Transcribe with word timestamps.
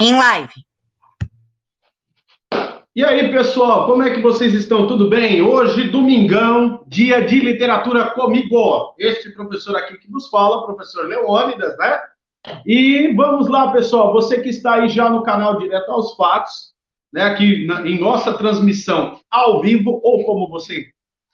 Em 0.00 0.14
live. 0.14 0.52
E 2.94 3.04
aí, 3.04 3.32
pessoal, 3.32 3.86
como 3.86 4.04
é 4.04 4.14
que 4.14 4.20
vocês 4.20 4.54
estão? 4.54 4.86
Tudo 4.86 5.08
bem? 5.08 5.42
Hoje, 5.42 5.88
domingão, 5.88 6.84
dia 6.86 7.20
de 7.20 7.40
literatura 7.40 8.10
comigo. 8.10 8.94
Este 8.96 9.30
professor 9.30 9.76
aqui 9.76 9.98
que 9.98 10.10
nos 10.10 10.28
fala, 10.28 10.64
professor 10.64 11.04
Leônidas, 11.06 11.76
né? 11.78 12.00
E 12.64 13.12
vamos 13.16 13.48
lá, 13.48 13.72
pessoal. 13.72 14.12
Você 14.12 14.40
que 14.40 14.50
está 14.50 14.74
aí 14.74 14.88
já 14.88 15.10
no 15.10 15.24
canal 15.24 15.58
Direto 15.58 15.90
aos 15.90 16.14
Fatos, 16.14 16.72
né? 17.12 17.22
Aqui 17.22 17.66
na, 17.66 17.84
em 17.84 17.98
nossa 18.00 18.34
transmissão 18.34 19.20
ao 19.28 19.60
vivo, 19.60 20.00
ou 20.04 20.24
como 20.24 20.48
você 20.48 20.86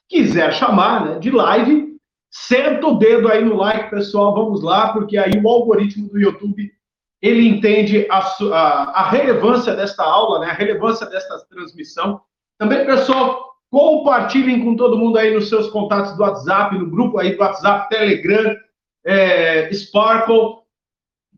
quiser 0.08 0.54
chamar, 0.54 1.04
né? 1.04 1.18
De 1.18 1.30
live, 1.30 1.98
senta 2.30 2.86
o 2.86 2.98
dedo 2.98 3.28
aí 3.28 3.44
no 3.44 3.56
like, 3.56 3.90
pessoal. 3.90 4.34
Vamos 4.34 4.62
lá, 4.62 4.94
porque 4.94 5.18
aí 5.18 5.32
o 5.42 5.48
algoritmo 5.48 6.08
do 6.08 6.18
YouTube 6.18 6.73
ele 7.24 7.48
entende 7.48 8.06
a, 8.10 8.18
a, 8.18 9.00
a, 9.00 9.08
relevância 9.08 9.74
desta 9.74 10.04
aula, 10.04 10.40
né, 10.40 10.50
a 10.50 10.52
relevância 10.52 11.06
desta 11.06 11.38
transmissão. 11.46 12.20
Também, 12.58 12.84
pessoal, 12.84 13.54
compartilhem 13.70 14.62
com 14.62 14.76
todo 14.76 14.98
mundo 14.98 15.16
aí 15.16 15.32
nos 15.32 15.48
seus 15.48 15.70
contatos 15.70 16.14
do 16.18 16.22
WhatsApp, 16.22 16.78
no 16.78 16.90
grupo 16.90 17.18
aí 17.18 17.34
do 17.34 17.40
WhatsApp, 17.40 17.88
Telegram, 17.88 18.54
é, 19.06 19.72
Sparkle, 19.72 20.58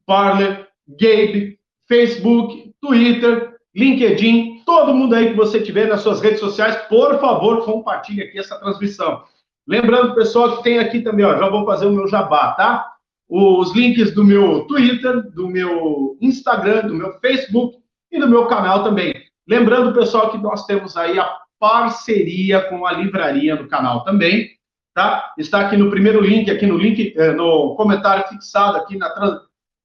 Parler, 0.05 0.67
Gabe, 0.89 1.57
Facebook, 1.87 2.75
Twitter, 2.81 3.55
LinkedIn, 3.73 4.65
todo 4.67 4.93
mundo 4.93 5.15
aí 5.15 5.31
que 5.31 5.37
você 5.37 5.63
tiver 5.63 5.87
nas 5.87 6.01
suas 6.01 6.21
redes 6.21 6.41
sociais, 6.41 6.75
por 6.89 7.21
favor, 7.21 7.65
compartilhe 7.65 8.25
aqui 8.25 8.41
essa 8.41 8.59
transmissão. 8.59 9.23
Lembrando, 9.65 10.17
pessoal, 10.17 10.57
que 10.57 10.65
tem 10.65 10.81
aqui 10.81 11.01
também, 11.01 11.25
ó, 11.25 11.39
já 11.39 11.49
vou 11.49 11.65
fazer 11.65 11.87
o 11.87 11.93
meu 11.93 12.09
jabá, 12.09 12.55
tá? 12.55 12.96
Os 13.29 13.75
links 13.75 14.13
do 14.15 14.25
meu 14.25 14.67
Twitter, 14.67 15.23
do 15.33 15.49
meu 15.49 16.17
Instagram, 16.21 16.89
do 16.89 16.95
meu 16.95 17.19
Facebook 17.21 17.79
e 18.11 18.19
do 18.19 18.29
meu 18.29 18.47
canal 18.47 18.85
também. 18.85 19.15
Lembrando, 19.49 19.95
pessoal, 19.95 20.31
que 20.31 20.39
nós 20.39 20.67
temos 20.67 20.97
aí 20.97 21.19
a 21.19 21.39
parceria 21.59 22.61
com 22.63 22.87
a 22.87 22.93
livraria 22.93 23.57
do 23.57 23.69
canal 23.69 24.05
também, 24.05 24.51
tá? 24.95 25.33
Está 25.39 25.61
aqui 25.61 25.77
no 25.77 25.91
primeiro 25.91 26.21
link, 26.21 26.51
aqui 26.51 26.67
no 26.67 26.77
link, 26.77 27.15
eh, 27.17 27.33
no 27.33 27.75
comentário 27.77 28.29
fixado 28.29 28.77
aqui 28.77 28.97
na 28.97 29.09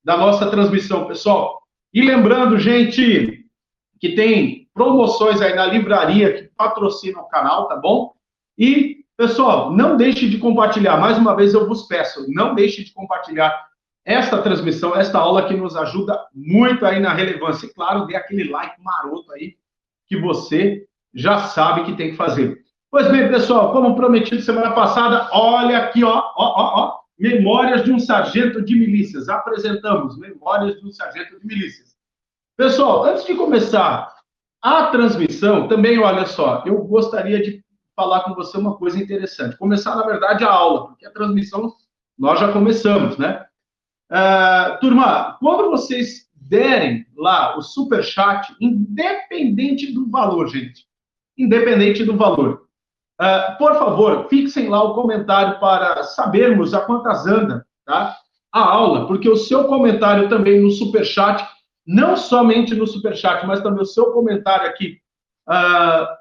da 0.04 0.18
nossa 0.18 0.50
transmissão, 0.50 1.06
pessoal. 1.06 1.62
E 1.94 2.02
lembrando, 2.02 2.58
gente, 2.58 3.46
que 4.00 4.16
tem 4.16 4.68
promoções 4.74 5.42
aí 5.42 5.54
na 5.54 5.66
livraria 5.66 6.34
que 6.34 6.50
patrocina 6.56 7.20
o 7.20 7.28
canal, 7.28 7.68
tá 7.68 7.76
bom? 7.76 8.14
E 8.58 9.01
Pessoal, 9.22 9.72
não 9.72 9.98
deixe 9.98 10.28
de 10.28 10.40
compartilhar. 10.40 10.98
Mais 10.98 11.16
uma 11.16 11.36
vez 11.36 11.54
eu 11.54 11.68
vos 11.68 11.84
peço, 11.84 12.26
não 12.34 12.56
deixe 12.56 12.84
de 12.84 12.92
compartilhar 12.92 13.68
esta 14.04 14.42
transmissão, 14.42 14.96
esta 14.96 15.20
aula 15.20 15.48
que 15.48 15.54
nos 15.54 15.76
ajuda 15.76 16.26
muito 16.34 16.84
aí 16.84 17.00
na 17.00 17.14
relevância. 17.14 17.68
E 17.68 17.70
claro, 17.72 18.08
dê 18.08 18.16
aquele 18.16 18.50
like 18.50 18.82
maroto 18.82 19.32
aí 19.34 19.58
que 20.08 20.20
você 20.20 20.88
já 21.14 21.38
sabe 21.38 21.84
que 21.84 21.96
tem 21.96 22.10
que 22.10 22.18
fazer. 22.18 22.64
Pois 22.90 23.12
bem, 23.12 23.30
pessoal, 23.30 23.72
como 23.72 23.96
prometido 23.96 24.42
semana 24.42 24.72
passada, 24.72 25.30
olha 25.34 25.78
aqui, 25.78 26.04
ó, 26.04 26.18
ó, 26.18 26.34
ó, 26.36 26.82
ó, 26.82 27.00
Memórias 27.20 27.84
de 27.84 27.92
um 27.92 28.00
Sargento 28.00 28.60
de 28.66 28.74
Milícias. 28.74 29.30
Apresentamos 29.30 30.18
Memórias 30.18 30.80
de 30.80 30.88
um 30.88 30.92
Sargento 30.92 31.40
de 31.40 31.46
Milícias. 31.46 31.96
Pessoal, 32.58 33.04
antes 33.04 33.24
de 33.24 33.36
começar 33.36 34.16
a 34.64 34.88
transmissão, 34.88 35.68
também 35.68 36.00
olha 36.00 36.26
só, 36.26 36.64
eu 36.66 36.80
gostaria 36.86 37.40
de 37.40 37.64
falar 38.02 38.22
com 38.22 38.34
você 38.34 38.58
uma 38.58 38.76
coisa 38.78 38.98
interessante. 38.98 39.56
Começar, 39.58 39.96
na 39.96 40.04
verdade, 40.04 40.44
a 40.44 40.50
aula, 40.50 40.88
porque 40.88 41.06
a 41.06 41.12
transmissão 41.12 41.72
nós 42.18 42.40
já 42.40 42.52
começamos, 42.52 43.16
né? 43.16 43.46
Uh, 44.12 44.80
turma, 44.80 45.38
quando 45.40 45.70
vocês 45.70 46.28
derem 46.34 47.06
lá 47.16 47.56
o 47.56 47.62
super 47.62 48.04
chat, 48.04 48.56
independente 48.60 49.94
do 49.94 50.10
valor, 50.10 50.48
gente, 50.48 50.88
independente 51.38 52.04
do 52.04 52.18
valor, 52.18 52.64
uh, 53.22 53.58
por 53.60 53.76
favor, 53.76 54.28
fixem 54.30 54.68
lá 54.68 54.82
o 54.82 54.96
comentário 54.96 55.60
para 55.60 56.04
sabermos 56.04 56.74
a 56.74 56.82
quantas 56.82 57.28
anda, 57.28 57.66
tá? 57.86 58.18
A 58.52 58.62
aula, 58.62 59.06
porque 59.06 59.30
o 59.30 59.38
seu 59.38 59.66
comentário 59.66 60.28
também 60.28 60.60
no 60.60 60.72
super 60.72 61.06
chat, 61.06 61.48
não 61.86 62.18
somente 62.18 62.74
no 62.74 62.88
super 62.88 63.16
chat, 63.16 63.46
mas 63.46 63.62
também 63.62 63.84
o 63.84 63.86
seu 63.86 64.12
comentário 64.12 64.68
aqui 64.68 64.98
uh, 65.48 66.21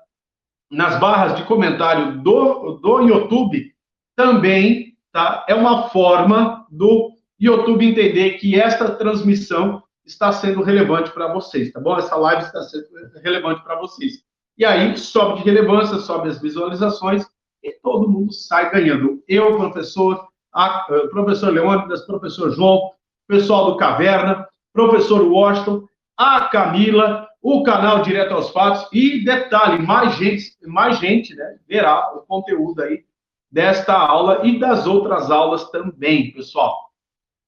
nas 0.71 0.99
barras 1.01 1.37
de 1.37 1.45
comentário 1.45 2.23
do, 2.23 2.79
do 2.81 3.01
YouTube, 3.01 3.73
também 4.15 4.95
tá, 5.13 5.45
é 5.49 5.55
uma 5.55 5.89
forma 5.89 6.67
do 6.71 7.11
YouTube 7.39 7.87
entender 7.87 8.33
que 8.33 8.61
esta 8.61 8.95
transmissão 8.95 9.83
está 10.05 10.33
sendo 10.33 10.63
relevante 10.63 11.11
para 11.11 11.33
vocês, 11.33 11.73
tá 11.73 11.81
bom? 11.81 11.97
Essa 11.97 12.17
live 12.17 12.43
está 12.43 12.63
sendo 12.63 12.87
relevante 13.23 13.63
para 13.63 13.77
vocês. 13.77 14.23
E 14.59 14.65
aí 14.65 14.97
sobe 14.97 15.39
de 15.39 15.45
relevância, 15.45 15.99
sobe 15.99 16.29
as 16.29 16.41
visualizações 16.41 17.25
e 17.63 17.73
todo 17.83 18.11
mundo 18.11 18.33
sai 18.33 18.71
ganhando. 18.71 19.23
Eu, 19.27 19.57
professor, 19.57 20.29
a, 20.53 20.87
uh, 20.91 21.09
professor 21.09 21.53
Leônidas, 21.53 22.03
professor 22.03 22.51
João, 22.51 22.91
pessoal 23.27 23.73
do 23.73 23.77
Caverna, 23.77 24.47
professor 24.73 25.23
Washington, 25.23 25.87
a 26.17 26.43
Camila, 26.49 27.27
o 27.43 27.63
canal 27.63 28.03
Direto 28.03 28.35
aos 28.35 28.51
Fatos 28.51 28.89
e 28.93 29.25
detalhe, 29.25 29.85
mais 29.85 30.17
gente, 30.17 30.57
mais 30.67 30.99
gente, 30.99 31.35
né, 31.35 31.59
verá 31.67 32.15
o 32.15 32.21
conteúdo 32.21 32.83
aí 32.83 33.05
desta 33.51 33.95
aula 33.95 34.47
e 34.47 34.59
das 34.59 34.87
outras 34.87 35.31
aulas 35.31 35.71
também, 35.71 36.33
pessoal. 36.33 36.91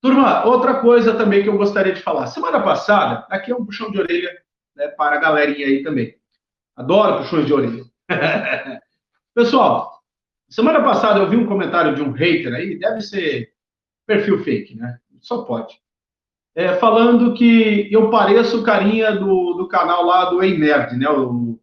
Turma, 0.00 0.44
outra 0.44 0.80
coisa 0.80 1.14
também 1.14 1.42
que 1.42 1.48
eu 1.48 1.56
gostaria 1.56 1.92
de 1.92 2.03
falar. 2.03 2.26
Semana 2.26 2.60
passada, 2.60 3.26
aqui 3.30 3.53
é 3.53 3.54
um 3.54 3.64
puxão 3.64 3.91
de 3.91 4.00
orelha 4.00 4.36
né, 4.75 4.88
para 4.88 5.16
a 5.16 5.20
galerinha 5.20 5.66
aí 5.66 5.82
também. 5.82 6.16
Adoro 6.74 7.19
puxões 7.19 7.47
de 7.47 7.53
orelha. 7.53 7.84
pessoal, 9.34 10.03
semana 10.48 10.82
passada 10.82 11.20
eu 11.20 11.28
vi 11.28 11.36
um 11.36 11.47
comentário 11.47 11.94
de 11.94 12.03
um 12.03 12.10
hater 12.10 12.53
aí, 12.53 12.78
deve 12.78 13.00
ser 13.00 13.53
perfil 14.06 14.42
fake, 14.42 14.74
né? 14.74 14.98
Só 15.20 15.44
pode 15.44 15.80
é, 16.55 16.75
falando 16.77 17.35
que 17.35 17.89
eu 17.91 18.11
pareço 18.11 18.61
o 18.61 18.63
carinha 18.63 19.13
do, 19.13 19.55
do 19.55 19.69
canal 19.69 20.05
lá 20.05 20.27
do 20.27 20.43
Ei 20.43 20.59
Nerd, 20.59 20.97
né? 20.97 21.09
O, 21.09 21.59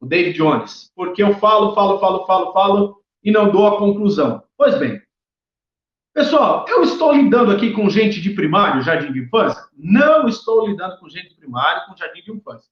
o 0.00 0.06
David 0.06 0.36
Jones. 0.36 0.92
Porque 0.94 1.22
eu 1.22 1.34
falo, 1.36 1.74
falo, 1.74 1.98
falo, 1.98 2.26
falo, 2.26 2.52
falo 2.52 3.04
e 3.22 3.30
não 3.30 3.50
dou 3.50 3.66
a 3.66 3.78
conclusão. 3.78 4.42
Pois 4.56 4.78
bem, 4.78 5.00
pessoal, 6.12 6.66
eu 6.68 6.82
estou 6.82 7.12
lidando 7.12 7.50
aqui 7.50 7.72
com 7.72 7.88
gente 7.88 8.20
de 8.20 8.30
primário, 8.30 8.82
jardim 8.82 9.12
de 9.12 9.20
infância? 9.20 9.62
Não 9.76 10.28
estou 10.28 10.68
lidando 10.68 10.98
com 10.98 11.08
gente 11.08 11.30
de 11.30 11.36
primário, 11.36 11.86
com 11.86 11.96
jardim 11.96 12.22
de 12.22 12.32
infância. 12.32 12.70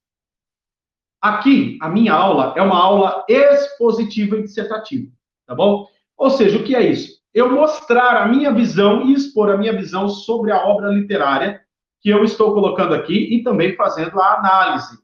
Aqui, 1.21 1.79
a 1.81 1.89
minha 1.89 2.13
aula 2.13 2.53
é 2.57 2.63
uma 2.63 2.77
aula 2.77 3.25
expositiva 3.29 4.37
e 4.37 4.43
dissertativa, 4.43 5.11
tá 5.47 5.55
bom? 5.55 5.89
Ou 6.17 6.31
seja, 6.31 6.59
o 6.59 6.65
que 6.65 6.75
é 6.75 6.83
isso? 6.83 7.23
Eu 7.33 7.51
mostrar 7.51 8.21
a 8.21 8.29
minha 8.29 8.53
visão 8.53 9.07
e 9.07 9.15
expor 9.15 9.51
a 9.51 9.57
minha 9.57 9.73
visão 9.73 10.09
sobre 10.09 10.53
a 10.53 10.67
obra 10.67 10.89
literária 10.89 11.62
que 12.03 12.11
eu 12.11 12.25
estou 12.25 12.53
colocando 12.53 12.95
aqui 12.95 13.33
e 13.33 13.43
também 13.45 13.77
fazendo 13.77 14.21
a 14.21 14.35
análise. 14.39 14.99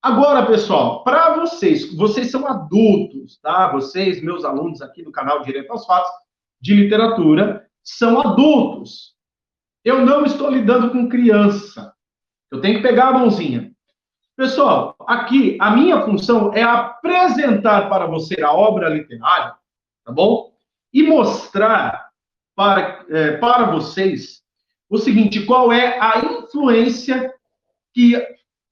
Agora, 0.00 0.46
pessoal, 0.46 1.04
para 1.04 1.34
vocês, 1.36 1.94
vocês 1.94 2.30
são 2.30 2.46
adultos, 2.46 3.38
tá? 3.42 3.70
Vocês, 3.70 4.22
meus 4.22 4.44
alunos 4.44 4.80
aqui 4.80 5.02
no 5.02 5.12
canal 5.12 5.42
Direito 5.42 5.70
aos 5.70 5.84
Fatos 5.84 6.10
de 6.60 6.74
Literatura, 6.74 7.68
são 7.84 8.20
adultos. 8.20 9.14
Eu 9.84 10.04
não 10.04 10.24
estou 10.24 10.50
lidando 10.50 10.90
com 10.90 11.08
criança. 11.08 11.92
Eu 12.50 12.60
tenho 12.60 12.76
que 12.76 12.82
pegar 12.82 13.08
a 13.08 13.12
mãozinha. 13.12 13.70
Pessoal, 14.34 14.96
aqui 15.06 15.58
a 15.60 15.72
minha 15.72 16.00
função 16.02 16.54
é 16.54 16.62
apresentar 16.62 17.88
para 17.90 18.06
você 18.06 18.40
a 18.40 18.52
obra 18.52 18.88
literária, 18.88 19.56
tá 20.04 20.12
bom? 20.12 20.52
E 20.92 21.02
mostrar 21.02 22.08
para, 22.54 23.04
é, 23.10 23.36
para 23.38 23.72
vocês 23.72 24.42
o 24.88 24.98
seguinte: 24.98 25.44
qual 25.44 25.72
é 25.72 25.98
a 26.00 26.18
influência 26.18 27.32
que 27.94 28.16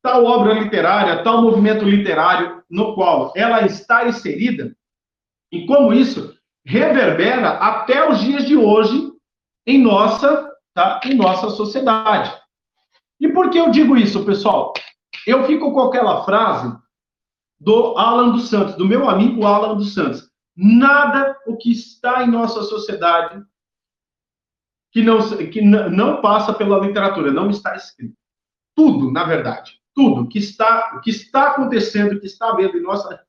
tal 0.03 0.25
obra 0.25 0.55
literária, 0.55 1.23
tal 1.23 1.43
movimento 1.43 1.85
literário 1.85 2.63
no 2.71 2.95
qual 2.95 3.33
ela 3.35 3.65
está 3.67 4.09
inserida 4.09 4.77
e 5.51 5.67
como 5.67 5.93
isso 5.93 6.35
reverbera 6.65 7.51
até 7.51 8.09
os 8.09 8.21
dias 8.21 8.45
de 8.45 8.57
hoje 8.57 9.13
em 9.67 9.81
nossa, 9.83 10.49
tá, 10.75 11.01
em 11.05 11.15
nossa 11.15 11.51
sociedade. 11.51 12.33
E 13.21 13.29
por 13.29 13.51
que 13.51 13.59
eu 13.59 13.71
digo 13.71 13.97
isso, 13.97 14.25
pessoal? 14.25 14.73
Eu 15.27 15.45
fico 15.45 15.73
com 15.73 15.81
aquela 15.81 16.25
frase 16.25 16.77
do 17.59 17.97
Alan 17.97 18.31
dos 18.31 18.49
Santos, 18.49 18.77
do 18.77 18.87
meu 18.87 19.09
amigo 19.09 19.47
Alan 19.47 19.77
dos 19.77 19.95
Santos. 19.95 20.29
Nada 20.57 21.37
o 21.47 21.57
que 21.57 21.71
está 21.71 22.23
em 22.23 22.31
nossa 22.31 22.63
sociedade 22.63 23.43
que 24.97 25.03
não, 25.03 25.21
que 25.51 25.61
não 25.61 26.23
passa 26.23 26.55
pela 26.55 26.79
literatura, 26.79 27.31
não 27.31 27.51
está 27.51 27.77
escrito. 27.77 28.15
Tudo, 28.75 29.13
na 29.13 29.25
verdade, 29.25 29.79
tudo 29.95 30.27
que 30.27 30.39
está, 30.39 30.99
que 31.01 31.11
está 31.11 31.51
acontecendo, 31.51 32.19
que 32.19 32.25
está 32.25 32.53
vendo 32.53 32.79
em 32.79 32.83
nossa 32.83 33.23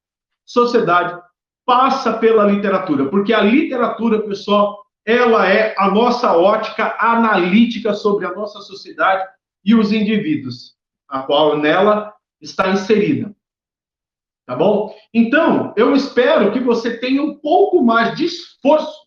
sociedade, 0.46 1.22
passa 1.66 2.18
pela 2.20 2.46
literatura, 2.46 3.10
porque 3.10 3.34
a 3.34 3.42
literatura, 3.42 4.22
pessoal, 4.22 4.82
ela 5.06 5.46
é 5.50 5.76
a 5.78 5.92
nossa 5.92 6.38
ótica 6.38 6.96
analítica 7.02 7.94
sobre 7.94 8.26
a 8.26 8.32
nossa 8.32 8.62
sociedade 8.62 9.28
e 9.66 9.76
os 9.76 9.92
indivíduos. 9.92 10.78
a 11.10 11.24
qual 11.24 11.58
nela 11.58 12.14
está 12.40 12.70
inserida. 12.70 13.36
Tá 14.46 14.56
bom? 14.56 14.96
Então, 15.14 15.74
eu 15.76 15.94
espero 15.94 16.54
que 16.54 16.62
você 16.62 16.98
tenha 16.98 17.22
um 17.22 17.38
pouco 17.38 17.84
mais 17.84 18.16
de 18.16 18.24
esforço 18.24 19.07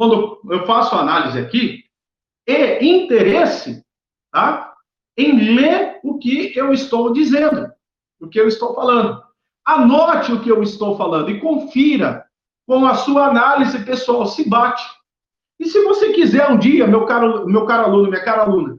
quando 0.00 0.40
eu 0.48 0.64
faço 0.64 0.94
análise 0.94 1.38
aqui 1.38 1.84
e 2.48 2.88
interesse, 2.88 3.84
tá? 4.32 4.72
Em 5.14 5.54
ler 5.54 6.00
o 6.02 6.16
que 6.16 6.56
eu 6.56 6.72
estou 6.72 7.12
dizendo, 7.12 7.70
o 8.18 8.26
que 8.26 8.40
eu 8.40 8.48
estou 8.48 8.74
falando. 8.74 9.22
Anote 9.62 10.32
o 10.32 10.40
que 10.40 10.48
eu 10.48 10.62
estou 10.62 10.96
falando 10.96 11.28
e 11.28 11.38
confira 11.38 12.24
com 12.66 12.86
a 12.86 12.94
sua 12.94 13.26
análise 13.26 13.84
pessoal 13.84 14.24
se 14.24 14.48
bate. 14.48 14.82
E 15.58 15.66
se 15.66 15.84
você 15.84 16.14
quiser 16.14 16.50
um 16.50 16.58
dia, 16.58 16.86
meu 16.86 17.04
caro, 17.04 17.46
meu 17.46 17.66
caro 17.66 17.84
aluno, 17.84 18.08
minha 18.08 18.24
cara 18.24 18.44
aluna, 18.44 18.78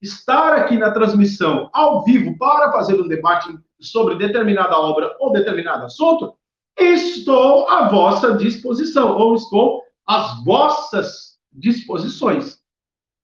estar 0.00 0.54
aqui 0.54 0.78
na 0.78 0.90
transmissão 0.90 1.68
ao 1.74 2.02
vivo 2.02 2.38
para 2.38 2.72
fazer 2.72 2.98
um 2.98 3.08
debate 3.08 3.54
sobre 3.78 4.14
determinada 4.14 4.74
obra 4.78 5.14
ou 5.20 5.32
determinado 5.32 5.84
assunto, 5.84 6.34
estou 6.78 7.68
à 7.68 7.90
vossa 7.90 8.38
disposição, 8.38 9.18
ou 9.18 9.34
estou 9.34 9.81
às 10.06 10.42
vossas 10.44 11.38
disposições. 11.52 12.58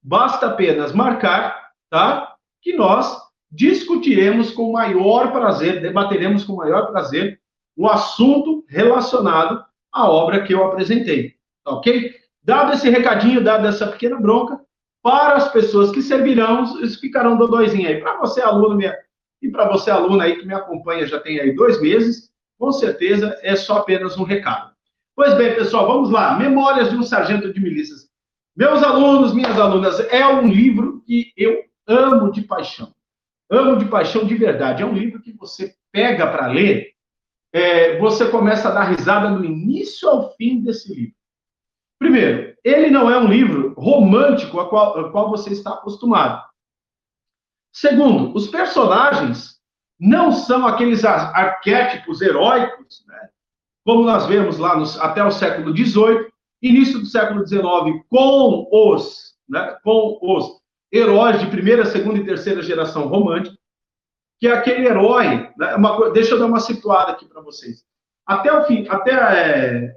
Basta 0.03 0.47
apenas 0.47 0.93
marcar, 0.93 1.71
tá? 1.91 2.35
Que 2.63 2.75
nós 2.75 3.17
discutiremos 3.51 4.51
com 4.51 4.73
maior 4.73 5.33
prazer, 5.33 5.81
debateremos 5.81 6.45
com 6.45 6.57
maior 6.57 6.91
prazer 6.91 7.41
o 7.77 7.89
assunto 7.89 8.65
relacionado 8.69 9.65
à 9.93 10.09
obra 10.09 10.43
que 10.43 10.53
eu 10.53 10.65
apresentei, 10.65 11.35
tá 11.65 11.73
ok? 11.73 12.15
Dado 12.43 12.73
esse 12.73 12.89
recadinho, 12.91 13.43
dado 13.43 13.67
essa 13.67 13.87
pequena 13.87 14.21
bronca, 14.21 14.61
para 15.03 15.35
as 15.35 15.51
pessoas 15.53 15.91
que 15.91 16.03
servirão, 16.03 16.79
eles 16.79 16.97
ficarão 16.97 17.37
dodóizinho 17.37 17.89
aí. 17.89 18.01
Para 18.01 18.19
você, 18.19 18.41
aluno, 18.41 18.75
minha, 18.75 18.97
e 19.41 19.49
para 19.49 19.69
você, 19.69 19.91
aluna 19.91 20.25
aí 20.25 20.37
que 20.37 20.47
me 20.47 20.55
acompanha 20.55 21.07
já 21.07 21.21
tem 21.21 21.41
aí 21.41 21.55
dois 21.55 21.81
meses, 21.81 22.31
com 22.59 22.73
certeza 22.73 23.39
é 23.43 23.55
só 23.55 23.79
apenas 23.79 24.17
um 24.19 24.25
recado. 24.25 24.73
Pois 25.19 25.35
bem, 25.35 25.53
pessoal, 25.57 25.85
vamos 25.85 26.11
lá. 26.11 26.39
Memórias 26.39 26.91
de 26.91 26.97
um 26.97 27.03
Sargento 27.03 27.53
de 27.53 27.59
Milícias. 27.59 28.09
Meus 28.57 28.85
alunos, 28.85 29.35
minhas 29.35 29.59
alunas, 29.59 29.99
é 30.13 30.25
um 30.25 30.47
livro 30.47 31.03
que 31.05 31.33
eu 31.37 31.65
amo 31.89 32.31
de 32.31 32.43
paixão. 32.43 32.95
Amo 33.51 33.79
de 33.79 33.87
paixão 33.87 34.25
de 34.25 34.37
verdade. 34.37 34.81
É 34.81 34.87
um 34.87 34.93
livro 34.93 35.21
que 35.21 35.33
você 35.33 35.75
pega 35.91 36.25
para 36.25 36.47
ler, 36.47 36.93
é, 37.53 37.99
você 37.99 38.31
começa 38.31 38.69
a 38.69 38.71
dar 38.71 38.85
risada 38.85 39.29
no 39.29 39.45
início 39.45 40.09
ao 40.09 40.37
fim 40.37 40.63
desse 40.63 40.95
livro. 40.95 41.17
Primeiro, 41.99 42.57
ele 42.63 42.89
não 42.89 43.11
é 43.11 43.19
um 43.19 43.27
livro 43.27 43.75
romântico 43.77 44.61
a 44.61 44.69
qual, 44.69 45.01
a 45.01 45.11
qual 45.11 45.31
você 45.31 45.51
está 45.51 45.71
acostumado. 45.71 46.49
Segundo, 47.73 48.37
os 48.37 48.47
personagens 48.47 49.61
não 49.99 50.31
são 50.31 50.65
aqueles 50.65 51.05
arquétipos 51.05 52.21
heróicos, 52.21 53.05
né, 53.09 53.31
como 53.89 54.05
nós 54.05 54.27
vemos 54.27 54.59
lá 54.59 54.77
nos, 54.77 55.01
até 55.01 55.25
o 55.25 55.31
século 55.31 55.75
XVIII, 55.75 56.27
início 56.61 56.99
do 56.99 57.07
século 57.07 57.47
XIX, 57.47 58.05
com 58.11 58.69
os, 58.71 59.35
né, 59.49 59.79
com 59.83 60.19
os 60.21 60.61
heróis 60.93 61.41
de 61.41 61.47
primeira, 61.47 61.87
segunda 61.87 62.19
e 62.19 62.27
terceira 62.27 62.63
geração 62.63 63.09
romântica, 63.09 63.57
que 64.39 64.47
é 64.47 64.53
aquele 64.53 64.87
herói, 64.87 65.49
né, 65.57 65.75
uma, 65.75 66.11
deixa 66.11 66.35
eu 66.35 66.39
dar 66.39 66.45
uma 66.45 66.61
situada 66.61 67.13
aqui 67.13 67.25
para 67.25 67.41
vocês. 67.41 67.83
Até 68.27 68.53
o 68.53 68.67
fim, 68.67 68.87
até, 68.91 69.13
é, 69.13 69.93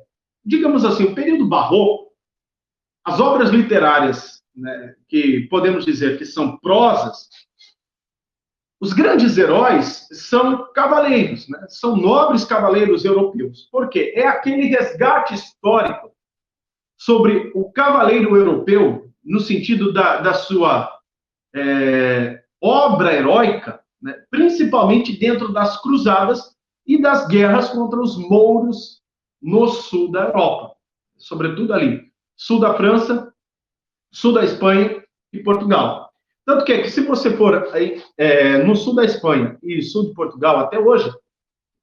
digamos 0.46 0.86
assim, 0.86 1.04
o 1.04 1.14
período 1.14 1.50
barroco, 1.50 2.14
as 3.04 3.20
obras 3.20 3.50
literárias, 3.50 4.42
né, 4.56 4.96
que 5.10 5.50
podemos 5.50 5.84
dizer 5.84 6.18
que 6.18 6.24
são 6.24 6.58
prosas, 6.60 7.28
os 8.82 8.94
grandes 8.94 9.38
heróis 9.38 10.08
são 10.12 10.74
cavaleiros, 10.74 11.48
né? 11.48 11.64
são 11.70 11.96
nobres 11.96 12.44
cavaleiros 12.44 13.06
europeus. 13.06 13.70
Por 13.72 13.88
quê? 13.90 14.12
É 14.16 14.28
aquele 14.28 14.64
resgate 14.64 15.36
histórico 15.36 16.12
sobre 16.98 17.52
o 17.54 17.72
cavaleiro 17.72 18.36
europeu, 18.36 19.08
no 19.24 19.40
sentido 19.40 19.94
da, 19.94 20.20
da 20.22 20.34
sua 20.34 20.92
é, 21.56 22.44
obra 22.60 23.14
heróica, 23.14 23.80
né? 24.02 24.16
principalmente 24.32 25.16
dentro 25.16 25.54
das 25.54 25.80
cruzadas 25.80 26.56
e 26.84 27.00
das 27.00 27.28
guerras 27.28 27.70
contra 27.70 28.02
os 28.02 28.18
mouros 28.18 29.00
no 29.40 29.68
sul 29.68 30.10
da 30.10 30.24
Europa, 30.24 30.76
sobretudo 31.18 31.72
ali, 31.72 32.12
sul 32.36 32.60
da 32.60 32.74
França, 32.74 33.32
sul 34.12 34.34
da 34.34 34.44
Espanha 34.44 35.04
e 35.32 35.40
Portugal. 35.44 36.11
Tanto 36.46 36.66
que, 36.66 36.74
é 36.74 36.82
que 36.82 36.90
se 36.90 37.02
você 37.02 37.36
for 37.38 37.70
aí, 37.74 38.02
é, 38.18 38.64
no 38.64 38.76
sul 38.76 38.96
da 38.96 39.06
Espanha 39.06 39.58
e 39.62 39.82
sul 39.82 40.08
de 40.08 40.14
Portugal 40.14 40.58
até 40.58 40.80
hoje, 40.80 41.12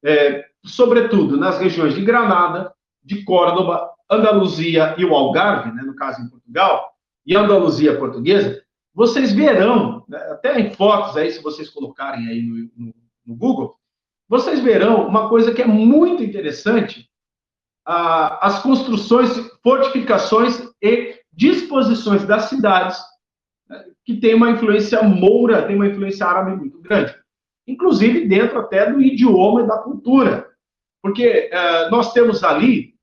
é, 0.05 0.45
sobretudo 0.65 1.37
nas 1.37 1.59
regiões 1.59 1.95
de 1.95 2.05
Granada, 2.05 2.73
de 3.03 3.25
Córdoba, 3.25 3.91
Andaluzia 4.11 4.95
e 4.99 5.05
o 5.05 5.15
Algarve, 5.15 5.73
né, 5.73 5.83
no 5.83 5.95
caso 5.95 6.23
em 6.23 6.29
Portugal, 6.29 6.91
e 7.25 7.37
Andaluzia 7.37 7.99
portuguesa, 7.99 8.61
vocês 8.95 9.33
verão, 9.33 10.05
né, 10.09 10.19
até 10.33 10.59
em 10.59 10.73
fotos 10.73 11.17
aí, 11.17 11.31
se 11.31 11.43
vocês 11.43 11.69
colocarem 11.71 12.27
aí 12.27 12.43
no, 12.43 12.57
no, 12.77 12.95
no 13.27 13.37
Google, 13.37 13.77
vocês 14.29 14.61
verão 14.61 15.07
uma 15.07 15.29
coisa 15.29 15.53
que 15.53 15.63
é 15.63 15.67
muito 15.67 16.23
interessante, 16.23 17.09
as 17.87 18.63
construções, 18.63 19.31
fortificações 19.63 20.63
e 20.83 21.19
disposições 21.33 22.27
das 22.27 22.45
cidades 22.45 22.99
que 24.09 24.17
tem 24.17 24.35
uma 24.35 24.51
influência 24.53 25.03
moura, 25.03 25.67
tem 25.67 25.77
uma 25.77 25.87
influência 25.87 26.25
árabe 26.25 26.57
muito 26.57 26.81
grande. 26.81 27.15
Inclusive 27.67 28.27
dentro 28.27 28.59
até 28.59 28.91
do 28.91 29.03
idioma 29.03 29.61
e 29.61 29.67
da 29.67 29.77
cultura. 29.77 30.49
Porque 31.03 31.51
uh, 31.53 31.91
nós 31.91 32.15
temos 32.15 32.43
ali 32.43 32.95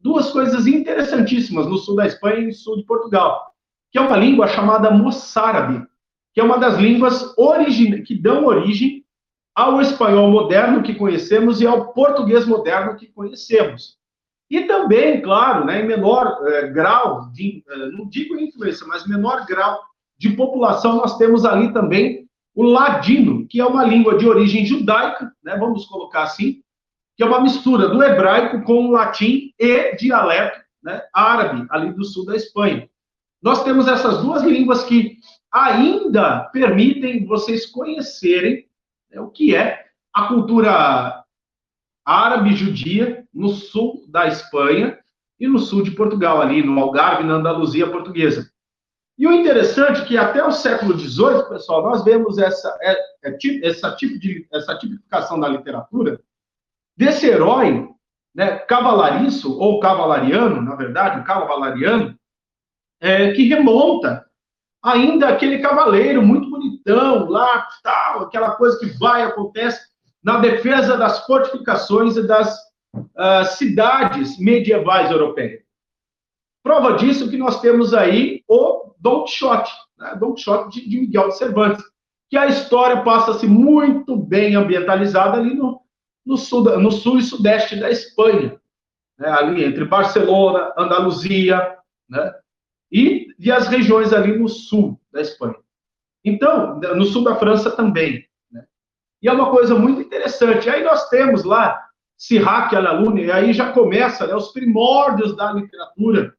duas 0.00 0.30
coisas 0.30 0.66
interessantíssimas 0.66 1.66
no 1.66 1.76
sul 1.76 1.96
da 1.96 2.06
Espanha 2.06 2.38
e 2.38 2.46
no 2.46 2.52
sul 2.54 2.78
de 2.78 2.84
Portugal, 2.84 3.52
que 3.92 3.98
é 3.98 4.00
uma 4.00 4.16
língua 4.16 4.48
chamada 4.48 4.90
moçárabe, 4.90 5.86
que 6.32 6.40
é 6.40 6.42
uma 6.42 6.56
das 6.56 6.78
línguas 6.78 7.34
que 8.06 8.18
dão 8.18 8.46
origem 8.46 9.04
ao 9.54 9.78
espanhol 9.82 10.30
moderno 10.30 10.82
que 10.82 10.94
conhecemos 10.94 11.60
e 11.60 11.66
ao 11.66 11.92
português 11.92 12.46
moderno 12.46 12.96
que 12.96 13.08
conhecemos. 13.08 13.98
E 14.48 14.62
também, 14.62 15.20
claro, 15.20 15.66
né, 15.66 15.82
em 15.82 15.86
menor 15.86 16.38
eh, 16.46 16.68
grau, 16.68 17.30
de, 17.30 17.62
eh, 17.68 17.90
não 17.90 18.08
digo 18.08 18.38
influência, 18.38 18.86
mas 18.86 19.06
menor 19.06 19.44
grau 19.46 19.78
de 20.18 20.30
população, 20.30 20.96
nós 20.96 21.16
temos 21.18 21.44
ali 21.44 21.72
também 21.72 22.26
o 22.54 22.62
ladino, 22.62 23.46
que 23.48 23.60
é 23.60 23.66
uma 23.66 23.84
língua 23.84 24.16
de 24.16 24.28
origem 24.28 24.64
judaica, 24.64 25.32
né, 25.42 25.56
vamos 25.56 25.86
colocar 25.86 26.22
assim, 26.22 26.62
que 27.16 27.22
é 27.22 27.26
uma 27.26 27.40
mistura 27.40 27.88
do 27.88 28.02
hebraico 28.02 28.62
com 28.62 28.86
o 28.86 28.90
latim 28.90 29.52
e 29.58 29.96
dialeto 29.96 30.60
né, 30.82 31.02
árabe, 31.12 31.66
ali 31.70 31.92
do 31.92 32.04
sul 32.04 32.24
da 32.24 32.36
Espanha. 32.36 32.88
Nós 33.42 33.64
temos 33.64 33.88
essas 33.88 34.22
duas 34.22 34.42
línguas 34.42 34.84
que 34.84 35.18
ainda 35.52 36.44
permitem 36.52 37.26
vocês 37.26 37.66
conhecerem 37.66 38.66
né, 39.10 39.20
o 39.20 39.30
que 39.30 39.54
é 39.54 39.84
a 40.12 40.28
cultura 40.28 41.24
árabe 42.04 42.54
judia 42.54 43.26
no 43.32 43.48
sul 43.48 44.04
da 44.08 44.26
Espanha 44.26 44.98
e 45.40 45.48
no 45.48 45.58
sul 45.58 45.82
de 45.82 45.90
Portugal, 45.90 46.40
ali 46.40 46.62
no 46.62 46.78
Algarve, 46.78 47.24
na 47.24 47.34
Andaluzia 47.34 47.90
portuguesa. 47.90 48.50
E 49.16 49.26
o 49.26 49.32
interessante 49.32 50.02
é 50.02 50.04
que 50.04 50.18
até 50.18 50.44
o 50.44 50.50
século 50.50 50.98
XVIII, 50.98 51.48
pessoal, 51.48 51.82
nós 51.82 52.04
vemos 52.04 52.38
essa, 52.38 52.76
é, 52.82 52.92
é, 53.24 53.38
essa, 53.62 53.94
tipo 53.94 54.18
de, 54.18 54.46
essa 54.52 54.76
tipificação 54.76 55.38
da 55.38 55.48
literatura 55.48 56.20
desse 56.96 57.26
herói 57.26 57.88
né, 58.34 58.58
cavalariço, 58.58 59.56
ou 59.58 59.78
cavalariano, 59.78 60.60
na 60.60 60.74
verdade, 60.74 61.24
cavalariano, 61.24 62.18
é, 63.00 63.32
que 63.32 63.48
remonta 63.48 64.24
ainda 64.82 65.28
aquele 65.28 65.60
cavaleiro 65.60 66.20
muito 66.20 66.50
bonitão, 66.50 67.28
lá, 67.28 67.68
tal, 67.82 68.24
aquela 68.24 68.52
coisa 68.52 68.78
que 68.78 68.86
vai, 68.98 69.22
acontece 69.22 69.80
na 70.22 70.38
defesa 70.38 70.96
das 70.96 71.24
fortificações 71.26 72.16
e 72.16 72.26
das 72.26 72.54
uh, 72.94 73.44
cidades 73.56 74.38
medievais 74.38 75.10
europeias. 75.10 75.62
Prova 76.62 76.96
disso 76.96 77.30
que 77.30 77.36
nós 77.36 77.60
temos 77.60 77.92
aí 77.92 78.42
o 78.48 78.83
Don 79.04 79.24
Quixote, 79.24 79.70
né? 79.98 80.16
Don 80.18 80.32
Quixote 80.32 80.80
de, 80.80 80.88
de 80.88 81.00
Miguel 81.02 81.28
de 81.28 81.36
Cervantes, 81.36 81.84
que 82.30 82.38
a 82.38 82.46
história 82.46 83.02
passa-se 83.02 83.46
muito 83.46 84.16
bem 84.16 84.56
ambientalizada 84.56 85.36
ali 85.36 85.54
no, 85.54 85.82
no, 86.24 86.38
sul, 86.38 86.62
no 86.78 86.90
sul 86.90 87.18
e 87.18 87.22
sudeste 87.22 87.78
da 87.78 87.90
Espanha, 87.90 88.58
né? 89.18 89.28
ali 89.28 89.62
entre 89.62 89.84
Barcelona, 89.84 90.72
Andaluzia, 90.78 91.76
né? 92.08 92.34
e, 92.90 93.28
e 93.38 93.52
as 93.52 93.68
regiões 93.68 94.14
ali 94.14 94.38
no 94.38 94.48
sul 94.48 94.98
da 95.12 95.20
Espanha. 95.20 95.56
Então, 96.24 96.80
no 96.80 97.04
sul 97.04 97.22
da 97.22 97.36
França 97.36 97.70
também. 97.70 98.26
Né? 98.50 98.64
E 99.20 99.28
é 99.28 99.32
uma 99.32 99.50
coisa 99.50 99.74
muito 99.74 100.00
interessante. 100.00 100.70
Aí 100.70 100.82
nós 100.82 101.10
temos 101.10 101.44
lá 101.44 101.78
Sirac 102.16 102.74
Alalune, 102.74 103.24
e 103.24 103.30
aí 103.30 103.52
já 103.52 103.70
começa 103.70 104.26
né, 104.26 104.34
os 104.34 104.50
primórdios 104.50 105.36
da 105.36 105.52
literatura 105.52 106.34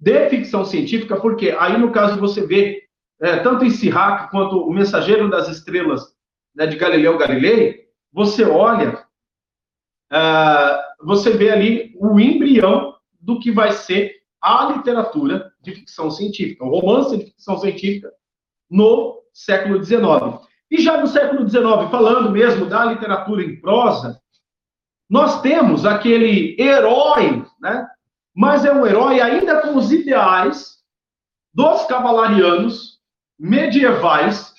de 0.00 0.30
ficção 0.30 0.64
científica, 0.64 1.20
porque 1.20 1.54
aí, 1.58 1.78
no 1.78 1.92
caso, 1.92 2.18
você 2.18 2.46
vê 2.46 2.84
é, 3.20 3.36
tanto 3.38 3.64
em 3.64 3.70
Sirach 3.70 4.30
quanto 4.30 4.56
o 4.56 4.72
Mensageiro 4.72 5.28
das 5.28 5.48
Estrelas 5.48 6.14
né, 6.54 6.66
de 6.66 6.76
Galileu 6.76 7.18
Galilei, 7.18 7.88
você 8.12 8.44
olha, 8.44 9.04
uh, 10.10 11.06
você 11.06 11.30
vê 11.30 11.50
ali 11.50 11.94
o 11.96 12.18
embrião 12.18 12.94
do 13.20 13.38
que 13.38 13.52
vai 13.52 13.72
ser 13.72 14.20
a 14.40 14.72
literatura 14.72 15.52
de 15.60 15.72
ficção 15.72 16.10
científica, 16.10 16.64
o 16.64 16.80
romance 16.80 17.16
de 17.16 17.26
ficção 17.26 17.58
científica 17.58 18.10
no 18.68 19.22
século 19.34 19.84
XIX. 19.84 20.00
E 20.70 20.80
já 20.80 20.98
no 20.98 21.06
século 21.06 21.46
XIX, 21.46 21.90
falando 21.90 22.30
mesmo 22.30 22.66
da 22.66 22.86
literatura 22.86 23.42
em 23.44 23.60
prosa, 23.60 24.20
nós 25.08 25.42
temos 25.42 25.84
aquele 25.84 26.56
herói, 26.58 27.44
né? 27.60 27.86
Mas 28.34 28.64
é 28.64 28.72
um 28.72 28.86
herói 28.86 29.20
ainda 29.20 29.60
com 29.60 29.76
os 29.76 29.92
ideais 29.92 30.78
dos 31.52 31.84
cavalarianos 31.86 33.00
medievais 33.38 34.54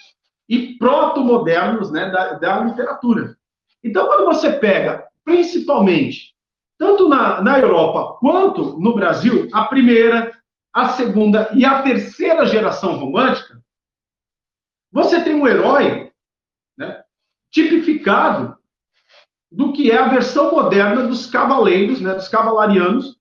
e 0.50 0.78
proto-modernos 0.78 1.92
né, 1.92 2.10
da, 2.10 2.34
da 2.34 2.60
literatura. 2.60 3.38
Então, 3.84 4.08
quando 4.08 4.26
você 4.26 4.52
pega, 4.52 5.08
principalmente, 5.24 6.36
tanto 6.78 7.08
na, 7.08 7.42
na 7.42 7.60
Europa 7.60 8.18
quanto 8.20 8.80
no 8.80 8.94
Brasil, 8.94 9.48
a 9.54 9.66
primeira, 9.66 10.38
a 10.74 10.90
segunda 10.90 11.50
e 11.54 11.64
a 11.64 11.82
terceira 11.82 12.46
geração 12.46 12.98
romântica, 12.98 13.62
você 14.92 15.24
tem 15.24 15.36
um 15.36 15.48
herói 15.48 16.12
né, 16.78 17.04
tipificado 17.50 18.58
do 19.50 19.72
que 19.72 19.92
é 19.92 19.98
a 19.98 20.08
versão 20.08 20.52
moderna 20.52 21.08
dos 21.08 21.28
cavaleiros, 21.28 22.02
né, 22.02 22.14
dos 22.14 22.28
cavalarianos 22.28 23.21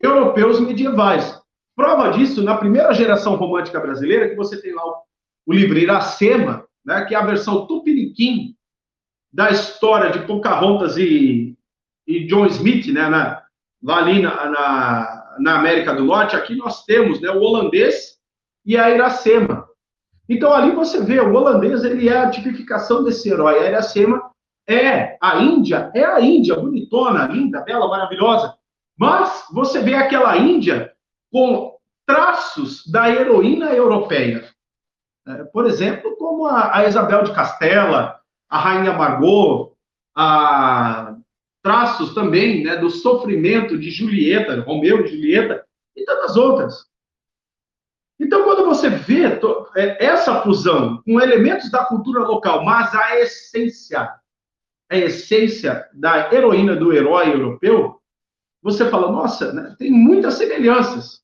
europeus 0.00 0.60
medievais. 0.60 1.40
Prova 1.76 2.10
disso, 2.10 2.42
na 2.42 2.56
primeira 2.56 2.92
geração 2.92 3.34
romântica 3.34 3.80
brasileira, 3.80 4.28
que 4.28 4.36
você 4.36 4.60
tem 4.60 4.72
lá 4.72 4.84
o, 4.84 5.02
o 5.46 5.52
livro 5.52 5.78
Iracema, 5.78 6.64
né, 6.84 7.04
que 7.04 7.14
é 7.14 7.18
a 7.18 7.26
versão 7.26 7.66
tupiniquim 7.66 8.54
da 9.32 9.50
história 9.50 10.10
de 10.10 10.26
Pocahontas 10.26 10.96
e, 10.96 11.56
e 12.06 12.26
John 12.26 12.46
Smith, 12.46 12.86
né, 12.86 13.08
na, 13.08 13.42
lá 13.82 13.98
ali 13.98 14.22
na, 14.22 14.50
na, 14.50 15.36
na, 15.40 15.58
América 15.58 15.92
do 15.92 16.04
Norte, 16.04 16.36
aqui 16.36 16.54
nós 16.54 16.84
temos 16.84 17.20
né, 17.20 17.30
o 17.30 17.40
holandês 17.40 18.16
e 18.64 18.76
a 18.76 18.90
Iracema. 18.90 19.68
Então, 20.28 20.52
ali 20.52 20.70
você 20.70 21.02
vê, 21.02 21.20
o 21.20 21.34
holandês, 21.34 21.84
ele 21.84 22.08
é 22.08 22.18
a 22.18 22.30
tipificação 22.30 23.02
desse 23.02 23.28
herói. 23.28 23.58
A 23.58 23.68
Iracema 23.68 24.30
é 24.66 25.18
a 25.20 25.42
Índia, 25.42 25.90
é 25.94 26.04
a 26.04 26.20
Índia, 26.20 26.54
bonitona, 26.54 27.26
linda, 27.26 27.60
bela, 27.60 27.88
maravilhosa. 27.88 28.54
Mas 28.98 29.46
você 29.52 29.80
vê 29.80 29.94
aquela 29.94 30.36
Índia 30.36 30.92
com 31.32 31.76
traços 32.06 32.86
da 32.86 33.10
heroína 33.10 33.72
europeia. 33.72 34.48
É, 35.26 35.44
por 35.44 35.66
exemplo, 35.66 36.16
como 36.16 36.46
a, 36.46 36.86
Isabel 36.86 37.24
de 37.24 37.34
Castela, 37.34 38.20
a 38.48 38.58
Rainha 38.58 38.92
Margot, 38.92 39.74
a, 40.14 41.16
traços 41.62 42.14
também 42.14 42.62
né, 42.62 42.76
do 42.76 42.90
sofrimento 42.90 43.78
de 43.78 43.90
Julieta, 43.90 44.60
Romeu 44.60 45.04
e 45.04 45.08
Julieta, 45.08 45.64
e 45.96 46.04
tantas 46.04 46.36
outras. 46.36 46.86
Então, 48.20 48.44
quando 48.44 48.64
você 48.64 48.88
vê 48.88 49.24
é, 49.76 50.04
essa 50.04 50.42
fusão 50.42 51.02
com 51.02 51.20
elementos 51.20 51.70
da 51.70 51.84
cultura 51.84 52.20
local, 52.20 52.64
mas 52.64 52.94
a 52.94 53.18
essência, 53.18 54.08
a 54.90 54.96
essência 54.96 55.88
da 55.92 56.32
heroína 56.32 56.76
do 56.76 56.92
herói 56.92 57.32
europeu, 57.32 58.00
você 58.64 58.88
fala, 58.88 59.12
nossa, 59.12 59.52
né, 59.52 59.76
tem 59.78 59.90
muitas 59.90 60.34
semelhanças. 60.34 61.20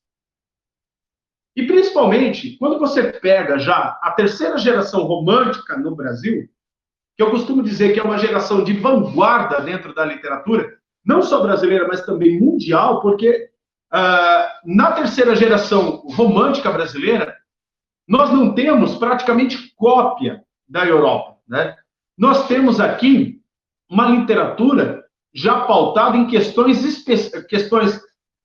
E 1.55 1.65
principalmente, 1.65 2.55
quando 2.57 2.77
você 2.77 3.11
pega 3.11 3.57
já 3.57 3.99
a 4.01 4.11
terceira 4.11 4.59
geração 4.59 5.01
romântica 5.01 5.75
no 5.75 5.95
Brasil, 5.95 6.47
que 7.17 7.23
eu 7.23 7.31
costumo 7.31 7.63
dizer 7.63 7.93
que 7.93 7.99
é 7.99 8.03
uma 8.03 8.19
geração 8.19 8.63
de 8.63 8.73
vanguarda 8.73 9.59
dentro 9.59 9.93
da 9.93 10.05
literatura, 10.05 10.77
não 11.03 11.23
só 11.23 11.41
brasileira, 11.41 11.87
mas 11.87 12.05
também 12.05 12.39
mundial, 12.39 13.01
porque 13.01 13.49
uh, 13.91 14.47
na 14.63 14.91
terceira 14.91 15.35
geração 15.35 16.03
romântica 16.15 16.71
brasileira, 16.71 17.35
nós 18.07 18.31
não 18.31 18.53
temos 18.53 18.95
praticamente 18.97 19.73
cópia 19.75 20.43
da 20.69 20.85
Europa. 20.85 21.37
Né? 21.47 21.75
Nós 22.15 22.47
temos 22.47 22.79
aqui 22.79 23.41
uma 23.89 24.07
literatura 24.07 25.00
já 25.33 25.61
pautada 25.61 26.17
em 26.17 26.27
questões, 26.27 27.03
questões 27.47 27.99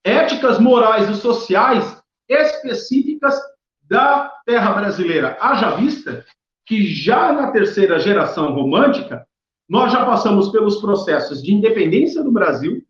éticas, 0.05 0.59
morais 0.59 1.09
e 1.11 1.14
sociais 1.16 2.00
específicas 2.28 3.35
da 3.83 4.33
terra 4.45 4.73
brasileira. 4.73 5.37
Haja 5.40 5.71
vista 5.71 6.25
que 6.64 6.87
já 6.87 7.33
na 7.33 7.50
terceira 7.52 7.99
geração 7.99 8.52
romântica, 8.52 9.26
nós 9.69 9.93
já 9.93 10.05
passamos 10.05 10.49
pelos 10.50 10.76
processos 10.76 11.43
de 11.43 11.52
independência 11.52 12.23
do 12.23 12.31
Brasil, 12.31 12.85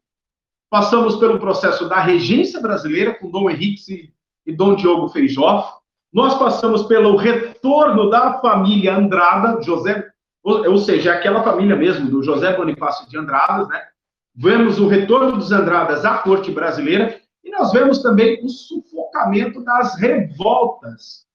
passamos 0.71 1.17
pelo 1.17 1.39
processo 1.39 1.89
da 1.89 2.01
regência 2.01 2.61
brasileira, 2.61 3.15
com 3.15 3.31
Dom 3.31 3.51
Henrique 3.51 4.13
e 4.45 4.53
Dom 4.53 4.75
Diogo 4.75 5.09
Feijó, 5.09 5.81
nós 6.13 6.39
passamos 6.39 6.85
pelo 6.85 7.17
retorno 7.17 8.09
da 8.09 8.41
família 8.41 8.97
Andrada, 8.97 9.63
José, 9.63 10.11
ou 10.47 10.79
seja, 10.79 11.13
aquela 11.13 11.43
família 11.43 11.75
mesmo 11.75 12.09
do 12.09 12.23
José 12.23 12.57
Bonifácio 12.57 13.09
de 13.09 13.19
Andradas, 13.19 13.69
né? 13.69 13.83
Vemos 14.33 14.79
o 14.79 14.87
retorno 14.87 15.39
dos 15.39 15.51
Andradas 15.51 16.05
à 16.05 16.19
corte 16.19 16.53
brasileira 16.53 17.21
e 17.43 17.51
nós 17.51 17.73
vemos 17.73 18.01
também 18.01 18.45
o 18.45 18.49
sufocamento 18.49 19.65
das 19.65 19.99
revoltas 19.99 21.27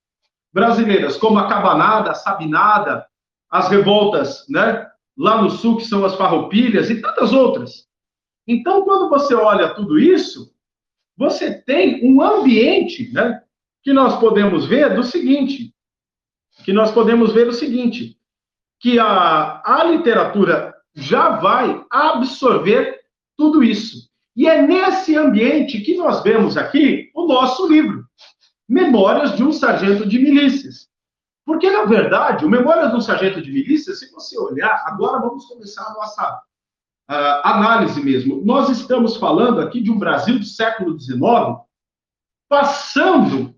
brasileiras, 0.50 1.18
como 1.18 1.38
a 1.38 1.46
Cabanada, 1.46 2.12
a 2.12 2.14
Sabinada, 2.14 3.06
as 3.50 3.68
revoltas, 3.68 4.46
né? 4.48 4.88
Lá 5.18 5.42
no 5.42 5.50
sul, 5.50 5.76
que 5.76 5.84
são 5.84 6.06
as 6.06 6.14
farroupilhas 6.14 6.88
e 6.88 7.02
tantas 7.02 7.34
outras. 7.34 7.86
Então, 8.46 8.82
quando 8.82 9.10
você 9.10 9.34
olha 9.34 9.74
tudo 9.74 9.98
isso, 9.98 10.54
você 11.18 11.52
tem 11.52 12.00
um 12.02 12.22
ambiente, 12.22 13.12
né? 13.12 13.42
Que 13.82 13.92
nós 13.92 14.18
podemos 14.18 14.64
ver 14.64 14.94
do 14.94 15.02
seguinte, 15.02 15.74
que 16.64 16.72
nós 16.72 16.90
podemos 16.90 17.32
ver 17.32 17.46
o 17.48 17.52
seguinte, 17.52 18.16
que 18.82 18.98
a, 18.98 19.62
a 19.64 19.84
literatura 19.84 20.74
já 20.92 21.36
vai 21.36 21.84
absorver 21.88 23.00
tudo 23.36 23.62
isso. 23.62 24.10
E 24.34 24.48
é 24.48 24.60
nesse 24.60 25.16
ambiente 25.16 25.80
que 25.80 25.96
nós 25.96 26.22
vemos 26.22 26.56
aqui 26.56 27.10
o 27.14 27.26
nosso 27.26 27.68
livro, 27.68 28.04
Memórias 28.68 29.36
de 29.36 29.44
um 29.44 29.52
Sargento 29.52 30.04
de 30.04 30.18
Milícias. 30.18 30.88
Porque, 31.46 31.70
na 31.70 31.84
verdade, 31.84 32.44
o 32.44 32.50
Memórias 32.50 32.90
de 32.90 32.96
um 32.96 33.00
Sargento 33.00 33.40
de 33.40 33.52
Milícias, 33.52 34.00
se 34.00 34.10
você 34.10 34.36
olhar, 34.38 34.82
agora 34.86 35.20
vamos 35.20 35.46
começar 35.46 35.84
a 35.86 35.94
nossa 35.94 36.42
uh, 37.10 37.40
análise 37.44 38.02
mesmo. 38.02 38.44
Nós 38.44 38.68
estamos 38.68 39.16
falando 39.16 39.60
aqui 39.60 39.80
de 39.80 39.92
um 39.92 39.98
Brasil 39.98 40.38
do 40.38 40.44
século 40.44 40.98
XIX, 40.98 41.20
passando 42.48 43.54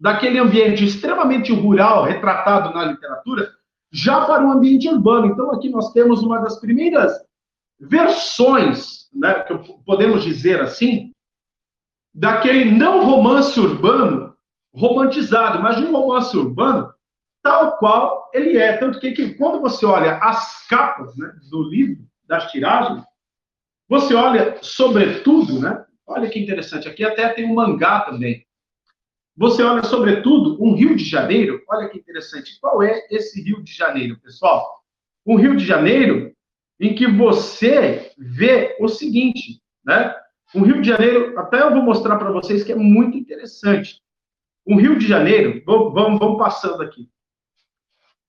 daquele 0.00 0.38
ambiente 0.38 0.84
extremamente 0.84 1.52
rural, 1.52 2.04
retratado 2.04 2.72
na 2.72 2.84
literatura, 2.84 3.50
já 3.94 4.24
para 4.24 4.44
um 4.44 4.50
ambiente 4.50 4.88
urbano. 4.88 5.28
Então, 5.28 5.52
aqui 5.52 5.70
nós 5.70 5.92
temos 5.92 6.22
uma 6.22 6.40
das 6.40 6.58
primeiras 6.58 7.12
versões 7.78 9.04
né, 9.14 9.32
podemos 9.86 10.24
dizer 10.24 10.60
assim, 10.60 11.12
daquele 12.12 12.70
não 12.70 13.04
romance 13.04 13.58
urbano 13.58 14.34
romantizado, 14.74 15.62
mas 15.62 15.76
de 15.76 15.84
um 15.84 15.92
romance 15.92 16.36
urbano 16.36 16.92
tal 17.40 17.76
qual 17.78 18.30
ele 18.34 18.58
é. 18.58 18.76
Tanto 18.76 18.98
que, 18.98 19.12
que 19.12 19.34
quando 19.34 19.60
você 19.60 19.86
olha 19.86 20.16
as 20.16 20.66
capas 20.66 21.16
né, 21.16 21.32
do 21.48 21.62
livro, 21.62 22.04
das 22.26 22.50
tiragens, 22.50 23.04
você 23.88 24.14
olha 24.14 24.58
sobretudo, 24.62 25.60
né? 25.60 25.84
Olha 26.06 26.28
que 26.28 26.38
interessante, 26.38 26.88
aqui 26.88 27.04
até 27.04 27.28
tem 27.28 27.48
um 27.48 27.54
mangá 27.54 28.00
também. 28.00 28.44
Você 29.36 29.62
olha 29.62 29.82
sobretudo 29.82 30.62
um 30.62 30.74
Rio 30.74 30.94
de 30.94 31.04
Janeiro, 31.04 31.62
olha 31.68 31.88
que 31.88 31.98
interessante. 31.98 32.58
Qual 32.60 32.82
é 32.82 33.06
esse 33.10 33.42
Rio 33.42 33.62
de 33.62 33.72
Janeiro, 33.72 34.18
pessoal? 34.20 34.82
Um 35.26 35.36
Rio 35.36 35.56
de 35.56 35.64
Janeiro 35.64 36.32
em 36.78 36.94
que 36.94 37.06
você 37.06 38.12
vê 38.16 38.76
o 38.80 38.88
seguinte, 38.88 39.60
né? 39.84 40.14
O 40.54 40.62
Rio 40.62 40.80
de 40.80 40.88
Janeiro, 40.88 41.38
até 41.38 41.62
eu 41.62 41.72
vou 41.72 41.82
mostrar 41.82 42.16
para 42.16 42.30
vocês 42.30 42.62
que 42.62 42.72
é 42.72 42.76
muito 42.76 43.16
interessante. 43.16 44.00
O 44.64 44.76
Rio 44.76 44.98
de 44.98 45.06
Janeiro, 45.06 45.62
vamos, 45.66 46.18
vamos 46.18 46.38
passando 46.38 46.82
aqui, 46.82 47.08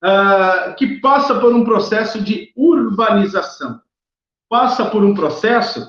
uh, 0.03 0.75
que 0.75 0.99
passa 0.99 1.39
por 1.39 1.53
um 1.53 1.63
processo 1.63 2.21
de 2.21 2.51
urbanização, 2.55 3.79
passa 4.49 4.89
por 4.89 5.03
um 5.03 5.13
processo 5.13 5.87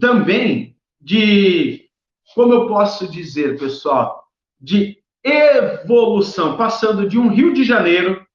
também 0.00 0.76
de, 1.00 1.88
como 2.34 2.52
eu 2.54 2.66
posso 2.66 3.06
dizer, 3.08 3.58
pessoal, 3.58 4.27
de 4.60 5.02
evolução, 5.24 6.56
passando 6.56 7.08
de 7.08 7.18
um 7.18 7.28
Rio 7.28 7.52
de 7.52 7.64
Janeiro 7.64 8.26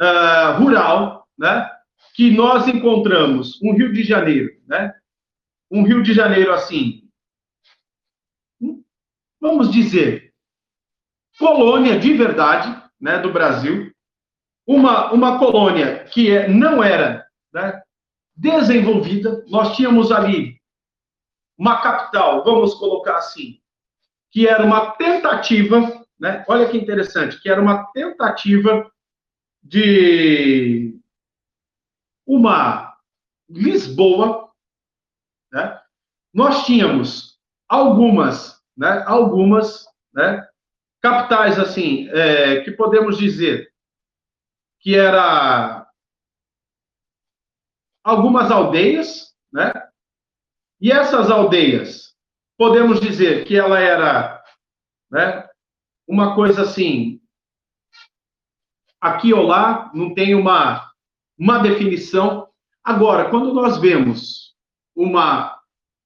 uh, 0.00 0.58
rural, 0.58 1.26
né, 1.38 1.70
que 2.14 2.30
nós 2.30 2.68
encontramos 2.68 3.60
um 3.62 3.74
Rio 3.74 3.92
de 3.92 4.02
Janeiro, 4.02 4.50
né? 4.66 4.94
Um 5.70 5.84
Rio 5.84 6.02
de 6.02 6.12
Janeiro 6.12 6.52
assim, 6.52 7.08
vamos 9.40 9.70
dizer, 9.70 10.34
colônia 11.38 11.98
de 11.98 12.12
verdade, 12.12 12.82
né, 13.00 13.18
do 13.18 13.32
Brasil, 13.32 13.90
uma, 14.66 15.12
uma 15.12 15.38
colônia 15.38 16.04
que 16.04 16.30
é, 16.30 16.48
não 16.48 16.82
era 16.82 17.26
né, 17.52 17.82
desenvolvida, 18.36 19.44
nós 19.48 19.74
tínhamos 19.76 20.12
ali 20.12 20.60
uma 21.56 21.80
capital, 21.80 22.44
vamos 22.44 22.74
colocar 22.74 23.16
assim, 23.16 23.60
que 24.30 24.46
era 24.46 24.64
uma 24.64 24.92
tentativa, 24.92 26.04
né, 26.18 26.44
olha 26.48 26.68
que 26.68 26.76
interessante, 26.76 27.40
que 27.40 27.48
era 27.48 27.60
uma 27.60 27.90
tentativa 27.92 28.90
de 29.62 30.98
uma 32.26 32.96
Lisboa, 33.48 34.52
né, 35.52 35.80
nós 36.32 36.64
tínhamos 36.64 37.38
algumas, 37.68 38.62
né, 38.76 39.02
algumas, 39.06 39.86
né, 40.14 40.46
capitais 41.00 41.58
assim, 41.58 42.08
é, 42.10 42.60
que 42.60 42.70
podemos 42.70 43.18
dizer 43.18 43.72
que 44.80 44.94
era 44.94 45.86
algumas 48.02 48.50
aldeias, 48.50 49.34
né? 49.52 49.72
E 50.80 50.90
essas 50.90 51.30
aldeias, 51.30 52.09
podemos 52.60 53.00
dizer 53.00 53.46
que 53.46 53.56
ela 53.56 53.80
era, 53.80 54.44
né, 55.10 55.48
uma 56.06 56.34
coisa 56.34 56.60
assim, 56.60 57.18
aqui 59.00 59.32
ou 59.32 59.46
lá, 59.46 59.90
não 59.94 60.12
tem 60.12 60.34
uma, 60.34 60.92
uma 61.38 61.60
definição. 61.60 62.46
Agora, 62.84 63.30
quando 63.30 63.54
nós 63.54 63.78
vemos 63.78 64.54
uma, 64.94 65.58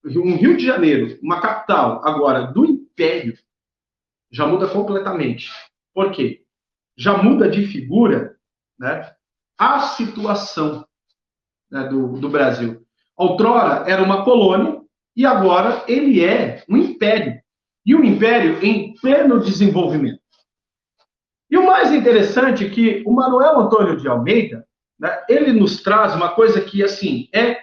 um 0.04 0.36
Rio 0.36 0.56
de 0.56 0.64
Janeiro, 0.64 1.18
uma 1.20 1.40
capital 1.40 2.06
agora 2.06 2.46
do 2.46 2.64
Império, 2.64 3.36
já 4.30 4.46
muda 4.46 4.68
completamente. 4.68 5.50
Por 5.92 6.12
quê? 6.12 6.44
Já 6.96 7.20
muda 7.20 7.50
de 7.50 7.66
figura 7.66 8.38
né, 8.78 9.12
a 9.58 9.80
situação 9.80 10.86
né, 11.68 11.88
do, 11.88 12.12
do 12.20 12.28
Brasil. 12.28 12.86
Outrora 13.16 13.90
era 13.90 14.00
uma 14.00 14.24
colônia 14.24 14.83
e 15.16 15.24
agora 15.24 15.84
ele 15.86 16.24
é 16.24 16.64
um 16.68 16.76
império. 16.76 17.40
E 17.86 17.94
um 17.94 18.02
império 18.02 18.64
em 18.64 18.94
pleno 18.94 19.40
desenvolvimento. 19.40 20.20
E 21.50 21.56
o 21.56 21.66
mais 21.66 21.92
interessante 21.92 22.64
é 22.66 22.70
que 22.70 23.02
o 23.06 23.12
Manuel 23.12 23.60
Antônio 23.60 23.96
de 23.96 24.08
Almeida, 24.08 24.66
né, 24.98 25.22
ele 25.28 25.52
nos 25.52 25.82
traz 25.82 26.14
uma 26.14 26.30
coisa 26.30 26.60
que, 26.60 26.82
assim, 26.82 27.28
é 27.32 27.58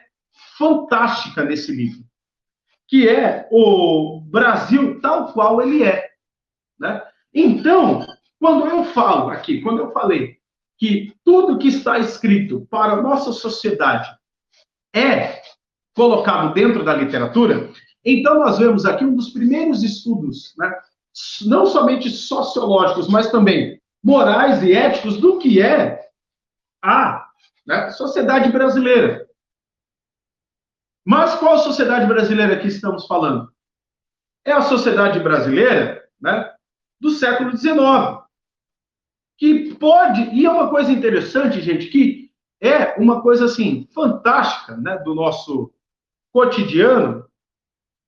fantástica 0.58 1.44
nesse 1.44 1.72
livro, 1.72 2.04
que 2.88 3.10
é 3.10 3.48
o 3.52 4.22
Brasil 4.22 5.02
tal 5.02 5.34
qual 5.34 5.62
ele 5.62 5.84
é. 5.84 6.10
Né? 6.80 7.02
Então, 7.34 8.06
quando 8.40 8.68
eu 8.68 8.86
falo 8.86 9.30
aqui, 9.30 9.62
quando 9.62 9.80
eu 9.80 9.92
falei 9.92 10.38
que 10.78 11.14
tudo 11.24 11.58
que 11.58 11.68
está 11.68 12.00
escrito 12.00 12.66
para 12.70 12.94
a 12.94 13.02
nossa 13.02 13.32
sociedade 13.32 14.10
é 14.96 15.42
colocado 15.96 16.54
dentro 16.54 16.84
da 16.84 16.94
literatura, 16.94 17.70
então 18.04 18.36
nós 18.36 18.58
vemos 18.58 18.86
aqui 18.86 19.04
um 19.06 19.16
dos 19.16 19.30
primeiros 19.30 19.84
estudos, 19.84 20.54
né? 20.58 20.72
não 21.46 21.66
somente 21.66 22.10
sociológicos, 22.10 23.08
mas 23.08 23.30
também 23.30 23.80
morais 24.04 24.64
e 24.64 24.74
éticos 24.74 25.18
do 25.18 25.38
que 25.38 25.62
é 25.62 26.10
a 26.84 27.28
né, 27.66 27.92
sociedade 27.92 28.52
brasileira. 28.52 29.28
Mas 31.06 31.36
qual 31.36 31.60
sociedade 31.60 32.06
brasileira 32.06 32.60
que 32.60 32.68
estamos 32.68 33.06
falando? 33.06 33.52
É 34.46 34.52
a 34.52 34.62
sociedade 34.62 35.20
brasileira 35.20 36.04
né, 36.20 36.52
do 37.00 37.12
século 37.12 37.56
XIX. 37.56 38.22
Que 39.38 39.76
pode, 39.76 40.22
e 40.36 40.46
é 40.46 40.50
uma 40.50 40.70
coisa 40.70 40.92
interessante, 40.92 41.62
gente, 41.62 41.88
que 41.88 42.32
é 42.62 42.96
uma 43.00 43.22
coisa 43.22 43.46
assim, 43.46 43.88
fantástica, 43.94 44.78
né, 44.78 44.98
do 45.00 45.16
nosso 45.16 45.74
cotidiano, 46.32 47.28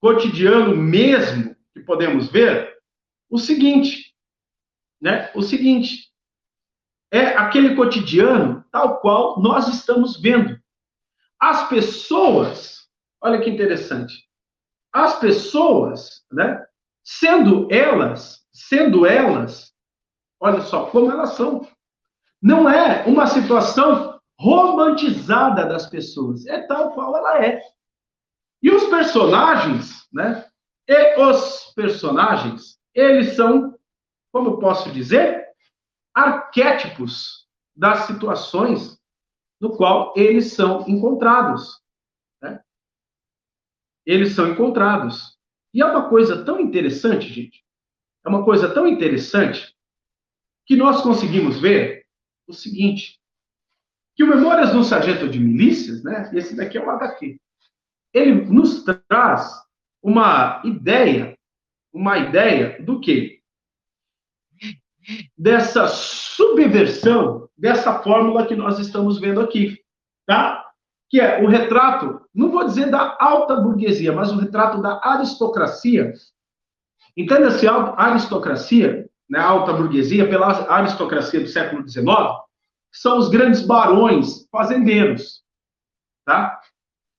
cotidiano 0.02 0.76
mesmo, 0.76 1.56
que 1.74 1.82
podemos 1.82 2.30
ver, 2.30 2.78
o 3.30 3.38
seguinte, 3.38 4.14
né, 5.02 5.32
o 5.34 5.42
seguinte, 5.42 6.12
é 7.12 7.28
aquele 7.38 7.76
cotidiano 7.76 8.64
tal 8.72 9.00
qual 9.00 9.40
nós 9.42 9.68
estamos 9.68 10.20
vendo. 10.20 10.60
As 11.40 11.68
pessoas, 11.68 12.88
olha 13.22 13.42
que 13.42 13.50
interessante, 13.50 14.28
as 14.92 15.20
pessoas, 15.20 16.24
né, 16.32 16.66
sendo 17.04 17.68
elas 17.72 18.44
sendo 18.54 19.06
elas, 19.06 19.74
olha 20.40 20.62
só 20.62 20.86
como 20.86 21.12
elas 21.12 21.34
são. 21.34 21.68
Não 22.42 22.70
é 22.70 23.04
uma 23.06 23.26
situação 23.26 24.20
romantizada 24.40 25.66
das 25.66 25.88
pessoas, 25.88 26.46
é 26.46 26.62
tal 26.68 26.94
qual 26.94 27.18
ela 27.18 27.44
é. 27.44 27.62
E 28.64 28.72
os 28.72 28.86
personagens, 28.86 30.08
né? 30.12 30.50
E 30.88 31.20
os 31.22 31.74
personagens, 31.76 32.80
eles 32.96 33.36
são, 33.36 33.78
como 34.32 34.58
posso 34.58 34.90
dizer, 34.90 35.50
arquétipos 36.14 37.46
das 37.76 38.06
situações 38.06 38.98
no 39.60 39.76
qual 39.76 40.14
eles 40.16 40.54
são 40.54 40.88
encontrados. 40.88 41.82
Né? 42.42 42.64
Eles 44.06 44.34
são 44.34 44.48
encontrados. 44.48 45.38
E 45.74 45.82
é 45.82 45.86
uma 45.86 46.08
coisa 46.08 46.46
tão 46.46 46.60
interessante, 46.60 47.28
gente, 47.28 47.66
é 48.26 48.30
uma 48.30 48.46
coisa 48.46 48.74
tão 48.74 48.88
interessante 48.88 49.76
que 50.66 50.76
nós 50.76 51.02
conseguimos 51.02 51.60
ver 51.60 52.06
o 52.48 52.54
seguinte, 52.54 53.20
que 54.16 54.24
o 54.24 54.28
Memórias 54.28 54.72
do 54.72 54.84
Sargento 54.84 55.28
de 55.28 55.40
Milícias, 55.40 56.04
né, 56.04 56.30
esse 56.34 56.56
daqui 56.56 56.78
é 56.78 56.86
o 56.86 56.90
HQ, 56.90 57.40
ele 58.14 58.46
nos 58.46 58.84
traz 58.84 59.52
uma 60.02 60.62
ideia, 60.64 61.38
uma 61.92 62.18
ideia 62.18 62.82
do 62.82 63.00
quê? 63.00 63.40
Dessa 65.38 65.88
subversão 65.88 67.50
dessa 67.58 68.00
fórmula 68.00 68.46
que 68.46 68.56
nós 68.56 68.80
estamos 68.80 69.20
vendo 69.20 69.40
aqui, 69.40 69.80
tá? 70.26 70.70
Que 71.10 71.20
é 71.20 71.42
o 71.42 71.48
retrato, 71.48 72.22
não 72.34 72.52
vou 72.52 72.66
dizer 72.66 72.90
da 72.90 73.18
alta 73.20 73.56
burguesia, 73.56 74.12
mas 74.12 74.32
o 74.32 74.38
retrato 74.38 74.82
da 74.82 75.00
aristocracia 75.04 76.14
Entenda-se 77.16 77.68
a 77.68 77.94
aristocracia, 77.96 79.08
né, 79.30 79.40
alta 79.40 79.74
burguesia, 79.74 80.28
pela 80.28 80.48
aristocracia 80.72 81.40
do 81.40 81.48
século 81.48 81.88
XIX, 81.88 82.08
são 82.92 83.18
os 83.18 83.30
grandes 83.30 83.62
barões 83.62 84.48
fazendeiros, 84.52 85.44
tá? 86.26 86.60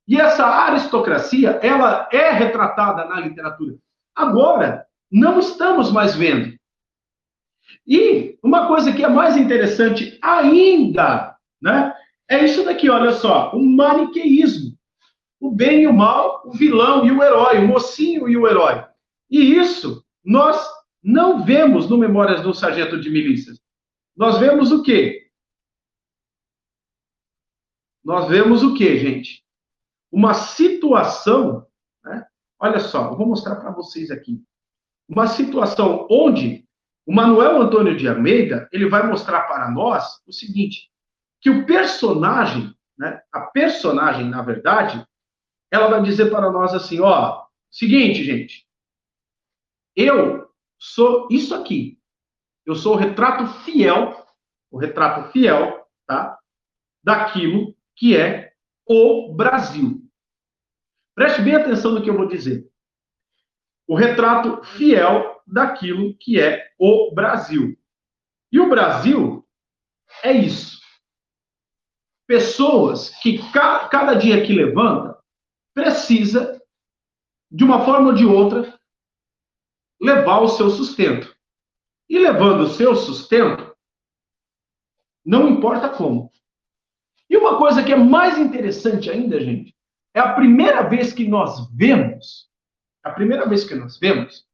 E 0.06 0.20
essa 0.20 0.44
aristocracia, 0.46 1.58
ela 1.62 2.08
é 2.12 2.30
retratada 2.30 3.04
na 3.06 3.20
literatura. 3.20 3.76
Agora, 4.14 4.86
não 5.10 5.38
estamos 5.38 5.90
mais 5.90 6.14
vendo. 6.14 6.54
E 7.86 8.38
uma 8.42 8.66
coisa 8.66 8.92
que 8.92 9.04
é 9.04 9.08
mais 9.08 9.36
interessante 9.36 10.18
ainda, 10.22 11.36
né? 11.60 11.94
É 12.28 12.42
isso 12.44 12.64
daqui, 12.64 12.88
olha 12.88 13.12
só, 13.12 13.52
o 13.52 13.62
maniqueísmo. 13.64 14.74
O 15.40 15.50
bem 15.50 15.82
e 15.82 15.86
o 15.86 15.92
mal, 15.92 16.42
o 16.46 16.52
vilão 16.52 17.04
e 17.04 17.10
o 17.10 17.22
herói, 17.22 17.58
o 17.58 17.68
mocinho 17.68 18.28
e 18.28 18.36
o 18.36 18.46
herói. 18.48 18.84
E 19.30 19.56
isso 19.56 20.04
nós 20.24 20.66
não 21.02 21.44
vemos 21.44 21.88
no 21.88 21.98
Memórias 21.98 22.42
do 22.42 22.54
Sargento 22.54 22.98
de 22.98 23.10
Milícias. 23.10 23.60
Nós 24.16 24.38
vemos 24.38 24.72
o 24.72 24.82
quê? 24.82 25.28
Nós 28.02 28.28
vemos 28.28 28.62
o 28.62 28.74
quê, 28.74 28.98
gente? 28.98 29.43
Uma 30.14 30.32
situação, 30.32 31.66
né? 32.04 32.24
olha 32.60 32.78
só, 32.78 33.10
eu 33.10 33.16
vou 33.16 33.26
mostrar 33.26 33.56
para 33.56 33.72
vocês 33.72 34.12
aqui. 34.12 34.40
Uma 35.08 35.26
situação 35.26 36.06
onde 36.08 36.64
o 37.04 37.12
Manuel 37.12 37.60
Antônio 37.60 37.96
de 37.96 38.06
Almeida, 38.06 38.68
ele 38.70 38.88
vai 38.88 39.04
mostrar 39.04 39.42
para 39.48 39.68
nós 39.72 40.22
o 40.24 40.32
seguinte, 40.32 40.88
que 41.40 41.50
o 41.50 41.66
personagem, 41.66 42.72
né, 42.96 43.20
a 43.32 43.40
personagem, 43.40 44.30
na 44.30 44.40
verdade, 44.40 45.04
ela 45.68 45.88
vai 45.88 46.00
dizer 46.00 46.30
para 46.30 46.48
nós 46.48 46.72
assim, 46.72 47.00
ó, 47.00 47.42
seguinte, 47.68 48.22
gente, 48.22 48.64
eu 49.96 50.48
sou 50.78 51.26
isso 51.28 51.56
aqui. 51.56 51.98
Eu 52.64 52.76
sou 52.76 52.94
o 52.94 52.96
retrato 52.96 53.48
fiel, 53.64 54.24
o 54.70 54.78
retrato 54.78 55.32
fiel, 55.32 55.84
tá? 56.06 56.38
Daquilo 57.02 57.74
que 57.96 58.16
é 58.16 58.52
o 58.86 59.34
Brasil. 59.34 60.03
Preste 61.14 61.42
bem 61.42 61.54
atenção 61.54 61.92
no 61.92 62.02
que 62.02 62.10
eu 62.10 62.16
vou 62.16 62.26
dizer. 62.26 62.68
O 63.86 63.94
retrato 63.94 64.64
fiel 64.64 65.42
daquilo 65.46 66.16
que 66.18 66.40
é 66.40 66.72
o 66.78 67.12
Brasil. 67.14 67.78
E 68.50 68.58
o 68.58 68.68
Brasil 68.68 69.46
é 70.22 70.32
isso. 70.32 70.80
Pessoas 72.26 73.10
que 73.20 73.38
cada 73.52 74.14
dia 74.14 74.44
que 74.44 74.52
levanta 74.52 75.22
precisa, 75.74 76.60
de 77.50 77.64
uma 77.64 77.84
forma 77.84 78.08
ou 78.08 78.14
de 78.14 78.24
outra, 78.24 78.78
levar 80.00 80.40
o 80.40 80.48
seu 80.48 80.70
sustento. 80.70 81.34
e 82.08 82.18
levando 82.18 82.64
o 82.64 82.68
seu 82.68 82.94
sustento, 82.94 83.74
não 85.24 85.48
importa 85.48 85.88
como. 85.88 86.30
E 87.30 87.36
uma 87.36 87.58
coisa 87.58 87.82
que 87.82 87.92
é 87.92 87.96
mais 87.96 88.36
interessante 88.38 89.10
ainda, 89.10 89.40
gente, 89.40 89.73
é 90.14 90.20
a 90.20 90.32
primeira 90.32 90.82
vez 90.82 91.12
que 91.12 91.26
nós 91.26 91.68
vemos, 91.74 92.48
a 93.02 93.10
primeira 93.10 93.46
vez 93.48 93.64
que 93.64 93.74
nós 93.74 93.98
vemos, 93.98 94.46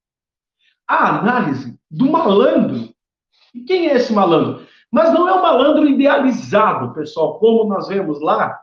a 0.89 1.19
análise 1.19 1.79
do 1.91 2.11
malandro. 2.11 2.93
E 3.55 3.61
quem 3.61 3.89
é 3.89 3.97
esse 3.97 4.13
malandro? 4.13 4.67
Mas 4.91 5.13
não 5.13 5.29
é 5.29 5.35
um 5.35 5.43
malandro 5.43 5.87
idealizado, 5.87 6.95
pessoal, 6.95 7.39
como 7.39 7.69
nós 7.69 7.89
vemos 7.89 8.21
lá 8.21 8.61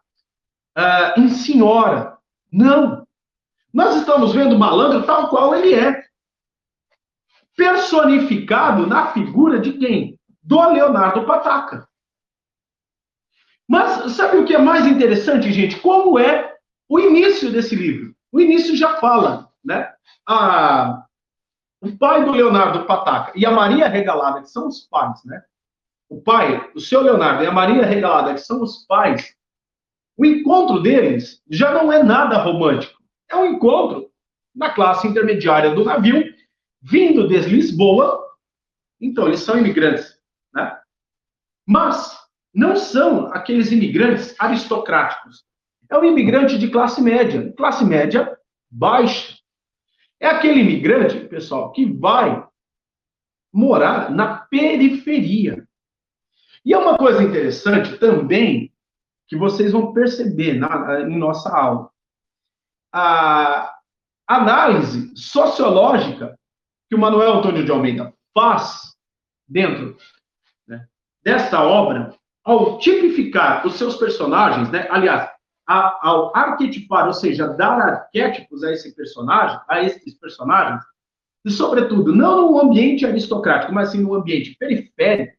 uh, 0.77 1.19
em 1.19 1.29
Senhora. 1.29 2.17
Não. 2.51 3.07
Nós 3.71 3.95
estamos 3.95 4.33
vendo 4.33 4.55
o 4.55 4.59
malandro 4.59 5.03
tal 5.03 5.29
qual 5.29 5.55
ele 5.55 5.75
é. 5.75 6.03
Personificado 7.55 8.87
na 8.87 9.13
figura 9.13 9.59
de 9.59 9.73
quem? 9.73 10.19
Do 10.41 10.69
Leonardo 10.71 11.25
Pataca. 11.25 11.87
Mas 13.67 14.13
sabe 14.13 14.37
o 14.37 14.45
que 14.45 14.55
é 14.55 14.59
mais 14.59 14.85
interessante, 14.85 15.51
gente? 15.51 15.79
Como 15.79 16.17
é 16.17 16.56
o 16.89 16.99
início 16.99 17.51
desse 17.51 17.75
livro? 17.75 18.15
O 18.31 18.39
início 18.39 18.75
já 18.75 18.97
fala, 18.97 19.51
né? 19.63 19.93
A, 20.27 21.05
o 21.81 21.97
pai 21.97 22.25
do 22.25 22.31
Leonardo 22.31 22.85
Pataca 22.85 23.31
e 23.35 23.45
a 23.45 23.51
Maria 23.51 23.87
Regalada, 23.87 24.41
que 24.41 24.49
são 24.49 24.67
os 24.67 24.81
pais, 24.87 25.23
né? 25.25 25.43
O 26.09 26.21
pai, 26.21 26.71
o 26.73 26.79
seu 26.79 27.01
Leonardo 27.01 27.43
e 27.43 27.47
a 27.47 27.51
Maria 27.51 27.85
Regalada, 27.85 28.33
que 28.33 28.39
são 28.39 28.61
os 28.61 28.85
pais, 28.85 29.35
o 30.17 30.25
encontro 30.25 30.81
deles 30.81 31.43
já 31.49 31.71
não 31.71 31.91
é 31.91 32.01
nada 32.01 32.37
romântico. 32.37 32.99
É 33.29 33.35
um 33.35 33.45
encontro 33.45 34.09
na 34.55 34.71
classe 34.71 35.07
intermediária 35.07 35.75
do 35.75 35.85
navio, 35.85 36.33
vindo 36.81 37.27
de 37.27 37.37
Lisboa. 37.41 38.25
Então, 38.99 39.27
eles 39.27 39.41
são 39.41 39.57
imigrantes, 39.57 40.17
né? 40.53 40.79
Mas 41.67 42.17
não 42.53 42.75
são 42.75 43.27
aqueles 43.27 43.71
imigrantes 43.71 44.33
aristocráticos. 44.39 45.46
É 45.89 45.97
um 45.97 46.03
imigrante 46.03 46.57
de 46.57 46.69
classe 46.69 47.01
média, 47.01 47.53
classe 47.55 47.85
média 47.85 48.37
baixa. 48.69 49.37
É 50.19 50.27
aquele 50.27 50.61
imigrante, 50.61 51.27
pessoal, 51.27 51.71
que 51.71 51.85
vai 51.85 52.45
morar 53.53 54.11
na 54.11 54.37
periferia. 54.37 55.67
E 56.65 56.73
é 56.73 56.77
uma 56.77 56.97
coisa 56.97 57.23
interessante 57.23 57.97
também 57.97 58.73
que 59.27 59.37
vocês 59.37 59.71
vão 59.71 59.93
perceber 59.93 60.53
na, 60.53 61.01
em 61.01 61.17
nossa 61.17 61.49
aula. 61.49 61.89
A 62.93 63.73
análise 64.27 65.11
sociológica 65.15 66.37
que 66.89 66.95
o 66.95 66.99
Manuel 66.99 67.35
Antônio 67.35 67.63
de 67.63 67.71
Almeida 67.71 68.13
faz 68.33 68.95
dentro 69.47 69.97
né, 70.67 70.87
desta 71.23 71.63
obra, 71.63 72.13
ao 72.43 72.77
tipificar 72.79 73.65
os 73.65 73.75
seus 73.75 73.95
personagens, 73.97 74.69
né, 74.69 74.87
aliás, 74.89 75.29
a, 75.67 76.07
ao 76.07 76.35
arquetipar, 76.35 77.07
ou 77.07 77.13
seja, 77.13 77.47
dar 77.47 77.79
arquétipos 77.79 78.63
a 78.63 78.71
esse 78.71 78.95
personagem, 78.95 79.59
a 79.67 79.83
esses 79.83 80.13
personagens, 80.17 80.83
e 81.43 81.51
sobretudo, 81.51 82.15
não 82.15 82.51
no 82.51 82.61
ambiente 82.61 83.05
aristocrático, 83.05 83.73
mas 83.73 83.89
sim 83.89 84.01
no 84.01 84.13
ambiente 84.13 84.55
periférico, 84.57 85.37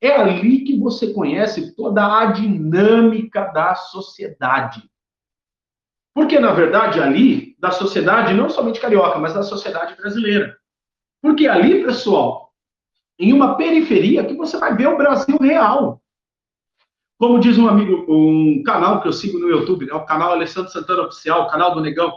é 0.00 0.12
ali 0.12 0.60
que 0.60 0.78
você 0.78 1.12
conhece 1.12 1.74
toda 1.74 2.20
a 2.20 2.26
dinâmica 2.26 3.46
da 3.52 3.74
sociedade. 3.74 4.82
Porque, 6.14 6.38
na 6.38 6.52
verdade, 6.52 7.00
ali, 7.00 7.56
da 7.58 7.70
sociedade, 7.70 8.34
não 8.34 8.48
somente 8.48 8.80
carioca, 8.80 9.18
mas 9.18 9.34
da 9.34 9.42
sociedade 9.42 9.96
brasileira. 9.96 10.56
Porque 11.20 11.48
ali, 11.48 11.82
pessoal, 11.84 12.52
em 13.18 13.32
uma 13.32 13.56
periferia 13.56 14.24
que 14.24 14.34
você 14.34 14.56
vai 14.58 14.76
ver 14.76 14.88
o 14.88 14.96
Brasil 14.96 15.36
real. 15.38 16.00
Como 17.18 17.38
diz 17.38 17.56
um 17.56 17.68
amigo, 17.68 18.04
um 18.08 18.62
canal 18.64 19.00
que 19.00 19.08
eu 19.08 19.12
sigo 19.12 19.38
no 19.38 19.48
YouTube, 19.48 19.88
é 19.88 19.94
o 19.94 20.04
canal 20.04 20.32
Alessandro 20.32 20.70
Santana 20.70 21.02
Oficial, 21.02 21.42
o 21.42 21.50
canal 21.50 21.74
do 21.74 21.80
Negão. 21.80 22.12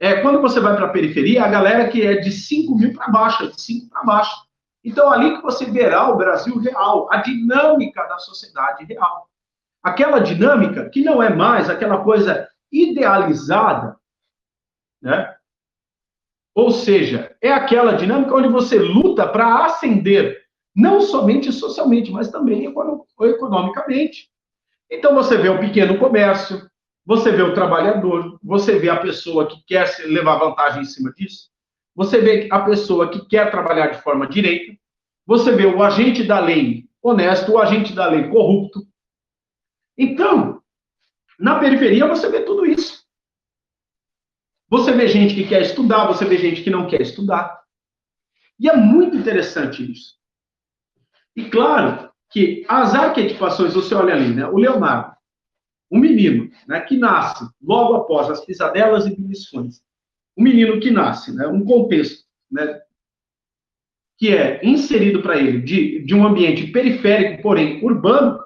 É, 0.00 0.20
quando 0.20 0.40
você 0.40 0.60
vai 0.60 0.74
para 0.76 0.86
a 0.86 0.90
periferia, 0.90 1.44
a 1.44 1.48
galera 1.48 1.88
que 1.88 2.02
é 2.02 2.16
de 2.16 2.30
5 2.30 2.76
mil 2.76 2.92
para 2.92 3.08
baixo, 3.08 3.44
é 3.44 3.48
de 3.48 3.60
5 3.60 3.88
para 3.88 4.04
baixo. 4.04 4.36
Então, 4.84 5.12
ali 5.12 5.36
que 5.36 5.42
você 5.42 5.64
verá 5.66 6.08
o 6.08 6.16
Brasil 6.16 6.58
real, 6.58 7.08
a 7.12 7.18
dinâmica 7.18 8.04
da 8.06 8.18
sociedade 8.18 8.84
real. 8.84 9.28
Aquela 9.82 10.18
dinâmica 10.20 10.88
que 10.90 11.02
não 11.02 11.22
é 11.22 11.30
mais 11.30 11.68
aquela 11.68 12.02
coisa 12.02 12.48
idealizada, 12.70 13.96
né? 15.00 15.34
Ou 16.54 16.70
seja, 16.70 17.34
é 17.40 17.52
aquela 17.52 17.94
dinâmica 17.94 18.34
onde 18.34 18.48
você 18.48 18.78
luta 18.78 19.26
para 19.26 19.64
ascender 19.64 20.41
não 20.74 21.00
somente 21.00 21.52
socialmente, 21.52 22.10
mas 22.10 22.30
também 22.30 22.64
economicamente. 23.20 24.30
Então 24.90 25.14
você 25.14 25.36
vê 25.36 25.48
o 25.48 25.60
pequeno 25.60 25.98
comércio, 25.98 26.68
você 27.04 27.32
vê 27.32 27.42
o 27.42 27.54
trabalhador, 27.54 28.38
você 28.42 28.78
vê 28.78 28.88
a 28.88 29.00
pessoa 29.00 29.46
que 29.46 29.62
quer 29.66 29.88
levar 30.06 30.38
vantagem 30.38 30.82
em 30.82 30.86
cima 30.86 31.12
disso, 31.12 31.50
você 31.94 32.20
vê 32.20 32.48
a 32.50 32.60
pessoa 32.60 33.10
que 33.10 33.26
quer 33.26 33.50
trabalhar 33.50 33.88
de 33.88 34.02
forma 34.02 34.26
direita, 34.26 34.78
você 35.26 35.52
vê 35.52 35.66
o 35.66 35.82
agente 35.82 36.24
da 36.24 36.38
lei 36.38 36.88
honesto, 37.02 37.52
o 37.52 37.58
agente 37.58 37.92
da 37.92 38.06
lei 38.06 38.28
corrupto. 38.28 38.86
Então, 39.98 40.62
na 41.38 41.58
periferia 41.58 42.06
você 42.06 42.28
vê 42.28 42.42
tudo 42.42 42.64
isso. 42.64 43.02
Você 44.68 44.92
vê 44.92 45.06
gente 45.06 45.34
que 45.34 45.46
quer 45.46 45.60
estudar, 45.62 46.06
você 46.06 46.24
vê 46.24 46.38
gente 46.38 46.62
que 46.62 46.70
não 46.70 46.86
quer 46.86 47.02
estudar. 47.02 47.62
E 48.58 48.70
é 48.70 48.76
muito 48.76 49.16
interessante 49.16 49.90
isso. 49.90 50.21
E 51.36 51.44
claro 51.44 52.10
que 52.30 52.64
as 52.68 52.94
arquetipações, 52.94 53.74
você 53.74 53.94
olha 53.94 54.14
ali, 54.14 54.34
né? 54.34 54.46
O 54.46 54.56
Leonardo, 54.56 55.12
um 55.92 55.98
menino, 55.98 56.50
né, 56.66 56.80
que 56.80 56.96
nasce 56.96 57.46
logo 57.62 57.94
após 57.96 58.30
as 58.30 58.44
pisadelas 58.44 59.06
e 59.06 59.14
beliscões. 59.14 59.82
Um 60.36 60.42
menino 60.42 60.80
que 60.80 60.90
nasce, 60.90 61.36
né, 61.36 61.46
um 61.46 61.62
contexto, 61.62 62.24
né, 62.50 62.80
que 64.16 64.34
é 64.34 64.64
inserido 64.64 65.20
para 65.20 65.36
ele 65.36 65.60
de, 65.60 66.02
de 66.02 66.14
um 66.14 66.26
ambiente 66.26 66.68
periférico, 66.68 67.42
porém 67.42 67.84
urbano, 67.84 68.42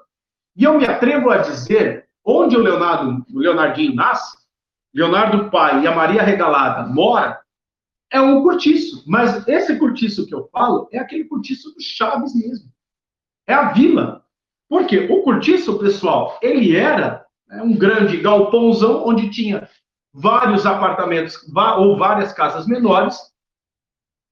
e 0.57 0.65
eu 0.65 0.77
me 0.77 0.85
atrevo 0.85 1.29
a 1.29 1.37
dizer 1.37 2.09
onde 2.25 2.57
o 2.57 2.61
Leonardo, 2.61 3.25
o 3.33 3.39
Leonardinho 3.39 3.95
nasce, 3.95 4.37
Leonardo 4.93 5.49
pai 5.49 5.83
e 5.83 5.87
a 5.87 5.95
Maria 5.95 6.23
Regalada 6.23 6.91
mora, 6.91 7.39
é 8.11 8.19
um 8.19 8.41
cortiço. 8.41 9.03
Mas 9.07 9.47
esse 9.47 9.77
cortiço 9.77 10.25
que 10.25 10.33
eu 10.33 10.49
falo 10.51 10.89
é 10.91 10.97
aquele 10.97 11.25
cortiço 11.25 11.73
do 11.73 11.79
Chaves 11.79 12.33
mesmo. 12.33 12.69
É 13.47 13.53
a 13.53 13.71
vila. 13.71 14.23
Porque 14.69 14.99
o 14.99 15.23
cortiço, 15.23 15.79
pessoal, 15.79 16.37
ele 16.41 16.75
era 16.75 17.25
né, 17.47 17.61
um 17.61 17.75
grande 17.75 18.17
galpãozão 18.17 19.07
onde 19.07 19.29
tinha 19.29 19.69
vários 20.13 20.65
apartamentos 20.65 21.37
ou 21.77 21.97
várias 21.97 22.33
casas 22.33 22.67
menores, 22.67 23.17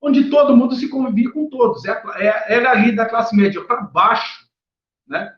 onde 0.02 0.30
todo 0.30 0.56
mundo 0.56 0.76
se 0.76 0.90
convivia 0.90 1.32
com 1.32 1.50
todos. 1.50 1.86
É, 1.86 2.04
é, 2.18 2.54
era 2.56 2.72
ali 2.72 2.94
da 2.94 3.08
classe 3.08 3.36
média 3.36 3.64
para 3.64 3.82
baixo, 3.82 4.46
né? 5.08 5.34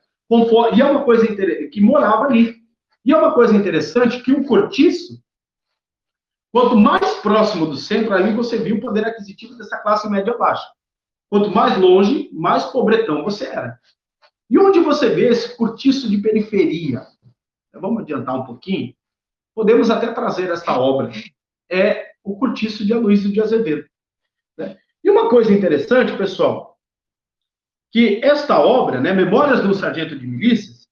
e 0.76 0.82
é 0.82 0.86
uma 0.86 1.04
coisa 1.04 1.28
que 1.72 1.80
morava 1.80 2.26
ali. 2.26 2.58
E 3.06 3.14
é 3.14 3.18
uma 3.18 3.34
coisa 3.34 3.56
interessante 3.56 4.22
que 4.22 4.34
o 4.34 4.46
cortiço, 4.46 5.24
quanto 6.52 6.76
mais 6.76 7.14
próximo 7.20 7.66
do 7.66 7.78
centro, 7.78 8.14
ali 8.14 8.34
você 8.34 8.58
viu 8.58 8.78
o 8.78 8.82
poder 8.82 9.06
aquisitivo 9.06 9.56
dessa 9.58 9.78
classe 9.78 10.10
média 10.10 10.38
baixa. 10.38 10.68
Quanto 11.30 11.52
mais 11.52 11.78
longe, 11.78 12.30
mais 12.32 12.66
pobretão 12.66 13.24
você 13.24 13.48
era. 13.48 13.80
E 14.50 14.58
onde 14.58 14.80
você 14.80 15.10
vê 15.10 15.28
esse 15.28 15.56
cortiço 15.58 16.10
de 16.10 16.18
periferia? 16.20 17.06
Vamos 17.74 18.02
adiantar 18.02 18.36
um 18.36 18.46
pouquinho? 18.46 18.94
Podemos 19.54 19.90
até 19.90 20.12
trazer 20.12 20.50
esta 20.50 20.80
obra. 20.80 21.12
É 21.70 22.12
o 22.24 22.38
cortiço 22.38 22.86
de 22.86 22.94
Aloysio 22.94 23.32
de 23.32 23.42
Azevedo. 23.42 23.86
Né? 24.58 24.78
E 25.04 25.10
uma 25.10 25.30
coisa 25.30 25.54
interessante, 25.54 26.18
pessoal, 26.18 26.78
que 27.92 28.24
esta 28.24 28.60
obra, 28.60 29.00
né, 29.00 29.14
Memórias 29.14 29.62
do 29.62 29.74
Sargento 29.74 30.18
de 30.18 30.26
Milícias, 30.26 30.88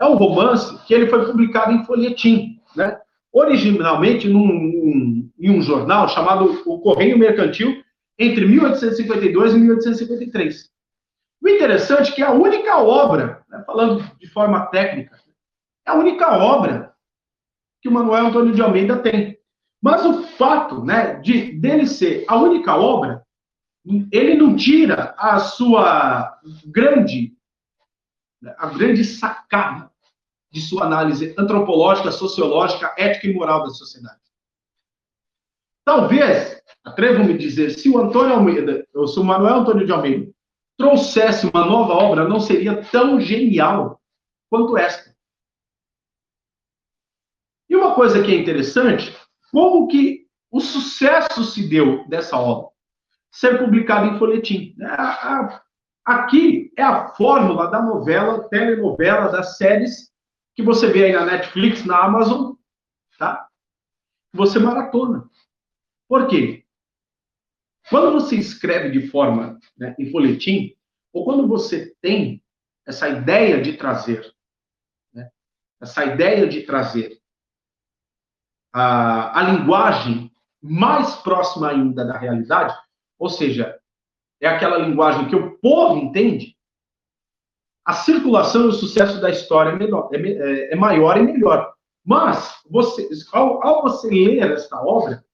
é 0.00 0.06
um 0.06 0.14
romance 0.14 0.78
que 0.86 0.94
ele 0.94 1.08
foi 1.08 1.26
publicado 1.26 1.72
em 1.72 1.84
folhetim, 1.84 2.60
né? 2.76 2.98
originalmente 3.32 4.28
num, 4.28 5.30
em 5.38 5.50
um 5.50 5.60
jornal 5.60 6.08
chamado 6.08 6.62
O 6.66 6.80
Correio 6.80 7.18
Mercantil, 7.18 7.82
entre 8.18 8.46
1852 8.46 9.54
e 9.54 9.58
1853. 9.58 10.70
O 11.40 11.48
interessante 11.48 12.12
é 12.12 12.14
que 12.14 12.22
a 12.22 12.32
única 12.32 12.78
obra, 12.78 13.44
né, 13.48 13.62
falando 13.64 14.02
de 14.18 14.26
forma 14.28 14.66
técnica, 14.66 15.18
é 15.86 15.90
a 15.90 15.94
única 15.94 16.36
obra 16.36 16.94
que 17.80 17.88
o 17.88 17.92
Manuel 17.92 18.26
Antônio 18.26 18.54
de 18.54 18.60
Almeida 18.60 19.00
tem. 19.00 19.38
Mas 19.80 20.04
o 20.04 20.24
fato 20.24 20.84
né, 20.84 21.14
de 21.20 21.52
dele 21.52 21.86
ser 21.86 22.24
a 22.26 22.36
única 22.36 22.76
obra, 22.76 23.24
ele 24.12 24.34
não 24.34 24.56
tira 24.56 25.14
a 25.16 25.38
sua 25.38 26.38
grande, 26.66 27.36
a 28.58 28.66
grande 28.66 29.04
sacada 29.04 29.90
de 30.50 30.60
sua 30.60 30.84
análise 30.84 31.34
antropológica, 31.38 32.10
sociológica, 32.10 32.94
ética 32.98 33.28
e 33.28 33.32
moral 33.32 33.62
da 33.62 33.70
sociedade. 33.70 34.18
Talvez 35.84 36.57
atrevo-me 36.88 37.36
dizer, 37.36 37.70
se 37.70 37.88
o 37.88 37.98
Antônio 37.98 38.34
Almeida, 38.34 38.86
ou 38.94 39.06
se 39.06 39.18
o 39.18 39.24
Manuel 39.24 39.60
Antônio 39.60 39.86
de 39.86 39.92
Almeida, 39.92 40.30
trouxesse 40.76 41.46
uma 41.46 41.64
nova 41.64 41.94
obra, 41.94 42.28
não 42.28 42.40
seria 42.40 42.82
tão 42.84 43.20
genial 43.20 44.00
quanto 44.50 44.76
esta. 44.76 45.14
E 47.68 47.76
uma 47.76 47.94
coisa 47.94 48.22
que 48.22 48.32
é 48.32 48.36
interessante, 48.36 49.14
como 49.50 49.88
que 49.88 50.26
o 50.50 50.60
sucesso 50.60 51.44
se 51.44 51.68
deu 51.68 52.06
dessa 52.08 52.38
obra? 52.38 52.70
Ser 53.30 53.58
publicada 53.58 54.06
em 54.06 54.18
folhetim. 54.18 54.74
Aqui 56.04 56.72
é 56.76 56.82
a 56.82 57.08
fórmula 57.08 57.70
da 57.70 57.82
novela, 57.82 58.48
telenovela, 58.48 59.30
das 59.30 59.58
séries 59.58 60.10
que 60.54 60.62
você 60.62 60.86
vê 60.88 61.04
aí 61.04 61.12
na 61.12 61.26
Netflix, 61.26 61.84
na 61.84 62.02
Amazon, 62.02 62.54
tá? 63.18 63.46
Você 64.32 64.58
maratona. 64.58 65.28
Por 66.08 66.26
quê? 66.26 66.64
Quando 67.88 68.12
você 68.12 68.36
escreve 68.36 68.90
de 68.90 69.08
forma 69.08 69.58
né, 69.76 69.94
em 69.98 70.10
folhetim, 70.10 70.74
ou 71.12 71.24
quando 71.24 71.46
você 71.46 71.94
tem 72.00 72.42
essa 72.86 73.08
ideia 73.08 73.60
de 73.60 73.76
trazer, 73.76 74.32
né, 75.12 75.30
essa 75.80 76.04
ideia 76.04 76.46
de 76.46 76.62
trazer 76.62 77.18
a, 78.72 79.38
a 79.38 79.42
linguagem 79.42 80.30
mais 80.60 81.14
próxima 81.16 81.70
ainda 81.70 82.04
da 82.04 82.18
realidade, 82.18 82.76
ou 83.18 83.28
seja, 83.28 83.78
é 84.40 84.48
aquela 84.48 84.78
linguagem 84.78 85.28
que 85.28 85.36
o 85.36 85.58
povo 85.58 85.98
entende, 85.98 86.56
a 87.84 87.94
circulação 87.94 88.64
e 88.64 88.68
o 88.68 88.72
sucesso 88.72 89.18
da 89.20 89.30
história 89.30 89.70
é, 89.70 89.76
menor, 89.76 90.10
é, 90.12 90.18
é, 90.18 90.72
é 90.72 90.76
maior 90.76 91.16
e 91.16 91.22
melhor. 91.22 91.72
Mas, 92.04 92.62
você, 92.68 93.08
ao, 93.32 93.66
ao, 93.66 93.82
você 93.82 94.08
ler 94.08 94.52
esta 94.52 94.78
obra, 94.82 95.24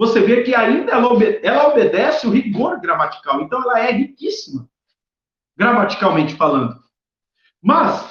você 0.00 0.22
vê 0.22 0.42
que 0.42 0.54
ainda 0.54 0.92
ela, 0.92 1.12
obede, 1.12 1.46
ela 1.46 1.68
obedece 1.68 2.26
o 2.26 2.30
rigor 2.30 2.80
gramatical. 2.80 3.42
Então, 3.42 3.60
ela 3.60 3.80
é 3.80 3.92
riquíssima, 3.92 4.66
gramaticalmente 5.54 6.34
falando. 6.36 6.74
Mas, 7.62 8.10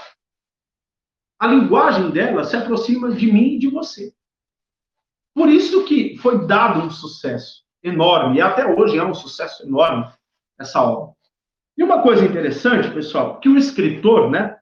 a 1.39 1.47
linguagem 1.47 2.11
dela 2.11 2.43
se 2.43 2.55
aproxima 2.55 3.11
de 3.11 3.31
mim 3.31 3.55
e 3.55 3.57
de 3.57 3.71
você. 3.71 4.13
Por 5.33 5.49
isso 5.49 5.83
que 5.85 6.15
foi 6.19 6.45
dado 6.45 6.79
um 6.79 6.91
sucesso 6.91 7.63
enorme, 7.81 8.37
e 8.37 8.41
até 8.41 8.67
hoje 8.67 8.95
é 8.95 9.03
um 9.03 9.15
sucesso 9.15 9.65
enorme 9.65 10.13
essa 10.59 10.83
obra. 10.83 11.15
E 11.75 11.81
uma 11.81 12.03
coisa 12.03 12.23
interessante, 12.23 12.93
pessoal, 12.93 13.39
que 13.39 13.49
o 13.49 13.57
escritor, 13.57 14.29
né, 14.29 14.59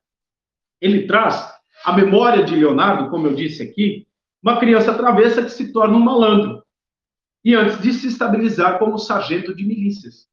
ele 0.80 1.06
traz 1.06 1.54
a 1.84 1.92
memória 1.92 2.46
de 2.46 2.56
Leonardo, 2.56 3.10
como 3.10 3.28
eu 3.28 3.36
disse 3.36 3.62
aqui, 3.62 4.08
uma 4.42 4.62
criança 4.62 4.94
travessa 4.94 5.44
que 5.44 5.50
se 5.50 5.74
torna 5.74 5.98
um 5.98 6.00
malandro. 6.00 6.66
E 7.44 7.56
antes 7.56 7.82
de 7.82 7.94
se 7.94 8.08
estabilizar 8.08 8.80
como 8.80 8.98
sargento 8.98 9.56
de 9.56 9.66
milícias. 9.66 10.28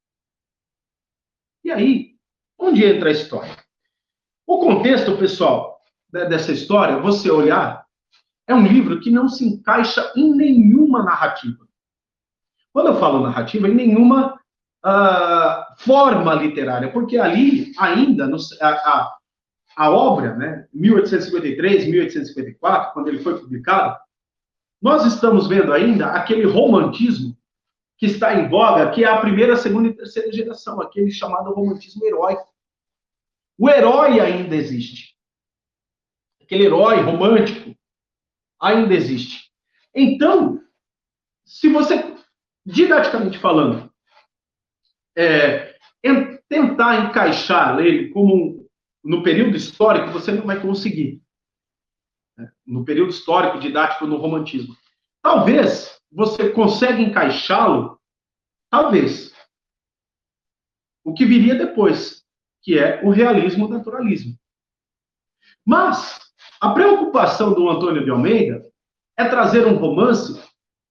E 1.63 1.71
aí, 1.71 2.15
onde 2.59 2.85
entra 2.85 3.09
a 3.09 3.13
história? 3.13 3.57
O 4.47 4.59
contexto, 4.59 5.17
pessoal, 5.17 5.81
dessa 6.11 6.53
história, 6.53 6.99
você 6.99 7.31
olhar, 7.31 7.85
é 8.47 8.55
um 8.55 8.67
livro 8.67 9.01
que 9.01 9.11
não 9.11 9.29
se 9.29 9.47
encaixa 9.47 10.13
em 10.15 10.35
nenhuma 10.35 11.03
narrativa. 11.03 11.67
Quando 12.73 12.89
eu 12.89 13.01
falo 13.01 13.23
narrativa, 13.23 13.69
em 13.69 13.75
nenhuma 13.75 14.35
uh, 14.85 15.79
forma 15.79 16.35
literária, 16.35 16.91
porque 16.91 17.19
ali, 17.19 17.73
ainda, 17.79 18.27
no, 18.27 18.37
a, 18.61 18.69
a, 18.69 19.17
a, 19.77 19.91
obra, 19.91 20.35
né, 20.35 20.69
1853, 20.75 21.87
1854, 21.87 22.93
quando 22.93 23.09
ele 23.09 23.21
foi 23.21 23.39
publicado, 23.39 23.97
nós 24.85 25.07
estamos 25.07 25.49
vendo 25.49 25.73
ainda 25.73 26.13
aquele 26.13 26.45
romantismo 26.45 27.35
que 27.97 28.05
está 28.05 28.35
em 28.35 28.51
voga, 28.51 28.91
que 28.91 29.03
é 29.03 29.09
a 29.09 29.19
primeira, 29.19 29.57
segunda 29.57 29.89
e 29.89 29.97
terceira 29.97 30.31
geração, 30.31 30.79
aquele 30.79 31.11
chamado 31.11 31.55
romantismo 31.55 32.05
heróico. 32.05 32.47
O 33.57 33.71
herói 33.71 34.21
ainda 34.21 34.55
existe. 34.55 35.17
Aquele 36.43 36.67
herói 36.67 37.01
romântico 37.01 37.75
ainda 38.61 38.93
existe. 38.93 39.51
Então, 39.95 40.63
se 41.47 41.71
você, 41.71 42.15
didaticamente 42.67 43.39
falando, 43.39 43.91
é, 45.17 45.79
tentar 46.47 47.07
encaixar 47.07 47.79
ele 47.79 48.11
como 48.11 48.35
um, 48.35 48.69
no 49.03 49.23
período 49.23 49.57
histórico, 49.57 50.13
você 50.13 50.31
não 50.31 50.45
vai 50.45 50.61
conseguir. 50.61 51.24
Né? 52.37 52.51
No 52.67 52.85
período 52.85 53.11
histórico, 53.11 53.59
didático, 53.59 54.07
no 54.07 54.17
romantismo. 54.17 54.77
Talvez 55.23 56.01
você 56.11 56.51
consiga 56.51 57.01
encaixá-lo, 57.01 58.01
talvez. 58.71 59.35
O 61.03 61.13
que 61.13 61.25
viria 61.25 61.55
depois, 61.55 62.25
que 62.63 62.79
é 62.79 63.03
o 63.05 63.11
realismo 63.11 63.69
naturalismo. 63.69 64.39
Mas 65.65 66.21
a 66.61 66.73
preocupação 66.73 67.53
do 67.53 67.69
Antônio 67.69 68.05
de 68.05 68.11
Almeida 68.11 68.65
é 69.17 69.29
trazer 69.29 69.67
um 69.67 69.77
romance, 69.77 70.43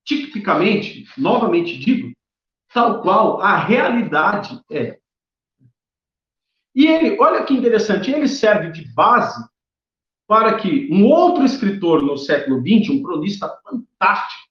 tipicamente, 0.06 1.06
novamente 1.18 1.78
digo, 1.78 2.14
tal 2.74 3.02
qual 3.02 3.42
a 3.42 3.58
realidade 3.58 4.62
é. 4.72 5.00
E 6.76 6.88
ele, 6.88 7.20
olha 7.20 7.44
que 7.44 7.54
interessante, 7.54 8.12
ele 8.12 8.28
serve 8.28 8.72
de 8.72 8.92
base 8.94 9.48
para 10.28 10.58
que 10.58 10.90
um 10.92 11.06
outro 11.06 11.44
escritor 11.44 12.02
no 12.02 12.18
século 12.18 12.62
XX, 12.62 12.90
um 12.90 13.04
cronista 13.04 13.48
fantástico, 13.64 14.50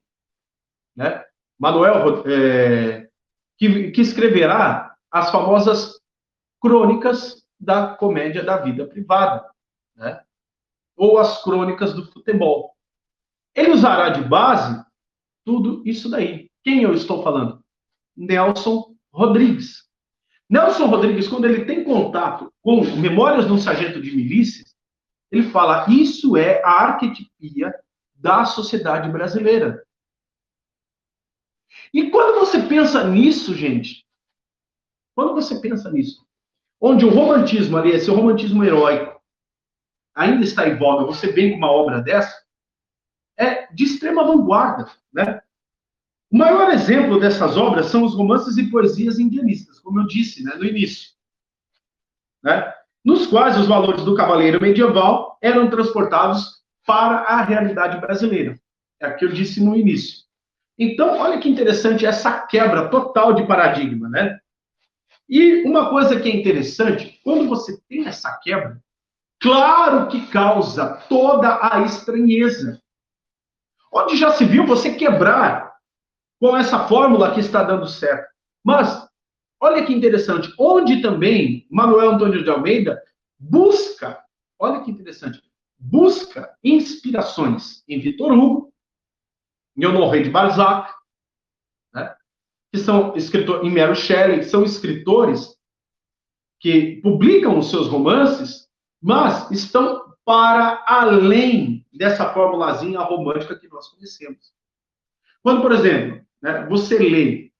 né, 0.95 1.23
Manuel, 1.59 2.23
é, 2.27 3.09
que, 3.57 3.91
que 3.91 4.01
escreverá 4.01 4.95
as 5.11 5.31
famosas 5.31 5.99
crônicas 6.61 7.43
da 7.59 7.95
comédia 7.95 8.43
da 8.43 8.57
vida 8.57 8.85
privada, 8.85 9.49
né, 9.95 10.21
ou 10.95 11.17
as 11.17 11.41
crônicas 11.43 11.93
do 11.93 12.05
futebol. 12.11 12.75
Ele 13.55 13.71
usará 13.71 14.09
de 14.09 14.21
base 14.27 14.83
tudo 15.45 15.81
isso 15.85 16.09
daí. 16.09 16.49
Quem 16.63 16.83
eu 16.83 16.93
estou 16.93 17.23
falando? 17.23 17.63
Nelson 18.15 18.95
Rodrigues. 19.11 19.83
Nelson 20.49 20.85
Rodrigues, 20.87 21.27
quando 21.27 21.45
ele 21.45 21.65
tem 21.65 21.83
contato 21.83 22.51
com 22.61 22.81
Memórias 22.95 23.45
de 23.45 23.51
um 23.51 23.57
Sargento 23.57 24.01
de 24.01 24.15
Milícias, 24.15 24.72
ele 25.33 25.49
fala: 25.49 25.89
isso 25.89 26.37
é 26.37 26.61
a 26.63 26.69
arquetipia 26.69 27.73
da 28.13 28.45
sociedade 28.45 29.11
brasileira. 29.11 29.83
E 31.91 32.11
quando 32.11 32.39
você 32.39 32.61
pensa 32.61 33.03
nisso, 33.03 33.55
gente, 33.55 34.05
quando 35.15 35.33
você 35.33 35.59
pensa 35.59 35.91
nisso, 35.91 36.23
onde 36.79 37.03
o 37.03 37.09
romantismo 37.09 37.75
ali, 37.77 37.89
esse 37.89 38.11
romantismo 38.11 38.63
heróico, 38.63 39.19
ainda 40.13 40.43
está 40.43 40.69
em 40.69 40.77
voga, 40.77 41.05
você 41.05 41.31
vem 41.31 41.51
com 41.51 41.57
uma 41.57 41.71
obra 41.71 41.99
dessa, 41.99 42.39
é 43.35 43.73
de 43.73 43.85
extrema 43.85 44.23
vanguarda, 44.23 44.87
né? 45.11 45.41
O 46.31 46.37
maior 46.37 46.69
exemplo 46.71 47.19
dessas 47.19 47.57
obras 47.57 47.87
são 47.87 48.03
os 48.03 48.13
romances 48.13 48.57
e 48.57 48.69
poesias 48.69 49.17
indianistas, 49.17 49.79
como 49.79 49.99
eu 49.99 50.05
disse 50.05 50.43
né, 50.43 50.53
no 50.55 50.65
início, 50.65 51.11
né, 52.43 52.71
nos 53.03 53.27
quais 53.27 53.57
os 53.57 53.67
valores 53.67 54.03
do 54.03 54.15
cavaleiro 54.15 54.61
medieval 54.61 55.37
eram 55.41 55.69
transportados 55.69 56.63
para 56.85 57.19
a 57.19 57.41
realidade 57.41 57.99
brasileira. 57.99 58.57
É 58.99 59.07
o 59.07 59.15
que 59.15 59.25
eu 59.25 59.31
disse 59.31 59.63
no 59.63 59.75
início. 59.75 60.23
Então, 60.77 61.19
olha 61.19 61.39
que 61.39 61.49
interessante 61.49 62.05
essa 62.05 62.39
quebra 62.47 62.89
total 62.89 63.33
de 63.33 63.45
paradigma, 63.45 64.09
né? 64.09 64.39
E 65.29 65.63
uma 65.63 65.89
coisa 65.89 66.19
que 66.19 66.29
é 66.29 66.35
interessante, 66.35 67.19
quando 67.23 67.47
você 67.47 67.79
tem 67.87 68.07
essa 68.07 68.31
quebra, 68.41 68.81
claro 69.39 70.07
que 70.07 70.27
causa 70.27 70.97
toda 71.09 71.59
a 71.61 71.81
estranheza. 71.81 72.81
Onde 73.91 74.17
já 74.17 74.31
se 74.31 74.45
viu 74.45 74.65
você 74.65 74.93
quebrar 74.95 75.73
com 76.39 76.57
essa 76.57 76.87
fórmula 76.87 77.33
que 77.33 77.39
está 77.39 77.63
dando 77.63 77.87
certo. 77.87 78.27
Mas, 78.63 79.02
olha 79.63 79.85
que 79.85 79.93
interessante, 79.93 80.53
onde 80.59 81.01
também 81.01 81.65
Manuel 81.71 82.11
Antônio 82.11 82.43
de 82.43 82.49
Almeida 82.49 83.01
busca, 83.39 84.21
olha 84.59 84.81
que 84.81 84.91
interessante, 84.91 85.41
busca 85.79 86.53
inspirações 86.61 87.81
em 87.87 87.97
Vitor 87.97 88.33
Hugo, 88.33 88.73
em 89.77 89.85
Honoré 89.85 90.21
de 90.21 90.29
Balzac, 90.29 90.93
né, 91.93 92.13
que 92.73 92.79
são 92.79 93.15
escritores, 93.15 93.65
em 93.65 93.73
Mary 93.73 93.95
Shelley, 93.95 94.39
que 94.39 94.45
são 94.45 94.65
escritores 94.65 95.57
que 96.59 96.99
publicam 97.01 97.57
os 97.57 97.69
seus 97.69 97.87
romances, 97.87 98.67
mas 99.01 99.49
estão 99.49 100.13
para 100.25 100.83
além 100.85 101.85
dessa 101.93 102.33
formulazinha 102.33 102.99
romântica 102.99 103.57
que 103.57 103.69
nós 103.69 103.87
conhecemos. 103.87 104.53
Quando, 105.41 105.61
por 105.61 105.71
exemplo, 105.71 106.21
né, 106.41 106.65
você 106.67 106.97
lê 106.97 107.52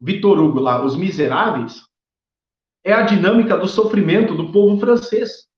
Vitor 0.00 0.38
Hugo 0.38 0.60
lá, 0.60 0.84
Os 0.84 0.96
Miseráveis, 0.96 1.82
é 2.84 2.92
a 2.92 3.02
dinâmica 3.02 3.56
do 3.56 3.66
sofrimento 3.66 4.34
do 4.34 4.52
povo 4.52 4.78
francês. 4.78 5.48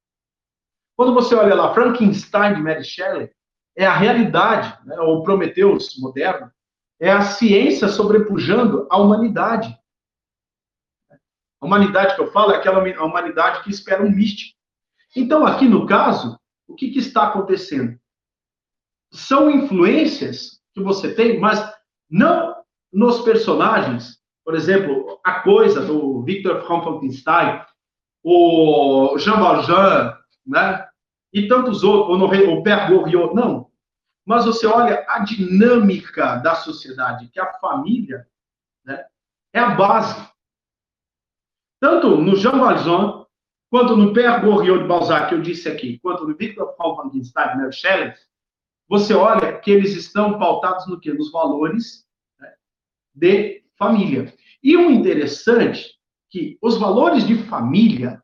Quando 0.96 1.14
você 1.14 1.34
olha 1.34 1.54
lá 1.54 1.74
Frankenstein 1.74 2.54
de 2.54 2.62
Mary 2.62 2.84
Shelley, 2.84 3.30
é 3.76 3.86
a 3.86 3.96
realidade, 3.96 4.76
né, 4.84 4.98
ou 5.00 5.22
Prometheus 5.22 5.96
moderno, 5.98 6.50
é 7.00 7.10
a 7.10 7.22
ciência 7.22 7.88
sobrepujando 7.88 8.88
a 8.90 8.98
humanidade. 8.98 9.78
A 11.60 11.66
humanidade 11.66 12.14
que 12.14 12.20
eu 12.20 12.32
falo 12.32 12.52
é 12.52 12.56
aquela 12.56 12.82
humanidade 13.04 13.62
que 13.62 13.70
espera 13.70 14.02
um 14.02 14.10
místico. 14.10 14.58
Então, 15.14 15.46
aqui 15.46 15.68
no 15.68 15.86
caso, 15.86 16.38
o 16.66 16.74
que, 16.74 16.90
que 16.90 16.98
está 16.98 17.28
acontecendo? 17.28 17.98
São 19.12 19.50
influências 19.50 20.60
que 20.74 20.82
você 20.82 21.14
tem, 21.14 21.38
mas 21.38 21.58
não 22.10 22.62
nos 22.92 23.20
personagens. 23.20 24.18
Por 24.48 24.54
exemplo, 24.54 25.20
a 25.22 25.40
coisa 25.40 25.84
do 25.84 26.22
Victor 26.22 26.62
Frankenstein, 26.66 27.60
o 28.24 29.18
Jean 29.18 29.38
Valjean, 29.38 30.18
né? 30.46 30.88
E 31.30 31.46
tantos 31.46 31.84
outros, 31.84 32.18
o 32.18 32.62
Père 32.62 32.88
Goriot, 32.88 33.34
não. 33.34 33.70
Mas 34.24 34.46
você 34.46 34.66
olha 34.66 35.04
a 35.06 35.18
dinâmica 35.18 36.36
da 36.36 36.54
sociedade, 36.54 37.28
que 37.28 37.38
a 37.38 37.52
família 37.58 38.26
né, 38.86 39.04
é 39.52 39.60
a 39.60 39.74
base. 39.74 40.26
Tanto 41.78 42.16
no 42.16 42.34
Jean 42.34 42.58
Valjean, 42.58 43.26
quanto 43.68 43.98
no 43.98 44.14
Père 44.14 44.40
Goriot 44.40 44.80
de 44.80 44.88
Balzac, 44.88 45.28
que 45.28 45.34
eu 45.34 45.42
disse 45.42 45.68
aqui, 45.68 45.98
quanto 45.98 46.26
no 46.26 46.34
Victor 46.34 46.74
Frankenstein, 46.74 47.54
Mary 47.58 47.72
Shelley, 47.74 48.14
você 48.88 49.12
olha 49.12 49.58
que 49.58 49.70
eles 49.70 49.94
estão 49.94 50.38
pautados 50.38 50.86
no 50.86 50.98
quê? 50.98 51.12
Nos 51.12 51.30
valores 51.30 52.08
né, 52.40 52.50
de 53.14 53.67
família. 53.78 54.34
E 54.62 54.76
o 54.76 54.90
interessante 54.90 55.98
que 56.30 56.58
os 56.60 56.78
valores 56.78 57.26
de 57.26 57.36
família, 57.44 58.22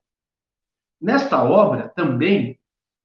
nesta 1.01 1.43
obra 1.43 1.89
também, 1.91 2.59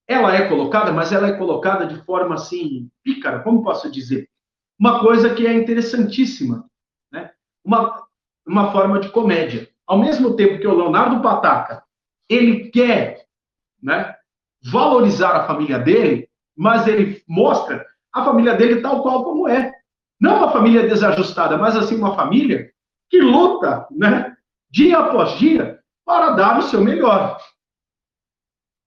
ela 0.08 0.36
é 0.36 0.48
colocada, 0.50 0.92
mas 0.92 1.12
ela 1.12 1.28
é 1.28 1.38
colocada 1.38 1.86
de 1.86 2.04
forma 2.04 2.36
assim, 2.36 2.90
pícara, 3.04 3.42
como 3.42 3.64
posso 3.64 3.92
dizer? 3.92 4.28
Uma 4.78 5.00
coisa 5.00 5.34
que 5.36 5.46
é 5.46 5.54
interessantíssima, 5.54 6.68
né? 7.12 7.32
Uma, 7.64 8.04
uma 8.46 8.72
forma 8.72 9.00
de 9.00 9.10
comédia. 9.10 9.70
Ao 9.86 10.00
mesmo 10.00 10.36
tempo 10.36 10.60
que 10.60 10.68
o 10.68 10.76
Leonardo 10.76 11.22
Pataca, 11.22 11.84
ele 12.28 12.70
quer, 12.70 13.26
né, 13.82 14.16
valorizar 14.64 15.32
a 15.32 15.48
família 15.48 15.80
dele, 15.80 16.30
mas 16.56 16.88
ele 16.88 17.24
mostra 17.28 17.86
a 18.14 18.26
família 18.26 18.56
dele 18.56 18.82
tal 18.82 19.02
qual 19.02 19.24
como 19.24 19.48
é. 19.48 19.79
Não 20.20 20.38
uma 20.38 20.52
família 20.52 20.88
desajustada, 20.88 21.58
mas 21.58 21.76
assim 21.76 21.96
uma 21.96 22.16
família 22.16 22.72
que 23.10 23.22
luta, 23.22 23.88
né, 23.92 24.36
dia 24.70 25.00
após 25.00 25.38
dia, 25.40 25.80
para 26.06 26.32
dar 26.32 26.60
o 26.60 26.64
seu 26.64 26.84
melhor. 26.84 27.40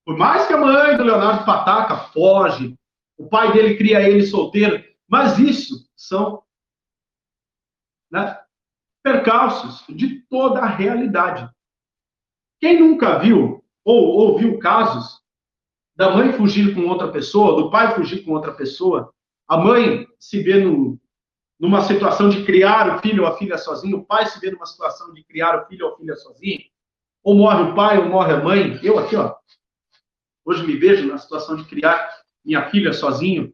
Por 0.05 0.17
mais 0.17 0.45
que 0.47 0.53
a 0.53 0.57
mãe 0.57 0.97
do 0.97 1.03
Leonardo 1.03 1.45
Pataca 1.45 1.97
foge, 2.11 2.77
o 3.17 3.27
pai 3.27 3.53
dele 3.53 3.77
cria 3.77 4.01
ele 4.01 4.25
solteiro, 4.25 4.83
mas 5.07 5.39
isso 5.39 5.89
são 5.95 6.43
né, 8.11 8.39
percalços 9.01 9.83
de 9.89 10.21
toda 10.29 10.59
a 10.59 10.65
realidade. 10.65 11.49
Quem 12.59 12.79
nunca 12.79 13.19
viu 13.19 13.63
ou 13.83 14.03
ouviu 14.05 14.59
casos 14.59 15.21
da 15.95 16.11
mãe 16.11 16.33
fugir 16.33 16.73
com 16.73 16.87
outra 16.87 17.11
pessoa, 17.11 17.61
do 17.61 17.69
pai 17.69 17.93
fugir 17.95 18.23
com 18.23 18.31
outra 18.31 18.53
pessoa, 18.53 19.13
a 19.47 19.57
mãe 19.57 20.07
se 20.19 20.41
vê 20.41 20.59
no, 20.63 20.99
numa 21.59 21.81
situação 21.81 22.29
de 22.29 22.43
criar 22.43 22.95
o 22.95 23.01
filho 23.01 23.23
ou 23.23 23.29
a 23.29 23.37
filha 23.37 23.57
sozinho, 23.57 23.97
o 23.97 24.05
pai 24.05 24.25
se 24.25 24.39
vê 24.39 24.51
numa 24.51 24.65
situação 24.65 25.13
de 25.13 25.23
criar 25.23 25.61
o 25.61 25.65
filho 25.67 25.85
ou 25.85 25.93
a 25.93 25.97
filha 25.97 26.15
sozinho, 26.15 26.61
ou 27.23 27.35
morre 27.35 27.63
o 27.63 27.75
pai 27.75 27.97
ou 27.97 28.09
morre 28.09 28.33
a 28.33 28.43
mãe. 28.43 28.79
Eu 28.83 28.99
aqui, 28.99 29.15
ó, 29.15 29.35
hoje 30.45 30.65
me 30.65 30.75
vejo 30.75 31.07
na 31.07 31.17
situação 31.17 31.55
de 31.55 31.65
criar 31.65 32.09
minha 32.43 32.69
filha 32.69 32.91
sozinho. 32.91 33.53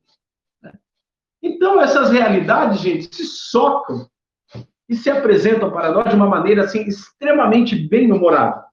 Né? 0.61 0.73
Então, 1.41 1.79
essas 1.79 2.09
realidades, 2.09 2.81
gente, 2.81 3.15
se 3.15 3.25
socam 3.25 4.09
e 4.87 4.95
se 4.95 5.09
apresentam 5.09 5.69
para 5.69 5.91
nós 5.91 6.09
de 6.09 6.15
uma 6.15 6.27
maneira, 6.27 6.63
assim, 6.63 6.81
extremamente 6.81 7.75
bem-humorada. 7.75 8.65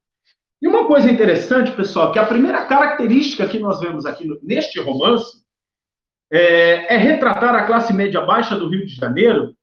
E 0.63 0.67
uma 0.67 0.87
coisa 0.87 1.11
interessante, 1.11 1.73
pessoal, 1.73 2.11
que 2.13 2.19
a 2.19 2.25
primeira 2.25 2.65
característica 2.65 3.47
que 3.47 3.59
nós 3.59 3.79
vemos 3.81 4.07
aqui 4.07 4.27
neste 4.43 4.81
romance 4.81 5.45
é, 6.31 6.95
é 6.95 6.97
retratar 6.97 7.55
a 7.55 7.67
classe 7.67 7.93
média 7.93 8.21
baixa 8.21 8.57
do 8.57 8.69
Rio 8.69 8.87
de 8.87 8.95
Janeiro 8.95 9.57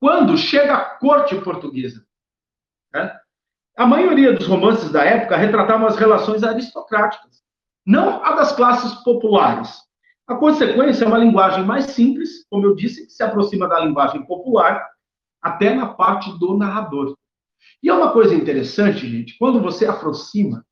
quando 0.00 0.36
chega 0.36 0.74
a 0.74 0.84
corte 0.96 1.38
portuguesa. 1.40 2.04
Né? 2.92 3.18
A 3.76 3.86
maioria 3.86 4.32
dos 4.32 4.46
romances 4.46 4.90
da 4.90 5.04
época 5.04 5.36
retratavam 5.36 5.86
as 5.86 5.96
relações 5.96 6.42
aristocráticas, 6.42 7.42
não 7.86 8.24
a 8.24 8.34
das 8.34 8.52
classes 8.52 8.92
populares. 9.02 9.82
A 10.26 10.36
consequência 10.36 11.04
é 11.04 11.08
uma 11.08 11.18
linguagem 11.18 11.64
mais 11.64 11.86
simples, 11.86 12.46
como 12.48 12.66
eu 12.66 12.74
disse, 12.74 13.06
que 13.06 13.12
se 13.12 13.22
aproxima 13.22 13.68
da 13.68 13.80
linguagem 13.80 14.24
popular, 14.24 14.86
até 15.42 15.74
na 15.74 15.86
parte 15.94 16.30
do 16.38 16.56
narrador. 16.56 17.16
E 17.82 17.88
é 17.88 17.94
uma 17.94 18.12
coisa 18.12 18.34
interessante, 18.34 19.08
gente, 19.08 19.36
quando 19.38 19.60
você 19.60 19.86
aproxima 19.86 20.64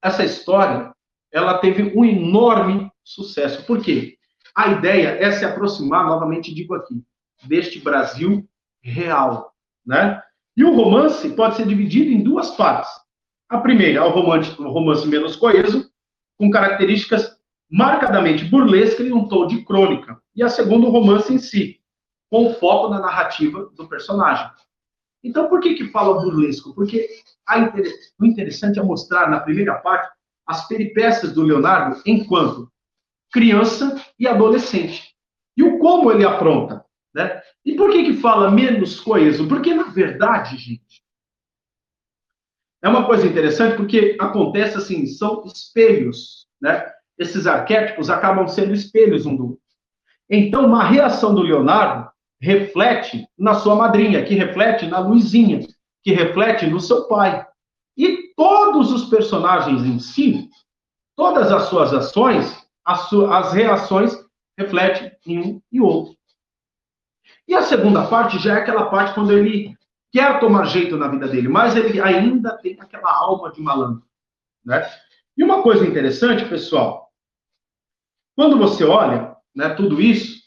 essa 0.00 0.24
história, 0.24 0.92
ela 1.32 1.58
teve 1.58 1.92
um 1.98 2.04
enorme 2.04 2.91
sucesso. 3.04 3.64
Por 3.64 3.82
quê? 3.82 4.16
A 4.54 4.72
ideia 4.72 5.08
é 5.20 5.30
se 5.32 5.44
aproximar, 5.44 6.04
novamente 6.04 6.54
digo 6.54 6.74
aqui, 6.74 7.02
deste 7.44 7.78
Brasil 7.80 8.46
real, 8.82 9.52
né? 9.84 10.22
E 10.56 10.64
o 10.64 10.74
romance 10.74 11.30
pode 11.30 11.56
ser 11.56 11.66
dividido 11.66 12.10
em 12.10 12.22
duas 12.22 12.50
partes. 12.50 12.90
A 13.48 13.58
primeira 13.58 14.00
é 14.00 14.02
o 14.02 14.10
romance, 14.10 14.60
o 14.60 14.70
romance 14.70 15.06
menos 15.06 15.36
coeso, 15.36 15.90
com 16.38 16.50
características 16.50 17.36
marcadamente 17.70 18.44
burlescas 18.44 19.06
e 19.06 19.12
um 19.12 19.26
tom 19.28 19.46
de 19.46 19.64
crônica. 19.64 20.20
E 20.34 20.42
a 20.42 20.48
segunda, 20.48 20.86
o 20.86 20.90
romance 20.90 21.32
em 21.32 21.38
si, 21.38 21.80
com 22.30 22.52
foco 22.54 22.88
na 22.88 23.00
narrativa 23.00 23.70
do 23.76 23.88
personagem. 23.88 24.50
Então, 25.22 25.48
por 25.48 25.60
que 25.60 25.74
que 25.74 25.90
fala 25.90 26.20
burlesco? 26.20 26.74
Porque 26.74 27.08
inter... 27.56 27.92
o 28.18 28.26
interessante 28.26 28.78
é 28.78 28.82
mostrar, 28.82 29.30
na 29.30 29.40
primeira 29.40 29.74
parte, 29.76 30.10
as 30.46 30.66
peripécias 30.66 31.32
do 31.32 31.42
Leonardo 31.42 32.00
enquanto 32.04 32.71
criança 33.32 34.00
e 34.18 34.28
adolescente. 34.28 35.14
E 35.56 35.62
o 35.62 35.78
como 35.78 36.12
ele 36.12 36.24
apronta, 36.24 36.84
né? 37.14 37.42
E 37.64 37.74
por 37.74 37.90
que 37.90 38.04
que 38.04 38.14
fala 38.14 38.50
menos 38.50 39.00
coeso? 39.00 39.48
Porque, 39.48 39.74
na 39.74 39.84
verdade, 39.84 40.56
gente, 40.56 41.02
é 42.82 42.88
uma 42.88 43.06
coisa 43.06 43.26
interessante 43.26 43.76
porque 43.76 44.16
acontece 44.20 44.76
assim, 44.76 45.06
são 45.06 45.44
espelhos, 45.46 46.46
né? 46.60 46.90
Esses 47.18 47.46
arquétipos 47.46 48.10
acabam 48.10 48.48
sendo 48.48 48.74
espelhos 48.74 49.24
um 49.24 49.36
do 49.36 49.44
outro. 49.50 49.62
Então, 50.28 50.66
uma 50.66 50.84
reação 50.84 51.34
do 51.34 51.42
Leonardo 51.42 52.10
reflete 52.40 53.26
na 53.38 53.54
sua 53.54 53.76
madrinha, 53.76 54.24
que 54.24 54.34
reflete 54.34 54.86
na 54.86 54.98
Luizinha, 54.98 55.60
que 56.02 56.12
reflete 56.12 56.66
no 56.66 56.80
seu 56.80 57.06
pai. 57.06 57.46
E 57.96 58.32
todos 58.34 58.90
os 58.90 59.04
personagens 59.04 59.82
em 59.82 60.00
si, 60.00 60.48
todas 61.14 61.52
as 61.52 61.64
suas 61.64 61.92
ações, 61.92 62.61
as, 62.84 63.52
reações 63.52 64.12
refletem 64.58 65.12
em 65.26 65.38
um 65.38 65.62
e 65.70 65.80
outro. 65.80 66.16
E 67.46 67.54
a 67.54 67.62
segunda 67.62 68.06
parte 68.08 68.38
já 68.38 68.54
é 68.54 68.60
aquela 68.60 68.90
parte 68.90 69.14
quando 69.14 69.32
ele 69.32 69.76
quer 70.12 70.40
tomar 70.40 70.64
jeito 70.64 70.96
na 70.96 71.08
vida 71.08 71.26
dele, 71.26 71.48
mas 71.48 71.76
ele 71.76 72.00
ainda 72.00 72.56
tem 72.58 72.78
aquela 72.80 73.12
alma 73.12 73.50
de 73.50 73.60
malandro, 73.60 74.04
né? 74.64 74.86
E 75.36 75.42
uma 75.42 75.62
coisa 75.62 75.86
interessante, 75.86 76.44
pessoal, 76.48 77.10
quando 78.36 78.58
você 78.58 78.84
olha, 78.84 79.36
né, 79.54 79.70
tudo 79.74 80.00
isso, 80.00 80.42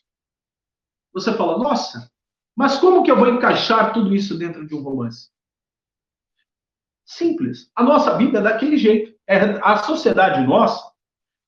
você 1.12 1.34
fala, 1.34 1.58
nossa, 1.58 2.12
mas 2.56 2.78
como 2.78 3.04
que 3.04 3.10
eu 3.10 3.17
vou 3.17 3.28
encaixar 3.28 3.93
tudo 3.93 4.15
isso 4.15 4.38
dentro 4.38 4.65
de 4.67 4.76
um 4.76 4.82
romance? 4.82 5.30
Simples. 7.06 7.69
A 7.76 7.84
nossa 7.84 8.17
vida 8.17 8.39
é 8.39 8.41
daquele 8.41 8.78
jeito. 8.78 9.15
É, 9.28 9.38
a 9.63 9.78
sociedade 9.78 10.45
nossa, 10.45 10.91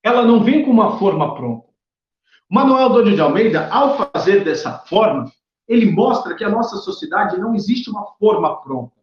ela 0.02 0.24
não 0.24 0.42
vem 0.42 0.64
com 0.64 0.70
uma 0.70 0.98
forma 0.98 1.34
pronta. 1.34 1.68
Manuel 2.50 2.90
Doide 2.90 3.14
de 3.14 3.20
Almeida, 3.20 3.68
ao 3.70 3.96
fazer 3.96 4.42
dessa 4.42 4.78
forma, 4.78 5.30
ele 5.66 5.90
mostra 5.90 6.34
que 6.34 6.44
a 6.44 6.48
nossa 6.48 6.76
sociedade 6.76 7.36
não 7.38 7.54
existe 7.54 7.90
uma 7.90 8.06
forma 8.14 8.60
pronta. 8.62 8.96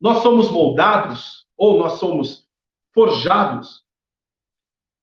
Nós 0.00 0.22
somos 0.22 0.50
moldados, 0.50 1.46
ou 1.56 1.78
nós 1.78 1.98
somos 1.98 2.46
forjados, 2.94 3.84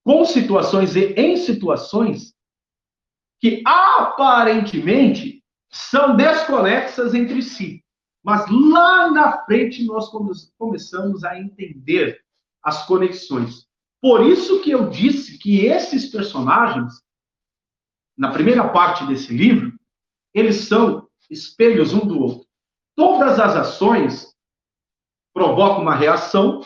com 0.03 0.25
situações 0.25 0.95
e 0.95 1.13
em 1.13 1.37
situações 1.37 2.33
que 3.39 3.61
aparentemente 3.65 5.43
são 5.69 6.15
desconexas 6.15 7.13
entre 7.13 7.41
si. 7.41 7.83
Mas 8.23 8.45
lá 8.49 9.11
na 9.11 9.43
frente 9.45 9.85
nós 9.85 10.09
começamos 10.57 11.23
a 11.23 11.39
entender 11.39 12.23
as 12.63 12.85
conexões. 12.85 13.67
Por 14.03 14.25
isso 14.25 14.61
que 14.61 14.69
eu 14.69 14.89
disse 14.89 15.37
que 15.37 15.65
esses 15.65 16.11
personagens, 16.11 17.01
na 18.17 18.33
primeira 18.33 18.67
parte 18.67 19.07
desse 19.07 19.33
livro, 19.33 19.71
eles 20.33 20.67
são 20.67 21.07
espelhos 21.29 21.93
um 21.93 22.05
do 22.05 22.19
outro. 22.19 22.45
Todas 22.97 23.39
as 23.39 23.55
ações 23.55 24.35
provocam 25.33 25.83
uma 25.83 25.95
reação, 25.95 26.59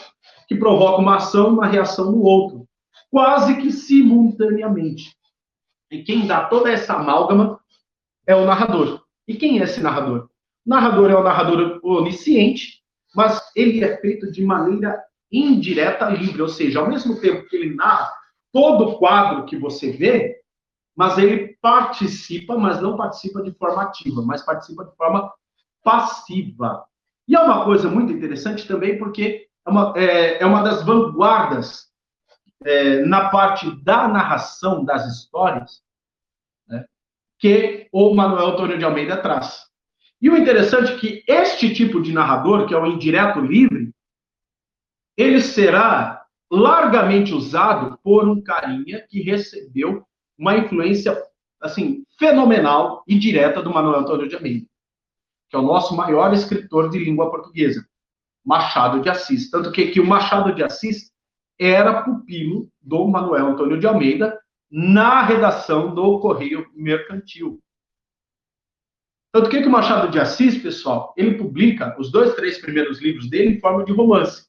que 0.48 0.56
provoca 0.56 1.00
uma 1.00 1.18
ação, 1.18 1.54
uma 1.54 1.68
reação 1.68 2.12
no 2.12 2.24
outro, 2.24 2.68
quase 3.12 3.62
que 3.62 3.72
simultaneamente. 3.72 5.16
E 5.92 6.02
quem 6.02 6.26
dá 6.26 6.46
toda 6.46 6.72
essa 6.72 6.96
amálgama 6.96 7.60
é 8.26 8.36
o 8.36 8.46
narrador. 8.46 9.06
E 9.28 9.36
quem 9.36 9.60
é 9.60 9.64
esse 9.64 9.80
narrador? 9.80 10.28
O 10.66 10.70
narrador 10.72 11.12
é 11.12 11.16
o 11.16 11.24
narrador 11.24 11.80
onisciente, 11.84 12.82
mas 13.14 13.40
ele 13.56 13.84
é 13.84 13.96
feito 13.98 14.32
de 14.32 14.44
maneira 14.44 15.07
indireta 15.32 16.10
livre, 16.10 16.42
ou 16.42 16.48
seja, 16.48 16.80
ao 16.80 16.90
mesmo 16.90 17.20
tempo 17.20 17.48
que 17.48 17.56
ele 17.56 17.76
narra 17.76 18.12
todo 18.52 18.86
o 18.86 18.98
quadro 18.98 19.46
que 19.46 19.58
você 19.58 19.92
vê, 19.92 20.42
mas 20.96 21.18
ele 21.18 21.58
participa, 21.62 22.58
mas 22.58 22.82
não 22.82 22.98
participa 22.98 23.42
de 23.42 23.52
forma 23.52 23.84
ativa, 23.84 24.22
mas 24.24 24.44
participa 24.44 24.86
de 24.86 24.96
forma 24.96 25.32
passiva. 25.84 26.86
E 27.28 27.36
é 27.36 27.40
uma 27.40 27.66
coisa 27.66 27.90
muito 27.90 28.12
interessante 28.12 28.68
também, 28.68 28.98
porque 28.98 29.48
é 29.66 29.70
uma, 29.70 29.94
é, 29.96 30.42
é 30.42 30.46
uma 30.46 30.64
das 30.64 30.84
vanguardas 30.84 31.88
é, 32.66 33.04
na 33.06 33.30
parte 33.30 33.70
da 33.84 34.08
narração 34.08 34.84
das 34.84 35.06
histórias 35.06 35.84
né, 36.68 36.86
que 37.38 37.88
o 37.92 38.16
Manuel 38.16 38.48
Antônio 38.48 38.78
de 38.78 38.86
Almeida 38.86 39.18
traz. 39.18 39.68
E 40.22 40.30
o 40.30 40.38
interessante 40.38 40.94
é 40.94 40.98
que 40.98 41.24
este 41.28 41.74
tipo 41.74 42.02
de 42.02 42.12
narrador, 42.12 42.66
que 42.66 42.74
é 42.74 42.78
o 42.78 42.88
indireto 42.88 43.40
livre, 43.40 43.92
ele 45.18 45.42
será 45.42 46.24
largamente 46.50 47.34
usado 47.34 47.98
por 48.04 48.30
um 48.30 48.42
carinha 48.42 49.06
que 49.10 49.22
recebeu 49.22 50.06
uma 50.38 50.56
influência 50.56 51.20
assim 51.60 52.06
fenomenal 52.20 53.04
e 53.08 53.18
direta 53.18 53.62
do 53.62 53.74
Manuel 53.74 54.02
Antônio 54.02 54.30
de 54.30 54.36
Almeida, 54.36 54.68
que 55.50 55.56
é 55.56 55.60
o 55.60 55.64
nosso 55.64 55.96
maior 55.96 56.34
escritor 56.34 56.90
de 56.90 57.00
língua 57.00 57.32
portuguesa, 57.32 57.86
Machado 58.46 59.02
de 59.02 59.10
Assis. 59.10 59.50
Tanto 59.50 59.72
que, 59.72 59.88
que 59.88 60.00
o 60.00 60.06
Machado 60.06 60.54
de 60.54 60.64
Assis 60.64 61.12
era 61.60 62.04
pupilo 62.04 62.70
do 62.82 63.08
Manuel 63.08 63.48
Antônio 63.48 63.80
de 63.80 63.88
Almeida 63.88 64.40
na 64.70 65.24
redação 65.24 65.94
do 65.94 66.20
Correio 66.20 66.68
Mercantil. 66.76 67.60
Tanto 69.34 69.50
que, 69.50 69.62
que 69.62 69.68
o 69.68 69.72
Machado 69.72 70.10
de 70.10 70.20
Assis, 70.20 70.62
pessoal, 70.62 71.14
ele 71.18 71.38
publica 71.38 71.96
os 72.00 72.12
dois, 72.12 72.36
três 72.36 72.60
primeiros 72.60 73.02
livros 73.02 73.30
dele 73.30 73.56
em 73.56 73.60
forma 73.60 73.84
de 73.84 73.92
romance. 73.92 74.48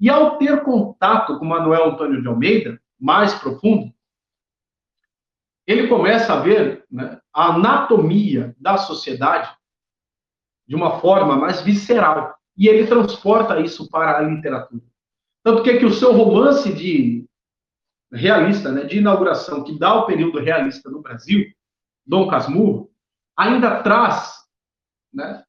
E 0.00 0.08
ao 0.08 0.38
ter 0.38 0.62
contato 0.62 1.38
com 1.38 1.44
Manuel 1.44 1.90
Antônio 1.90 2.22
de 2.22 2.26
Almeida, 2.26 2.80
mais 2.98 3.34
profundo, 3.34 3.92
ele 5.66 5.88
começa 5.88 6.32
a 6.32 6.40
ver 6.40 6.84
né, 6.90 7.20
a 7.32 7.54
anatomia 7.54 8.56
da 8.58 8.78
sociedade 8.78 9.54
de 10.66 10.74
uma 10.74 11.00
forma 11.00 11.36
mais 11.36 11.60
visceral. 11.60 12.34
E 12.56 12.66
ele 12.66 12.86
transporta 12.86 13.60
isso 13.60 13.88
para 13.90 14.18
a 14.18 14.22
literatura. 14.22 14.82
Tanto 15.42 15.62
que, 15.62 15.78
que 15.78 15.84
o 15.84 15.92
seu 15.92 16.12
romance 16.12 16.72
de 16.72 17.26
realista, 18.12 18.72
né, 18.72 18.84
de 18.84 18.98
inauguração, 18.98 19.62
que 19.62 19.78
dá 19.78 19.94
o 19.94 20.06
período 20.06 20.40
realista 20.40 20.90
no 20.90 21.00
Brasil, 21.00 21.46
Dom 22.06 22.28
Casmurro, 22.28 22.90
ainda 23.36 23.82
traz 23.82 24.44
né, 25.12 25.44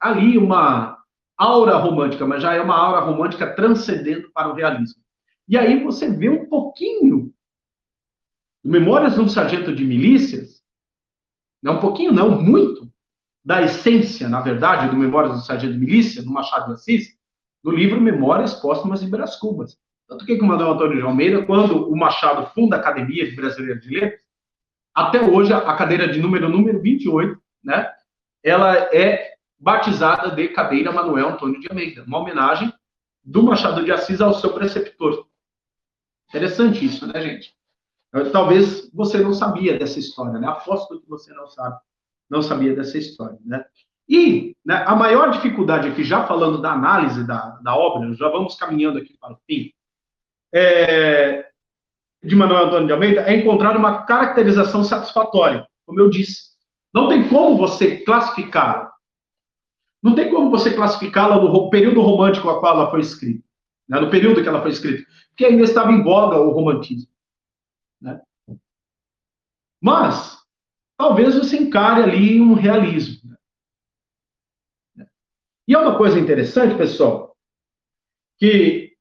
ali 0.00 0.36
uma 0.36 0.97
aura 1.38 1.76
romântica, 1.76 2.26
mas 2.26 2.42
já 2.42 2.52
é 2.54 2.60
uma 2.60 2.76
aura 2.76 3.00
romântica 3.00 3.54
transcendendo 3.54 4.30
para 4.32 4.48
o 4.48 4.54
realismo. 4.54 5.00
E 5.48 5.56
aí 5.56 5.82
você 5.82 6.10
vê 6.10 6.28
um 6.28 6.46
pouquinho 6.46 7.32
Memórias 8.62 9.14
de 9.14 9.20
um 9.20 9.28
Sargento 9.28 9.74
de 9.74 9.84
Milícias, 9.84 10.60
não 11.62 11.76
um 11.76 11.80
pouquinho, 11.80 12.12
não, 12.12 12.42
muito, 12.42 12.90
da 13.44 13.62
essência, 13.62 14.28
na 14.28 14.40
verdade, 14.40 14.90
do 14.90 14.96
Memórias 14.96 15.32
do 15.32 15.40
Sargento 15.40 15.72
de 15.74 15.78
Milícia, 15.78 16.22
do 16.22 16.30
Machado 16.30 16.66
de 16.66 16.72
Assis, 16.74 17.16
no 17.64 17.70
livro 17.70 18.00
Memórias 18.00 18.54
Póstumas 18.54 19.00
de 19.00 19.06
Brás 19.06 19.36
Cubas. 19.36 19.78
Tanto 20.08 20.26
que 20.26 20.34
o 20.34 20.44
Manuel 20.44 20.72
Antônio 20.72 20.96
de 20.96 21.02
Almeida, 21.02 21.46
quando 21.46 21.88
o 21.88 21.96
Machado 21.96 22.50
funda 22.52 22.76
a 22.76 22.80
Academia 22.80 23.28
de 23.28 23.36
Brasileira 23.36 23.80
de 23.80 23.88
Letras, 23.88 24.20
até 24.94 25.22
hoje, 25.22 25.52
a 25.52 25.76
cadeira 25.76 26.08
de 26.08 26.20
número, 26.20 26.48
número 26.48 26.80
28, 26.80 27.40
né, 27.62 27.90
ela 28.42 28.74
é 28.94 29.37
batizada 29.58 30.30
de 30.30 30.48
cadeira 30.48 30.92
Manuel 30.92 31.30
Antônio 31.30 31.60
de 31.60 31.68
Almeida, 31.68 32.04
uma 32.04 32.18
homenagem 32.18 32.72
do 33.24 33.42
Machado 33.42 33.84
de 33.84 33.90
Assis 33.90 34.20
ao 34.20 34.34
seu 34.34 34.52
preceptor. 34.52 35.26
Interessante 36.28 36.84
isso, 36.84 37.06
né, 37.06 37.20
gente? 37.20 37.54
Talvez 38.32 38.90
você 38.92 39.18
não 39.18 39.34
sabia 39.34 39.78
dessa 39.78 39.98
história, 39.98 40.38
né? 40.38 40.46
Aposto 40.46 41.00
que 41.00 41.08
você 41.08 41.32
não 41.32 41.46
sabe, 41.46 41.78
não 42.28 42.40
sabia 42.40 42.74
dessa 42.74 42.96
história, 42.96 43.38
né? 43.44 43.64
E 44.08 44.56
né, 44.64 44.82
a 44.86 44.96
maior 44.96 45.30
dificuldade 45.30 45.88
aqui, 45.88 46.02
já 46.02 46.26
falando 46.26 46.62
da 46.62 46.72
análise 46.72 47.26
da, 47.26 47.58
da 47.62 47.76
obra, 47.76 48.14
já 48.14 48.28
vamos 48.28 48.54
caminhando 48.54 48.98
aqui 48.98 49.14
para 49.18 49.34
o 49.34 49.38
fim, 49.46 49.70
é, 50.54 51.50
de 52.22 52.34
Manuel 52.34 52.66
Antônio 52.66 52.86
de 52.86 52.92
Almeida, 52.92 53.22
é 53.22 53.36
encontrar 53.36 53.76
uma 53.76 54.04
caracterização 54.04 54.82
satisfatória, 54.82 55.66
como 55.84 56.00
eu 56.00 56.08
disse. 56.08 56.48
Não 56.92 57.08
tem 57.08 57.28
como 57.28 57.58
você 57.58 57.98
classificá-la. 57.98 58.87
Não 60.02 60.14
tem 60.14 60.30
como 60.30 60.50
você 60.50 60.74
classificá-la 60.74 61.36
no 61.36 61.70
período 61.70 62.00
romântico 62.00 62.48
a 62.48 62.60
qual 62.60 62.74
ela 62.74 62.90
foi 62.90 63.00
escrita, 63.00 63.44
né, 63.88 64.00
no 64.00 64.10
período 64.10 64.42
que 64.42 64.48
ela 64.48 64.62
foi 64.62 64.70
escrita, 64.70 65.08
porque 65.30 65.44
ainda 65.44 65.64
estava 65.64 65.90
em 65.92 66.02
voga 66.02 66.38
o 66.38 66.50
romantismo. 66.50 67.10
Né? 68.00 68.20
Mas, 69.80 70.38
talvez 70.96 71.34
você 71.34 71.56
encare 71.56 72.02
ali 72.02 72.40
um 72.40 72.54
realismo. 72.54 73.36
Né? 74.94 75.06
E 75.66 75.74
é 75.74 75.78
uma 75.78 75.98
coisa 75.98 76.18
interessante, 76.18 76.76
pessoal, 76.76 77.36
que 78.38 78.96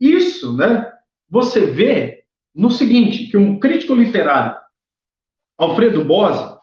isso, 0.00 0.56
né, 0.56 0.92
você 1.28 1.66
vê 1.66 2.24
no 2.54 2.70
seguinte, 2.70 3.28
que 3.30 3.36
um 3.36 3.58
crítico 3.58 3.94
literário, 3.94 4.58
Alfredo 5.58 6.04
Bose, 6.04 6.56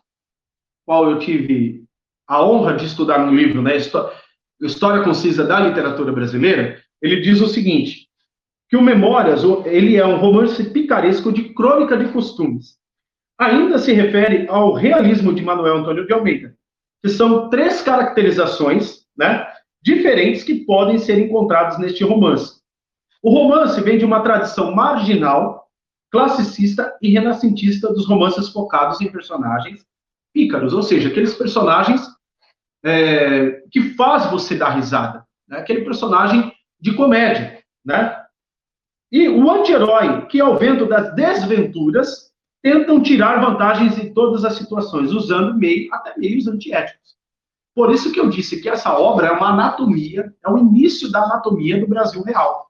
qual 0.85 1.09
eu 1.09 1.19
tive 1.19 1.82
a 2.27 2.43
honra 2.43 2.73
de 2.73 2.85
estudar 2.85 3.19
no 3.19 3.33
livro, 3.33 3.61
né, 3.61 3.75
História 4.61 5.03
Concisa 5.03 5.45
da 5.45 5.59
Literatura 5.59 6.11
Brasileira, 6.11 6.81
ele 7.01 7.21
diz 7.21 7.41
o 7.41 7.47
seguinte, 7.47 8.07
que 8.69 8.77
o 8.77 8.81
Memórias, 8.81 9.43
ele 9.65 9.97
é 9.97 10.05
um 10.05 10.17
romance 10.17 10.63
picaresco 10.63 11.31
de 11.31 11.53
crônica 11.53 11.97
de 11.97 12.11
costumes. 12.11 12.77
Ainda 13.37 13.77
se 13.77 13.91
refere 13.93 14.47
ao 14.47 14.73
realismo 14.73 15.33
de 15.33 15.43
Manuel 15.43 15.77
Antônio 15.77 16.07
de 16.07 16.13
Almeida, 16.13 16.55
que 17.01 17.09
são 17.09 17.49
três 17.49 17.81
caracterizações, 17.81 19.01
né, 19.17 19.45
diferentes 19.81 20.43
que 20.43 20.63
podem 20.65 20.97
ser 20.97 21.19
encontradas 21.19 21.77
neste 21.77 22.03
romance. 22.03 22.61
O 23.21 23.31
romance 23.31 23.81
vem 23.81 23.97
de 23.97 24.05
uma 24.05 24.21
tradição 24.21 24.73
marginal, 24.73 25.67
classicista 26.09 26.95
e 27.01 27.09
renascentista 27.09 27.91
dos 27.91 28.07
romances 28.07 28.49
focados 28.49 29.01
em 29.01 29.11
personagens 29.11 29.85
pícaros, 30.33 30.73
ou 30.73 30.81
seja, 30.81 31.09
aqueles 31.09 31.33
personagens 31.35 32.01
é, 32.83 33.61
que 33.71 33.93
faz 33.95 34.29
você 34.29 34.55
dar 34.55 34.71
risada, 34.71 35.25
né? 35.47 35.59
aquele 35.59 35.85
personagem 35.85 36.51
de 36.79 36.93
comédia, 36.93 37.63
né? 37.85 38.21
E 39.11 39.29
o 39.29 39.49
anti-herói, 39.49 40.25
que 40.25 40.41
ao 40.41 40.57
vento 40.57 40.87
das 40.87 41.13
desventuras, 41.13 42.31
tentam 42.63 43.01
tirar 43.01 43.39
vantagens 43.39 43.97
em 43.99 44.11
todas 44.11 44.43
as 44.43 44.55
situações, 44.55 45.11
usando 45.11 45.53
meio, 45.55 45.93
até 45.93 46.17
meios 46.17 46.47
antiéticos. 46.47 47.15
Por 47.75 47.91
isso 47.91 48.11
que 48.11 48.19
eu 48.19 48.29
disse 48.29 48.61
que 48.61 48.69
essa 48.69 48.97
obra 48.97 49.27
é 49.27 49.31
uma 49.31 49.49
anatomia, 49.49 50.33
é 50.43 50.49
o 50.49 50.57
início 50.57 51.11
da 51.11 51.23
anatomia 51.23 51.79
do 51.79 51.87
Brasil 51.87 52.23
real. 52.23 52.67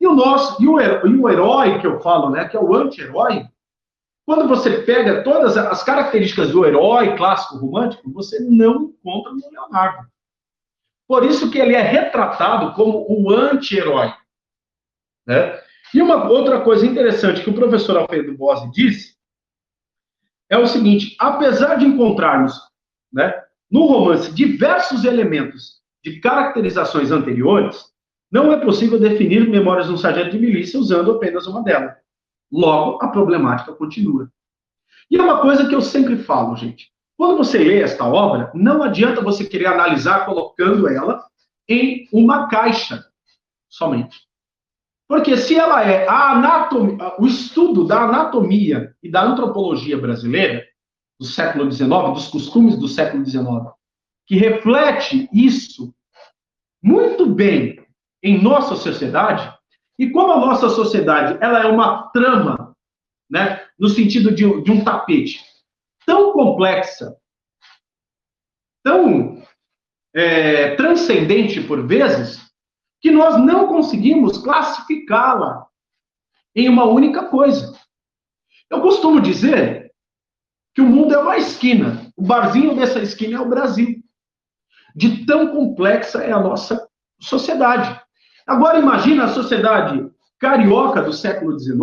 E 0.00 0.06
o 0.06 0.14
nosso, 0.14 0.62
e 0.62 0.68
o, 0.68 0.80
e 0.80 1.16
o 1.16 1.28
herói 1.28 1.80
que 1.80 1.86
eu 1.86 2.00
falo, 2.00 2.30
né, 2.30 2.48
que 2.48 2.56
é 2.56 2.60
o 2.60 2.74
anti-herói, 2.74 3.46
quando 4.30 4.46
você 4.46 4.82
pega 4.82 5.24
todas 5.24 5.56
as 5.56 5.82
características 5.82 6.52
do 6.52 6.64
herói 6.64 7.16
clássico 7.16 7.56
romântico, 7.56 8.08
você 8.12 8.38
não 8.38 8.82
encontra 8.84 9.32
no 9.32 9.50
Leonardo. 9.50 10.06
Por 11.08 11.24
isso 11.24 11.50
que 11.50 11.58
ele 11.58 11.74
é 11.74 11.82
retratado 11.82 12.72
como 12.74 13.06
o 13.08 13.28
anti-herói. 13.28 14.14
Né? 15.26 15.60
E 15.92 16.00
uma 16.00 16.28
outra 16.28 16.60
coisa 16.60 16.86
interessante 16.86 17.42
que 17.42 17.50
o 17.50 17.54
professor 17.54 17.96
Alfredo 17.96 18.32
Bose 18.36 18.70
disse 18.70 19.16
é 20.48 20.56
o 20.56 20.68
seguinte: 20.68 21.16
apesar 21.18 21.74
de 21.74 21.86
encontrarmos 21.86 22.54
né, 23.12 23.34
no 23.68 23.84
romance 23.86 24.32
diversos 24.32 25.04
elementos 25.04 25.80
de 26.04 26.20
caracterizações 26.20 27.10
anteriores, 27.10 27.84
não 28.30 28.52
é 28.52 28.64
possível 28.64 29.00
definir 29.00 29.50
Memórias 29.50 29.88
de 29.88 29.92
um 29.92 29.98
Sargento 29.98 30.30
de 30.30 30.38
Milícia 30.38 30.78
usando 30.78 31.10
apenas 31.10 31.48
uma 31.48 31.64
delas. 31.64 31.99
Logo, 32.50 32.98
a 33.02 33.08
problemática 33.08 33.72
continua. 33.72 34.30
E 35.10 35.16
é 35.16 35.22
uma 35.22 35.40
coisa 35.40 35.68
que 35.68 35.74
eu 35.74 35.80
sempre 35.80 36.16
falo, 36.18 36.56
gente. 36.56 36.90
Quando 37.16 37.36
você 37.36 37.58
lê 37.58 37.82
esta 37.82 38.06
obra, 38.06 38.50
não 38.54 38.82
adianta 38.82 39.20
você 39.20 39.44
querer 39.44 39.66
analisar 39.66 40.24
colocando 40.24 40.88
ela 40.88 41.24
em 41.68 42.08
uma 42.12 42.48
caixa 42.48 43.04
somente. 43.68 44.18
Porque 45.06 45.36
se 45.36 45.56
ela 45.56 45.84
é 45.84 46.08
a 46.08 46.32
anatomia, 46.32 47.14
o 47.18 47.26
estudo 47.26 47.84
da 47.84 48.02
anatomia 48.02 48.94
e 49.02 49.10
da 49.10 49.22
antropologia 49.22 49.98
brasileira 49.98 50.64
do 51.18 51.26
século 51.26 51.70
XIX, 51.70 51.88
dos 52.14 52.28
costumes 52.28 52.78
do 52.78 52.88
século 52.88 53.24
XIX, 53.24 53.44
que 54.26 54.36
reflete 54.36 55.28
isso 55.32 55.92
muito 56.82 57.26
bem 57.26 57.84
em 58.22 58.40
nossa 58.40 58.76
sociedade, 58.76 59.52
e 60.00 60.10
como 60.10 60.32
a 60.32 60.40
nossa 60.40 60.68
sociedade 60.68 61.38
ela 61.40 61.60
é 61.62 61.66
uma 61.66 62.08
trama, 62.10 62.74
né, 63.30 63.64
no 63.78 63.88
sentido 63.88 64.34
de, 64.34 64.62
de 64.62 64.72
um 64.72 64.82
tapete 64.82 65.44
tão 66.04 66.32
complexa 66.32 67.16
tão 68.82 69.42
é, 70.14 70.74
transcendente 70.74 71.60
por 71.60 71.86
vezes, 71.86 72.50
que 73.00 73.10
nós 73.10 73.38
não 73.38 73.68
conseguimos 73.68 74.38
classificá-la 74.38 75.66
em 76.54 76.68
uma 76.68 76.84
única 76.84 77.28
coisa. 77.28 77.78
Eu 78.68 78.80
costumo 78.80 79.20
dizer 79.20 79.92
que 80.74 80.80
o 80.80 80.86
mundo 80.86 81.14
é 81.14 81.18
uma 81.18 81.36
esquina, 81.36 82.12
o 82.16 82.22
barzinho 82.22 82.74
dessa 82.74 83.00
esquina 83.00 83.36
é 83.36 83.40
o 83.40 83.48
Brasil. 83.48 84.02
De 84.94 85.24
tão 85.24 85.48
complexa 85.48 86.22
é 86.22 86.32
a 86.32 86.40
nossa 86.40 86.88
sociedade. 87.20 88.00
Agora 88.50 88.80
imagina 88.80 89.26
a 89.26 89.28
sociedade 89.28 90.10
carioca 90.36 91.00
do 91.00 91.12
século 91.12 91.56
XIX, 91.56 91.78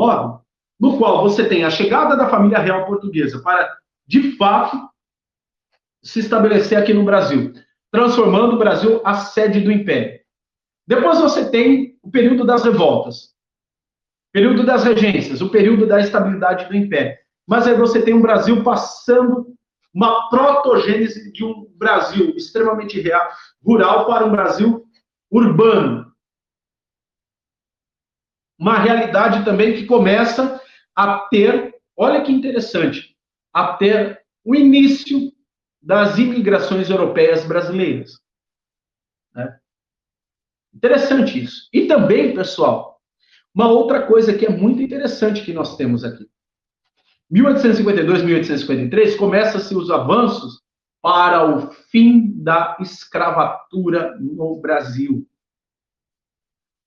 no 0.78 0.98
qual 0.98 1.24
você 1.24 1.48
tem 1.48 1.64
a 1.64 1.70
chegada 1.70 2.18
da 2.18 2.28
família 2.28 2.60
real 2.60 2.86
portuguesa 2.86 3.42
para, 3.42 3.74
de 4.06 4.36
fato, 4.36 4.78
se 6.04 6.20
estabelecer 6.20 6.78
aqui 6.78 6.94
no 6.94 7.06
Brasil, 7.06 7.54
transformando 7.90 8.56
o 8.56 8.60
Brasil 8.60 9.00
a 9.06 9.14
sede 9.14 9.62
do 9.62 9.72
império. 9.72 10.20
Depois 10.86 11.22
você 11.22 11.50
tem 11.50 11.98
o 12.04 12.12
período 12.12 12.44
das 12.46 12.66
revoltas, 12.66 13.30
período 14.34 14.66
das 14.66 14.84
regências, 14.84 15.40
o 15.40 15.50
período 15.50 15.88
da 15.88 16.02
estabilidade 16.02 16.68
do 16.68 16.76
império. 16.76 17.16
Mas 17.48 17.66
aí 17.66 17.78
você 17.78 18.02
tem 18.02 18.14
um 18.14 18.22
Brasil 18.22 18.62
passando 18.62 19.56
uma 19.94 20.30
protogênese 20.30 21.32
de 21.32 21.46
um 21.46 21.66
Brasil 21.78 22.34
extremamente 22.36 23.00
real, 23.00 23.26
rural 23.64 24.06
para 24.06 24.26
um 24.26 24.32
Brasil 24.32 24.86
urbano. 25.32 26.07
Uma 28.58 28.80
realidade 28.80 29.46
também 29.46 29.76
que 29.76 29.86
começa 29.86 30.62
a 30.96 31.20
ter, 31.30 31.76
olha 31.96 32.24
que 32.24 32.32
interessante, 32.32 33.16
a 33.54 33.74
ter 33.74 34.22
o 34.44 34.56
início 34.56 35.32
das 35.82 36.18
imigrações 36.18 36.90
europeias 36.90 37.46
brasileiras. 37.46 38.20
Né? 39.36 39.60
Interessante 40.74 41.42
isso. 41.44 41.70
E 41.72 41.86
também, 41.86 42.34
pessoal, 42.34 43.00
uma 43.54 43.68
outra 43.70 44.06
coisa 44.06 44.38
que 44.38 44.46
é 44.46 44.50
muito 44.50 44.82
interessante 44.82 45.44
que 45.44 45.54
nós 45.54 45.76
temos 45.78 46.04
aqui. 46.04 46.28
1852, 47.30 48.24
1853, 48.24 49.16
começa-se 49.16 49.76
os 49.76 49.92
avanços 49.92 50.62
para 51.02 51.46
o 51.46 51.72
fim 51.72 52.32
da 52.42 52.78
escravatura 52.80 54.18
no 54.20 54.60
Brasil. 54.60 55.28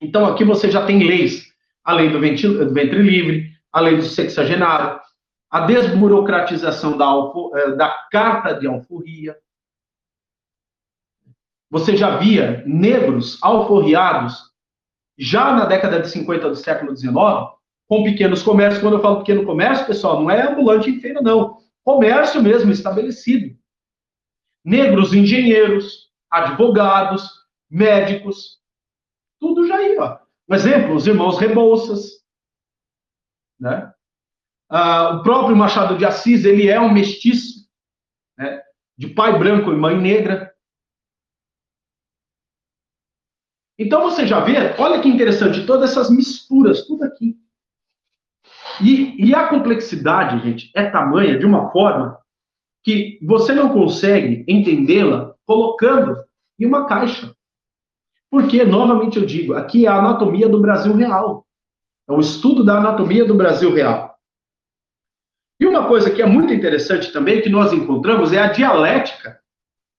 Então, 0.01 0.27
aqui 0.27 0.45
você 0.45 0.71
já 0.71 0.87
tem 0.87 1.03
leis, 1.03 1.50
a 1.85 1.93
lei 1.93 2.09
do 2.11 2.20
ventre, 2.20 2.49
do 2.49 2.72
ventre 2.72 3.03
livre, 3.03 3.51
a 3.72 3.81
lei 3.81 3.97
do 3.97 4.03
sexagenário, 4.03 5.01
a 5.51 5.61
desburocratização 5.61 6.97
da, 6.97 7.11
eh, 7.57 7.70
da 7.72 7.89
carta 8.11 8.55
de 8.55 8.66
alforria, 8.66 9.37
você 11.70 11.97
já 11.97 12.16
via 12.16 12.64
negros 12.66 13.39
alforriados 13.43 14.51
já 15.16 15.55
na 15.55 15.66
década 15.66 16.01
de 16.01 16.09
50 16.09 16.49
do 16.49 16.57
século 16.57 16.97
XIX, 16.97 17.14
com 17.87 18.03
pequenos 18.03 18.43
comércios. 18.43 18.83
Quando 18.83 18.95
eu 18.95 19.03
falo 19.03 19.18
pequeno 19.18 19.45
comércio, 19.45 19.87
pessoal, 19.87 20.20
não 20.20 20.31
é 20.31 20.51
ambulante 20.51 20.91
em 20.91 20.99
feira, 20.99 21.20
não. 21.20 21.59
Comércio 21.85 22.43
mesmo 22.43 22.72
estabelecido. 22.72 23.57
Negros 24.64 25.12
engenheiros, 25.12 26.11
advogados, 26.31 27.28
médicos, 27.70 28.59
tudo 29.39 29.66
já 29.66 29.81
ia. 29.83 30.20
Um 30.51 30.55
exemplo, 30.55 30.95
os 30.97 31.07
irmãos 31.07 31.39
Rebouças, 31.39 32.21
né? 33.59 33.93
Ah, 34.69 35.17
o 35.17 35.23
próprio 35.23 35.57
Machado 35.57 35.97
de 35.97 36.05
Assis, 36.05 36.45
ele 36.45 36.69
é 36.69 36.81
um 36.81 36.93
mestiço, 36.93 37.69
né? 38.37 38.63
de 38.99 39.09
pai 39.09 39.39
branco 39.39 39.73
e 39.73 39.77
mãe 39.77 39.97
negra. 39.97 40.53
Então 43.79 44.03
você 44.03 44.27
já 44.27 44.41
vê, 44.41 44.75
olha 44.79 45.01
que 45.01 45.09
interessante, 45.09 45.65
todas 45.67 45.91
essas 45.91 46.11
misturas, 46.11 46.87
tudo 46.87 47.05
aqui. 47.05 47.39
E, 48.83 49.29
e 49.29 49.35
a 49.35 49.49
complexidade, 49.49 50.43
gente, 50.43 50.71
é 50.75 50.91
tamanha 50.91 51.39
de 51.39 51.47
uma 51.47 51.71
forma 51.71 52.19
que 52.83 53.19
você 53.23 53.55
não 53.55 53.73
consegue 53.73 54.45
entendê-la 54.49 55.35
colocando 55.47 56.17
em 56.59 56.67
uma 56.67 56.87
caixa. 56.87 57.35
Porque, 58.31 58.64
novamente 58.64 59.18
eu 59.18 59.26
digo, 59.26 59.55
aqui 59.55 59.87
é 59.87 59.89
a 59.89 59.99
anatomia 59.99 60.49
do 60.49 60.61
Brasil 60.61 60.95
real. 60.95 61.45
É 62.09 62.12
o 62.12 62.20
estudo 62.20 62.64
da 62.64 62.78
anatomia 62.78 63.24
do 63.24 63.35
Brasil 63.35 63.74
real. 63.74 64.16
E 65.61 65.66
uma 65.66 65.87
coisa 65.87 66.11
que 66.11 66.22
é 66.22 66.26
muito 66.26 66.55
interessante 66.55 67.12
também, 67.12 67.43
que 67.43 67.49
nós 67.49 67.72
encontramos, 67.72 68.33
é 68.33 68.39
a 68.39 68.53
dialética 68.53 69.41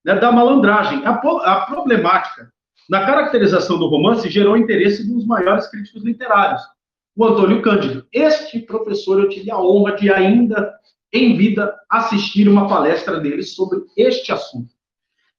né, 0.04 0.14
da 0.16 0.32
malandragem, 0.32 1.04
a, 1.04 1.10
a 1.10 1.66
problemática 1.66 2.52
na 2.88 3.06
caracterização 3.06 3.78
do 3.78 3.86
romance, 3.86 4.28
gerou 4.28 4.56
interesse 4.56 5.06
dos 5.06 5.24
maiores 5.24 5.68
críticos 5.68 6.02
literários, 6.02 6.60
o 7.16 7.24
Antônio 7.24 7.62
Cândido. 7.62 8.06
Este 8.12 8.60
professor, 8.60 9.20
eu 9.20 9.28
tive 9.28 9.50
a 9.50 9.58
honra 9.58 9.96
de 9.96 10.12
ainda, 10.12 10.74
em 11.12 11.36
vida, 11.36 11.74
assistir 11.88 12.48
uma 12.48 12.68
palestra 12.68 13.20
dele 13.20 13.42
sobre 13.42 13.80
este 13.96 14.32
assunto. 14.32 14.72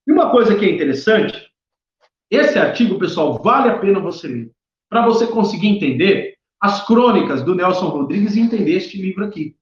E 0.06 0.12
uma 0.12 0.30
coisa 0.30 0.54
que 0.54 0.64
é 0.64 0.70
interessante, 0.70 1.50
esse 2.34 2.58
artigo, 2.58 2.98
pessoal, 2.98 3.40
vale 3.42 3.70
a 3.70 3.78
pena 3.78 4.00
você 4.00 4.28
ler, 4.28 4.50
para 4.88 5.04
você 5.04 5.26
conseguir 5.26 5.68
entender 5.68 6.34
as 6.60 6.86
crônicas 6.86 7.42
do 7.42 7.54
Nelson 7.54 7.88
Rodrigues 7.88 8.36
e 8.36 8.40
entender 8.40 8.72
este 8.72 9.00
livro 9.00 9.24
aqui. 9.24 9.56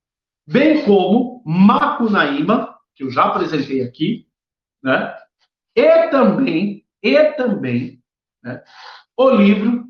Bem 0.47 0.85
como 0.85 1.43
Macunaíma, 1.45 2.77
que 2.95 3.05
eu 3.05 3.11
já 3.11 3.25
apresentei 3.25 3.83
aqui, 3.83 4.27
né? 4.83 5.15
E 5.75 6.09
também 6.09 6.85
e 7.03 7.25
também 7.33 8.01
né, 8.43 8.63
o 9.17 9.31
livro 9.31 9.85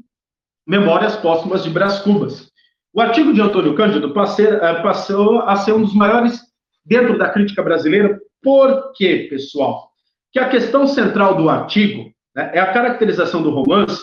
Memórias 0.67 1.17
Póstumas 1.17 1.63
de 1.63 1.71
Brás 1.71 2.01
Cubas. 2.01 2.51
O 2.95 3.01
artigo 3.01 3.33
de 3.33 3.41
Antônio 3.41 3.75
Cândido 3.75 4.13
eh, 4.13 4.83
passou 4.83 5.41
a 5.41 5.57
ser 5.57 5.73
um 5.73 5.83
dos 5.83 5.95
maiores 5.95 6.41
dentro 6.85 7.19
da 7.19 7.31
crítica 7.31 7.63
brasileira. 7.63 8.19
Por 8.43 8.93
quê, 8.95 9.27
pessoal? 9.29 9.91
Que 10.31 10.39
a 10.39 10.49
questão 10.49 10.87
central 10.87 11.37
do 11.37 11.49
artigo 11.49 12.13
né, 12.35 12.51
é 12.55 12.61
a 12.61 12.73
caracterização 12.73 13.43
do 13.43 13.51
romance 13.51 14.03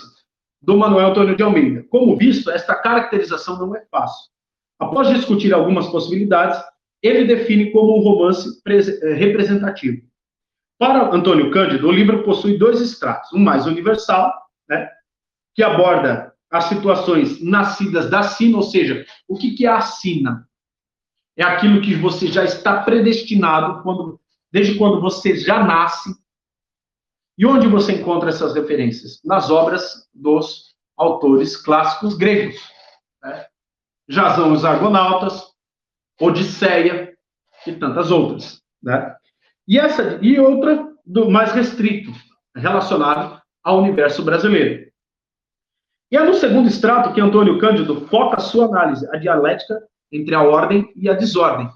do 0.62 0.78
Manuel 0.78 1.10
Antônio 1.10 1.36
de 1.36 1.44
Almeida. 1.44 1.86
Como 1.90 2.18
visto, 2.18 2.52
esta 2.52 2.76
caracterização 2.76 3.58
não 3.58 3.76
é 3.76 3.86
fácil. 3.90 4.30
Após 4.78 5.10
discutir 5.10 5.54
algumas 5.54 5.88
possibilidades, 5.88 6.62
ele 7.02 7.26
define 7.26 7.72
como 7.72 7.98
um 7.98 8.02
romance 8.02 8.62
eh, 8.68 9.14
representativo. 9.14 10.02
Para 10.78 11.14
Antônio 11.14 11.52
Cândido, 11.52 11.88
o 11.88 11.92
livro 11.92 12.24
possui 12.24 12.58
dois 12.58 12.80
estratos, 12.80 13.32
um 13.34 13.40
mais 13.40 13.66
universal, 13.66 14.34
né, 14.68 14.90
que 15.54 15.64
aborda 15.64 16.34
as 16.50 16.66
situações 16.66 17.42
nascidas 17.44 18.10
da 18.10 18.24
sina, 18.24 18.58
ou 18.58 18.64
seja, 18.64 19.06
o 19.28 19.38
que, 19.38 19.52
que 19.52 19.66
é 19.66 19.70
a 19.70 19.82
sina? 19.82 20.48
É 21.38 21.44
aquilo 21.44 21.82
que 21.82 21.96
você 21.96 22.28
já 22.28 22.44
está 22.44 22.82
predestinado 22.82 23.84
quando, 23.84 24.20
desde 24.52 24.78
quando 24.78 25.00
você 25.00 25.38
já 25.38 25.64
nasce. 25.64 26.10
E 27.40 27.46
onde 27.46 27.68
você 27.68 27.94
encontra 27.94 28.28
essas 28.28 28.54
referências? 28.54 29.22
Nas 29.24 29.50
obras 29.50 30.10
dos 30.14 30.76
autores 30.98 31.56
clássicos 31.56 32.18
gregos. 32.18 32.62
Né? 33.24 33.46
Os 34.52 34.66
Argonautas, 34.66 35.46
Odisseia 36.20 37.14
e 37.66 37.72
tantas 37.72 38.12
outras. 38.12 38.62
Né? 38.84 39.16
E, 39.66 39.80
essa, 39.80 40.20
e 40.22 40.38
outra 40.38 40.86
do 41.06 41.32
mais 41.32 41.54
restrito, 41.54 42.12
relacionado 42.54 43.42
ao 43.64 43.80
universo 43.80 44.22
brasileiro. 44.22 44.92
E 46.12 46.18
é 46.18 46.24
no 46.24 46.34
segundo 46.34 46.68
extrato 46.68 47.14
que 47.14 47.22
Antônio 47.22 47.58
Cândido 47.58 48.06
foca 48.08 48.42
sua 48.42 48.66
análise, 48.66 49.08
a 49.14 49.18
dialética 49.18 49.82
entre 50.12 50.36
a 50.36 50.44
ordem 50.44 50.92
e 50.94 51.08
a 51.08 51.14
desordem. 51.14 51.70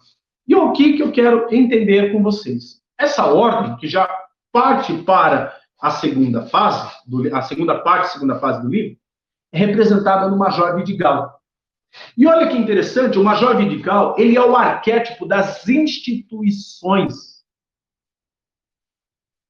E 0.45 0.55
o 0.55 0.73
que, 0.73 0.97
que 0.97 1.03
eu 1.03 1.11
quero 1.13 1.47
entender 1.55 2.11
com 2.11 2.21
vocês? 2.21 2.81
Essa 2.99 3.27
ordem, 3.27 3.77
que 3.77 3.87
já 3.87 4.22
parte 4.53 4.93
para 5.03 5.53
a 5.81 5.91
segunda 5.91 6.45
fase, 6.45 6.89
do, 7.05 7.35
a 7.35 7.41
segunda 7.41 7.79
parte, 7.79 8.13
segunda 8.13 8.39
fase 8.39 8.61
do 8.61 8.69
livro, 8.69 8.97
é 9.51 9.57
representada 9.57 10.29
no 10.29 10.37
Major 10.37 10.75
Vidigal. 10.77 11.41
E 12.17 12.25
olha 12.25 12.47
que 12.47 12.57
interessante, 12.57 13.19
o 13.19 13.23
Major 13.23 13.57
Vidigal, 13.57 14.15
ele 14.17 14.37
é 14.37 14.41
o 14.41 14.55
arquétipo 14.55 15.27
das 15.27 15.67
instituições 15.67 17.33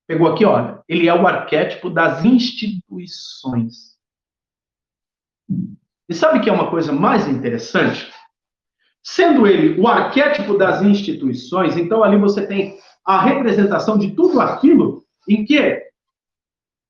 Pegou 0.05 0.31
aqui, 0.31 0.43
olha, 0.43 0.83
ele 0.87 1.07
é 1.07 1.13
o 1.13 1.25
arquétipo 1.25 1.89
das 1.89 2.25
instituições. 2.25 3.97
E 6.09 6.13
sabe 6.13 6.41
que 6.41 6.49
é 6.49 6.53
uma 6.53 6.69
coisa 6.69 6.91
mais 6.91 7.27
interessante? 7.27 8.11
Sendo 9.01 9.47
ele 9.47 9.79
o 9.79 9.87
arquétipo 9.87 10.57
das 10.57 10.81
instituições, 10.81 11.77
então 11.77 12.03
ali 12.03 12.17
você 12.17 12.45
tem 12.45 12.77
a 13.05 13.21
representação 13.21 13.97
de 13.97 14.11
tudo 14.11 14.39
aquilo 14.39 15.03
em 15.27 15.45
que 15.45 15.81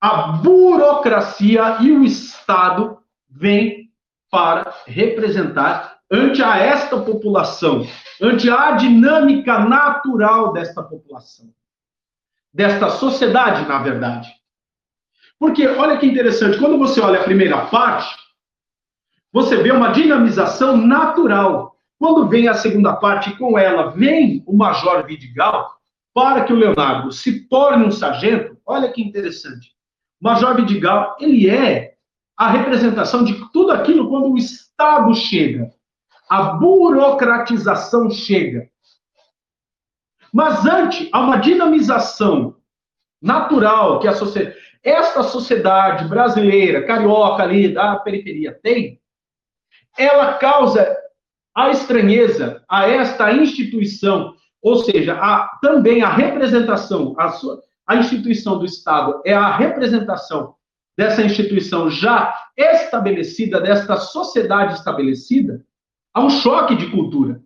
a 0.01 0.33
burocracia 0.33 1.77
e 1.81 1.91
o 1.91 2.03
Estado 2.03 2.99
vêm 3.29 3.89
para 4.29 4.73
representar 4.85 5.99
ante 6.11 6.43
a 6.43 6.57
esta 6.57 6.99
população, 6.99 7.87
ante 8.21 8.49
a 8.49 8.71
dinâmica 8.71 9.59
natural 9.59 10.51
desta 10.53 10.83
população. 10.83 11.47
desta 12.53 12.89
sociedade, 12.89 13.67
na 13.67 13.79
verdade. 13.79 14.29
Porque, 15.39 15.67
olha 15.67 15.97
que 15.97 16.05
interessante, 16.05 16.59
quando 16.59 16.77
você 16.77 17.01
olha 17.01 17.19
a 17.19 17.23
primeira 17.23 17.65
parte, 17.65 18.15
você 19.31 19.57
vê 19.57 19.71
uma 19.71 19.89
dinamização 19.89 20.77
natural. 20.77 21.75
Quando 21.97 22.27
vem 22.27 22.47
a 22.47 22.53
segunda 22.53 22.95
parte, 22.95 23.35
com 23.37 23.57
ela 23.57 23.89
vem 23.89 24.43
o 24.45 24.55
Major 24.55 25.03
Vidigal, 25.03 25.75
para 26.13 26.43
que 26.43 26.53
o 26.53 26.55
Leonardo 26.55 27.11
se 27.11 27.47
torne 27.47 27.85
um 27.85 27.91
sargento, 27.91 28.57
olha 28.65 28.91
que 28.91 29.01
interessante. 29.01 29.73
Major 30.21 30.55
Vidigal, 30.55 31.17
ele 31.19 31.49
é 31.49 31.95
a 32.37 32.49
representação 32.49 33.23
de 33.23 33.33
tudo 33.51 33.71
aquilo 33.71 34.09
quando 34.09 34.31
o 34.31 34.37
Estado 34.37 35.13
chega, 35.15 35.71
a 36.29 36.43
burocratização 36.53 38.09
chega. 38.09 38.69
Mas 40.33 40.65
antes, 40.65 41.09
há 41.11 41.19
uma 41.19 41.37
dinamização 41.37 42.55
natural 43.21 43.99
que 43.99 44.07
a 44.07 44.13
sociedade, 44.13 44.57
esta 44.83 45.23
sociedade 45.23 46.07
brasileira, 46.07 46.85
carioca 46.85 47.43
ali 47.43 47.73
da 47.73 47.95
periferia 47.97 48.57
tem, 48.61 48.99
ela 49.97 50.33
causa 50.33 50.97
a 51.55 51.69
estranheza 51.69 52.63
a 52.67 52.87
esta 52.89 53.31
instituição, 53.31 54.35
ou 54.63 54.77
seja, 54.77 55.15
a, 55.15 55.59
também 55.61 56.01
a 56.01 56.09
representação, 56.09 57.13
a, 57.17 57.29
sua, 57.29 57.61
a 57.85 57.97
instituição 57.97 58.57
do 58.57 58.65
Estado 58.65 59.21
é 59.25 59.33
a 59.33 59.53
representação 59.57 60.55
dessa 60.97 61.21
instituição 61.21 61.89
já 61.89 62.33
estabelecida, 62.55 63.59
desta 63.59 63.97
sociedade 63.97 64.75
estabelecida, 64.75 65.65
há 66.13 66.23
um 66.23 66.29
choque 66.29 66.75
de 66.75 66.89
cultura. 66.91 67.43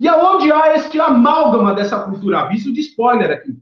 E 0.00 0.08
aonde 0.08 0.50
há 0.50 0.74
este 0.74 1.00
amálgama 1.00 1.74
dessa 1.74 2.00
cultura? 2.00 2.40
Aviso 2.40 2.72
de 2.72 2.80
spoiler 2.80 3.30
aqui. 3.30 3.56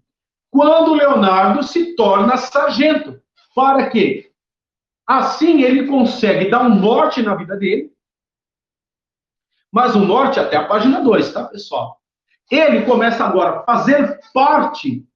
Quando 0.50 0.94
Leonardo 0.94 1.62
se 1.62 1.94
torna 1.94 2.36
sargento. 2.36 3.20
Para 3.54 3.90
quê? 3.90 4.32
Assim 5.06 5.62
ele 5.62 5.86
consegue 5.86 6.50
dar 6.50 6.62
um 6.64 6.74
norte 6.74 7.22
na 7.22 7.34
vida 7.34 7.56
dele. 7.56 7.92
Mas 9.70 9.94
o 9.94 9.98
um 9.98 10.06
norte 10.06 10.40
até 10.40 10.56
a 10.56 10.66
página 10.66 11.00
2, 11.00 11.32
tá, 11.32 11.44
pessoal? 11.44 12.00
Ele 12.50 12.84
começa 12.84 13.24
agora 13.24 13.60
a 13.60 13.62
fazer 13.64 14.20
parte 14.32 15.06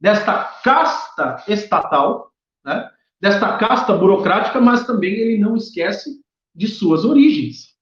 desta 0.00 0.44
casta 0.64 1.44
estatal, 1.46 2.32
né? 2.64 2.90
desta 3.20 3.56
casta 3.56 3.96
burocrática, 3.96 4.60
mas 4.60 4.86
também 4.86 5.12
ele 5.12 5.38
não 5.38 5.56
esquece 5.56 6.20
de 6.54 6.66
suas 6.66 7.04
origens. 7.04 7.72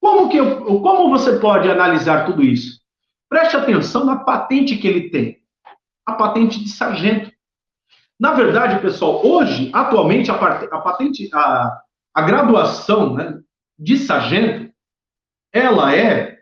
Como, 0.00 0.28
que 0.28 0.38
como 0.38 1.10
você 1.10 1.38
pode 1.38 1.70
analisar 1.70 2.26
tudo 2.26 2.42
isso? 2.42 2.80
Preste 3.28 3.56
atenção 3.56 4.04
na 4.04 4.16
patente 4.16 4.76
que 4.76 4.88
ele 4.88 5.10
tem. 5.10 5.40
A 6.06 6.14
patente 6.14 6.62
de 6.62 6.68
sargento. 6.70 7.30
Na 8.18 8.34
verdade, 8.34 8.82
pessoal, 8.82 9.24
hoje, 9.24 9.70
atualmente, 9.72 10.30
a, 10.30 10.34
a 10.34 10.80
patente, 10.80 11.30
a, 11.32 11.80
a 12.14 12.22
graduação 12.22 13.14
né, 13.14 13.40
de 13.78 13.96
sargento, 13.96 14.69
ela 15.52 15.94
é, 15.94 16.38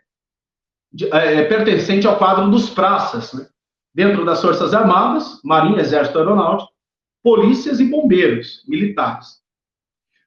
é, 1.11 1.35
é, 1.35 1.43
pertencente 1.45 2.07
ao 2.07 2.17
quadro 2.17 2.49
dos 2.49 2.69
praças, 2.69 3.33
né? 3.33 3.47
dentro 3.93 4.23
das 4.25 4.41
Forças 4.41 4.73
Armadas, 4.73 5.39
Marinha, 5.43 5.81
Exército 5.81 6.17
Aeronáutico, 6.17 6.71
polícias 7.23 7.79
e 7.79 7.85
bombeiros 7.85 8.63
militares. 8.67 9.39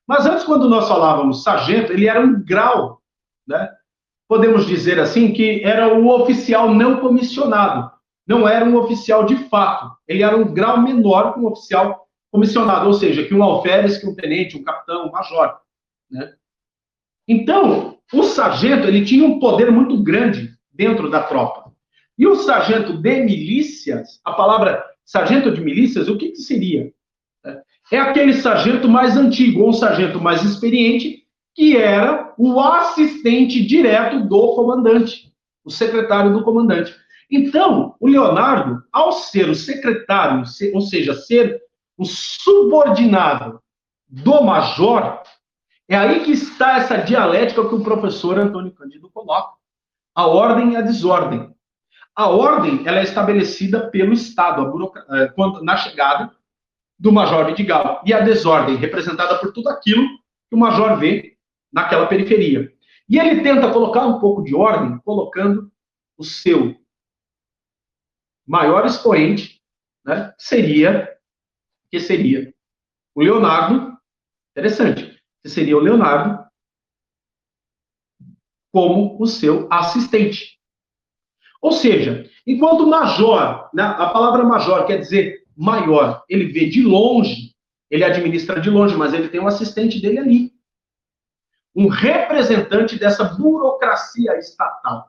Mas 0.06 0.26
antes, 0.26 0.44
quando 0.44 0.68
nós 0.68 0.88
falávamos 0.88 1.42
sargento, 1.42 1.92
ele 1.92 2.08
era 2.08 2.20
um 2.20 2.42
grau, 2.44 3.00
né? 3.46 3.70
podemos 4.28 4.66
dizer 4.66 4.98
assim, 4.98 5.32
que 5.32 5.62
era 5.62 5.94
o 5.94 6.08
oficial 6.08 6.74
não 6.74 7.00
comissionado, 7.00 7.90
não 8.26 8.48
era 8.48 8.64
um 8.64 8.76
oficial 8.76 9.24
de 9.24 9.36
fato, 9.48 9.90
ele 10.08 10.22
era 10.22 10.36
um 10.36 10.52
grau 10.52 10.80
menor 10.80 11.34
que 11.34 11.40
um 11.40 11.46
oficial 11.46 12.06
comissionado, 12.30 12.86
ou 12.86 12.94
seja, 12.94 13.24
que 13.24 13.34
um 13.34 13.42
alferes, 13.42 13.98
que 13.98 14.06
um 14.06 14.14
tenente, 14.14 14.56
um 14.56 14.64
capitão, 14.64 15.06
um 15.06 15.12
major. 15.12 15.58
Né? 16.10 16.32
Então, 17.32 17.96
o 18.12 18.22
sargento 18.24 18.86
ele 18.86 19.06
tinha 19.06 19.26
um 19.26 19.38
poder 19.38 19.72
muito 19.72 19.96
grande 20.02 20.50
dentro 20.70 21.10
da 21.10 21.22
tropa. 21.22 21.72
E 22.18 22.26
o 22.26 22.36
sargento 22.36 22.98
de 22.98 23.22
milícias, 23.22 24.20
a 24.22 24.32
palavra 24.32 24.84
sargento 25.02 25.50
de 25.50 25.62
milícias, 25.62 26.08
o 26.08 26.18
que, 26.18 26.28
que 26.28 26.42
seria? 26.42 26.92
É 27.90 27.98
aquele 27.98 28.34
sargento 28.34 28.86
mais 28.86 29.16
antigo, 29.16 29.62
ou 29.62 29.70
um 29.70 29.72
sargento 29.72 30.20
mais 30.20 30.42
experiente, 30.44 31.22
que 31.54 31.74
era 31.76 32.34
o 32.36 32.60
assistente 32.60 33.64
direto 33.64 34.20
do 34.28 34.54
comandante, 34.54 35.32
o 35.64 35.70
secretário 35.70 36.34
do 36.34 36.44
comandante. 36.44 36.94
Então, 37.30 37.94
o 37.98 38.06
Leonardo, 38.06 38.82
ao 38.92 39.10
ser 39.12 39.48
o 39.48 39.54
secretário, 39.54 40.44
ou 40.74 40.80
seja, 40.82 41.14
ser 41.14 41.60
o 41.96 42.04
subordinado 42.04 43.58
do 44.06 44.42
major, 44.42 45.22
é 45.92 45.98
aí 45.98 46.24
que 46.24 46.32
está 46.32 46.78
essa 46.78 46.96
dialética 46.96 47.68
que 47.68 47.74
o 47.74 47.82
professor 47.82 48.38
Antônio 48.38 48.72
Cândido 48.72 49.10
coloca. 49.10 49.58
A 50.14 50.26
ordem 50.26 50.72
e 50.72 50.76
a 50.76 50.80
desordem. 50.80 51.54
A 52.16 52.28
ordem 52.28 52.86
ela 52.86 53.00
é 53.00 53.02
estabelecida 53.02 53.90
pelo 53.90 54.14
Estado. 54.14 54.72
Eh, 55.10 55.34
na 55.62 55.76
chegada 55.76 56.34
do 56.98 57.12
Major 57.12 57.44
Vidigal. 57.44 58.02
E 58.06 58.14
a 58.14 58.20
desordem, 58.20 58.76
representada 58.76 59.38
por 59.38 59.52
tudo 59.52 59.68
aquilo 59.68 60.06
que 60.48 60.54
o 60.54 60.58
Major 60.58 60.96
vê 60.98 61.36
naquela 61.70 62.06
periferia. 62.06 62.72
E 63.06 63.18
ele 63.18 63.42
tenta 63.42 63.70
colocar 63.70 64.06
um 64.06 64.18
pouco 64.18 64.42
de 64.42 64.54
ordem, 64.54 64.98
colocando 65.00 65.70
o 66.16 66.24
seu 66.24 66.74
maior 68.46 68.86
expoente, 68.86 69.60
né, 70.02 70.32
seria, 70.38 71.14
que 71.90 72.00
seria 72.00 72.54
o 73.14 73.20
Leonardo, 73.20 73.94
interessante, 74.52 75.11
que 75.42 75.48
seria 75.48 75.76
o 75.76 75.80
Leonardo 75.80 76.42
como 78.72 79.20
o 79.20 79.26
seu 79.26 79.68
assistente. 79.70 80.58
Ou 81.60 81.72
seja, 81.72 82.28
enquanto 82.46 82.86
major, 82.86 83.68
né, 83.72 83.82
a 83.82 84.08
palavra 84.08 84.44
major 84.44 84.86
quer 84.86 84.98
dizer 84.98 85.44
maior, 85.56 86.24
ele 86.28 86.46
vê 86.46 86.68
de 86.68 86.82
longe, 86.82 87.54
ele 87.90 88.04
administra 88.04 88.60
de 88.60 88.70
longe, 88.70 88.96
mas 88.96 89.12
ele 89.12 89.28
tem 89.28 89.40
um 89.40 89.46
assistente 89.46 90.00
dele 90.00 90.18
ali 90.18 90.52
um 91.74 91.88
representante 91.88 92.98
dessa 92.98 93.24
burocracia 93.24 94.38
estatal. 94.38 95.08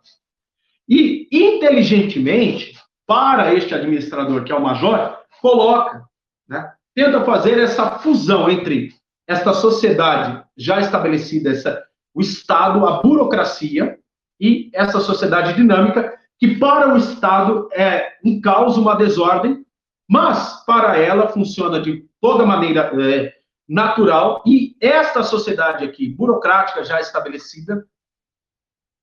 E, 0.87 1.27
inteligentemente, 1.31 2.77
para 3.05 3.53
este 3.53 3.73
administrador, 3.73 4.43
que 4.43 4.51
é 4.51 4.55
o 4.55 4.61
major, 4.61 5.19
coloca, 5.41 6.03
né, 6.47 6.73
tenta 6.95 7.23
fazer 7.25 7.59
essa 7.59 7.99
fusão 7.99 8.49
entre 8.49 8.93
esta 9.27 9.53
sociedade 9.53 10.43
já 10.57 10.79
estabelecida, 10.79 11.51
essa, 11.51 11.83
o 12.13 12.21
Estado, 12.21 12.85
a 12.85 13.01
burocracia, 13.01 13.99
e 14.39 14.69
essa 14.73 14.99
sociedade 14.99 15.53
dinâmica, 15.53 16.19
que 16.37 16.57
para 16.57 16.93
o 16.93 16.97
Estado 16.97 17.69
é 17.71 18.17
um 18.25 18.41
caos, 18.41 18.77
uma 18.77 18.95
desordem, 18.95 19.65
mas 20.09 20.65
para 20.65 20.97
ela 20.97 21.29
funciona 21.29 21.79
de 21.79 22.05
toda 22.19 22.45
maneira 22.45 22.91
é, 23.01 23.33
natural 23.67 24.43
e 24.45 24.75
esta 24.81 25.23
sociedade 25.23 25.85
aqui, 25.85 26.09
burocrática 26.09 26.83
já 26.83 26.99
estabelecida, 26.99 27.87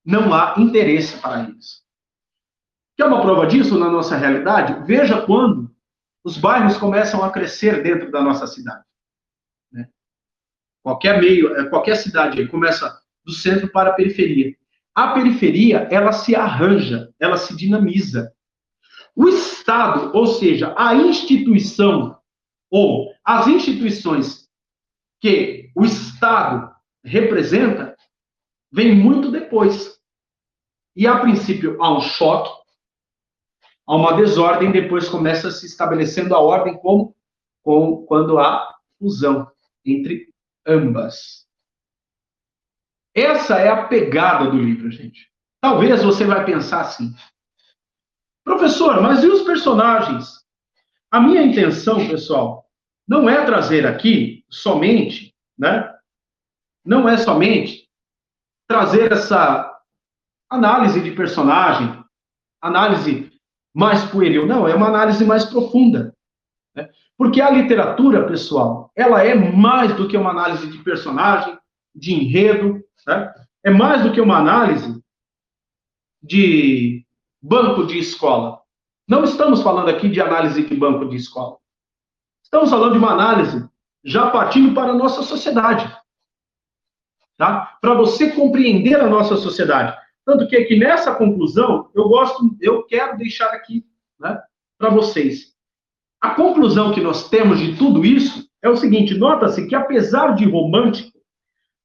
não 0.05 0.35
há 0.35 0.55
interesse 0.59 1.17
para 1.19 1.49
isso. 1.49 1.81
Quer 2.97 3.07
uma 3.07 3.23
prova 3.23 3.47
disso 3.47 3.79
na 3.79 3.89
nossa 3.89 4.17
realidade? 4.17 4.85
Veja 4.85 5.23
quando 5.25 5.75
os 6.23 6.37
bairros 6.37 6.77
começam 6.77 7.25
a 7.25 7.31
crescer 7.31 7.83
dentro 7.83 8.11
da 8.11 8.21
nossa 8.21 8.47
cidade. 8.47 8.85
Qualquer 10.83 11.21
meio, 11.21 11.55
eh, 11.57 11.69
qualquer 11.69 11.97
cidade 11.97 12.41
aí 12.41 12.49
começa 12.49 13.01
do 13.25 13.33
centro 13.33 13.71
para 13.71 13.91
a 13.91 13.93
periferia. 13.93 14.57
A 14.95 15.09
periferia, 15.09 15.89
ela 15.91 16.13
se 16.13 16.35
arranja, 16.35 17.13
ela 17.19 17.37
se 17.37 17.55
dinamiza. 17.57 18.33
O 19.15 19.29
Estado, 19.29 20.17
ou 20.17 20.27
seja, 20.27 20.75
a 20.77 20.95
instituição, 20.95 22.19
ou 22.71 23.13
as 23.25 23.47
instituições 23.47 24.49
que 25.21 25.71
o 25.77 25.85
Estado 25.85 26.75
representa 27.05 27.95
vem 28.73 28.95
muito 28.95 29.31
depois. 29.31 29.99
E, 30.97 31.07
a 31.07 31.19
princípio, 31.19 31.81
há 31.83 31.97
um 31.97 32.01
choque, 32.01 32.51
há 33.87 33.95
uma 33.95 34.15
desordem, 34.15 34.73
depois 34.73 35.09
começa 35.09 35.51
se 35.51 35.67
estabelecendo 35.67 36.35
a 36.35 36.41
ordem 36.41 36.79
como, 36.79 37.15
como 37.63 38.05
quando 38.07 38.39
há 38.39 38.75
fusão 38.99 39.51
entre 39.85 40.30
ambas. 40.67 41.47
Essa 43.15 43.59
é 43.59 43.69
a 43.69 43.87
pegada 43.87 44.51
do 44.51 44.57
livro, 44.57 44.91
gente. 44.91 45.31
Talvez 45.61 46.03
você 46.03 46.25
vai 46.25 46.45
pensar 46.45 46.83
assim, 46.83 47.15
professor, 48.45 49.01
mas 49.03 49.23
e 49.23 49.27
os 49.27 49.43
personagens? 49.43 50.41
A 51.11 51.21
minha 51.21 51.43
intenção, 51.43 52.07
pessoal, 52.09 52.71
não 53.07 53.29
é 53.29 53.45
trazer 53.45 53.87
aqui 53.87 54.45
somente, 54.49 55.35
né? 55.59 55.93
Não 56.85 57.09
é 57.09 57.17
somente 57.17 57.91
trazer 58.69 59.13
essa 59.13 59.69
análise 60.49 61.01
de 61.01 61.11
personagem, 61.11 62.05
análise 62.63 63.33
mais 63.75 64.05
pueril. 64.05 64.47
Não, 64.47 64.69
é 64.69 64.75
uma 64.75 64.89
análise 64.89 65.25
mais 65.25 65.45
profunda. 65.45 66.15
Né? 66.75 66.89
Porque 67.21 67.39
a 67.39 67.51
literatura, 67.51 68.27
pessoal, 68.27 68.91
ela 68.97 69.23
é 69.23 69.35
mais 69.35 69.95
do 69.95 70.09
que 70.09 70.17
uma 70.17 70.31
análise 70.31 70.67
de 70.69 70.79
personagem, 70.79 71.55
de 71.95 72.15
enredo, 72.15 72.83
né? 73.07 73.35
é 73.63 73.71
mais 73.71 74.03
do 74.03 74.11
que 74.11 74.23
uma 74.23 74.39
análise 74.39 75.05
de 76.23 77.05
banco 77.43 77.85
de 77.85 77.99
escola. 77.99 78.63
Não 79.07 79.23
estamos 79.23 79.61
falando 79.61 79.91
aqui 79.91 80.09
de 80.09 80.19
análise 80.19 80.67
de 80.67 80.75
banco 80.75 81.11
de 81.11 81.17
escola. 81.17 81.59
Estamos 82.43 82.71
falando 82.71 82.93
de 82.93 82.99
uma 82.99 83.13
análise 83.13 83.69
já 84.03 84.31
partindo 84.31 84.75
para 84.75 84.93
a 84.93 84.97
nossa 84.97 85.23
sociedade. 85.23 85.95
Tá? 87.37 87.77
Para 87.83 87.93
você 87.93 88.31
compreender 88.33 88.99
a 88.99 89.11
nossa 89.11 89.37
sociedade. 89.37 89.95
Tanto 90.25 90.49
que 90.49 90.57
aqui 90.57 90.79
nessa 90.79 91.15
conclusão, 91.15 91.91
eu 91.95 92.09
gosto, 92.09 92.57
eu 92.63 92.83
quero 92.87 93.19
deixar 93.19 93.49
aqui 93.49 93.85
né, 94.19 94.43
para 94.79 94.89
vocês. 94.89 95.51
A 96.21 96.31
conclusão 96.31 96.93
que 96.93 97.01
nós 97.01 97.29
temos 97.29 97.59
de 97.59 97.77
tudo 97.77 98.05
isso 98.05 98.47
é 98.63 98.69
o 98.69 98.77
seguinte: 98.77 99.17
nota-se 99.17 99.67
que, 99.67 99.75
apesar 99.75 100.35
de 100.35 100.45
romântico, 100.45 101.19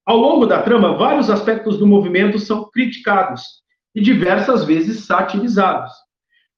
ao 0.06 0.18
longo 0.18 0.46
da 0.46 0.62
trama, 0.62 0.98
vários 0.98 1.30
aspectos 1.30 1.80
do 1.80 1.88
movimento 1.88 2.38
são 2.38 2.70
criticados 2.70 3.42
e 3.96 4.02
diversas 4.02 4.66
vezes 4.66 5.06
satirizados. 5.06 5.92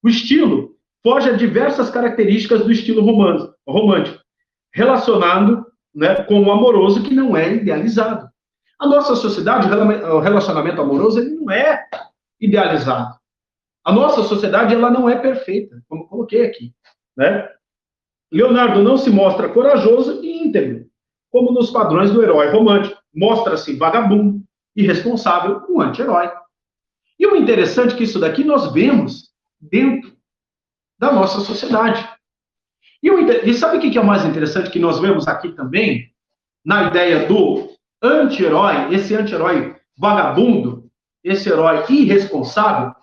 O 0.04 0.10
estilo 0.10 0.76
foge 1.04 1.30
a 1.30 1.34
diversas 1.34 1.90
características 1.90 2.64
do 2.64 2.72
estilo 2.72 3.02
romântico, 3.66 4.20
relacionado 4.74 5.66
né, 5.96 6.16
com 6.24 6.42
o 6.42 6.52
amoroso 6.52 7.04
que 7.04 7.14
não 7.14 7.38
é 7.38 7.54
idealizado. 7.54 8.28
A 8.80 8.88
nossa 8.88 9.16
sociedade, 9.16 9.68
o 9.68 10.20
relacionamento 10.20 10.82
amoroso, 10.82 11.20
ele 11.20 11.36
não 11.36 11.50
é 11.50 11.88
idealizado. 12.40 13.16
A 13.84 13.92
nossa 13.92 14.24
sociedade, 14.24 14.76
ela 14.76 14.92
não 14.92 15.08
é 15.08 15.18
perfeita, 15.18 15.82
como 15.88 16.08
coloquei 16.08 16.46
aqui, 16.46 16.74
né? 17.16 17.48
Leonardo 18.32 18.84
não 18.84 18.98
se 18.98 19.10
mostra 19.10 19.50
corajoso 19.50 20.24
e 20.24 20.44
íntegro, 20.44 20.86
como 21.30 21.52
nos 21.52 21.72
padrões 21.72 22.12
do 22.12 22.22
herói 22.22 22.50
romântico. 22.50 22.98
Mostra-se 23.14 23.76
vagabundo, 23.76 24.42
irresponsável, 24.76 25.66
um 25.70 25.82
anti-herói. 25.82 26.30
E 27.20 27.26
o 27.26 27.36
interessante 27.36 27.94
é 27.94 27.98
que 27.98 28.04
isso 28.04 28.20
daqui 28.20 28.44
nós 28.44 28.72
vemos 28.72 29.30
dentro 29.60 30.16
da 31.00 31.12
nossa 31.12 31.40
sociedade. 31.40 32.08
E, 33.02 33.10
o, 33.10 33.20
e 33.20 33.54
sabe 33.54 33.78
o 33.78 33.80
que 33.80 33.98
é 33.98 34.02
o 34.02 34.06
mais 34.06 34.26
interessante 34.26 34.70
que 34.70 34.80
nós 34.80 35.00
vemos 35.00 35.28
aqui 35.28 35.52
também? 35.52 36.12
Na 36.66 36.84
ideia 36.84 37.28
do 37.28 37.70
anti-herói, 38.02 38.94
esse 38.94 39.16
anti-herói 39.16 39.76
vagabundo, 39.98 40.90
esse 41.24 41.50
herói 41.50 41.86
irresponsável, 41.90 42.94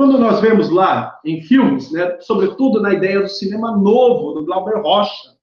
quando 0.00 0.16
nós 0.16 0.40
vemos 0.40 0.70
lá 0.70 1.20
em 1.22 1.42
filmes, 1.42 1.92
né, 1.92 2.18
sobretudo 2.22 2.80
na 2.80 2.94
ideia 2.94 3.20
do 3.20 3.28
cinema 3.28 3.76
novo, 3.76 4.32
do 4.32 4.46
Glauber 4.46 4.80
Rocha, 4.80 5.36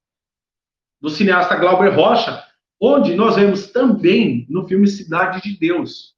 do 1.00 1.12
cineasta 1.12 1.56
Glauber 1.58 1.94
Rocha, 1.94 2.44
onde 2.82 3.14
nós 3.14 3.36
vemos 3.36 3.72
também 3.72 4.48
no 4.50 4.68
filme 4.68 4.88
Cidade 4.88 5.44
de 5.44 5.60
Deus, 5.60 6.16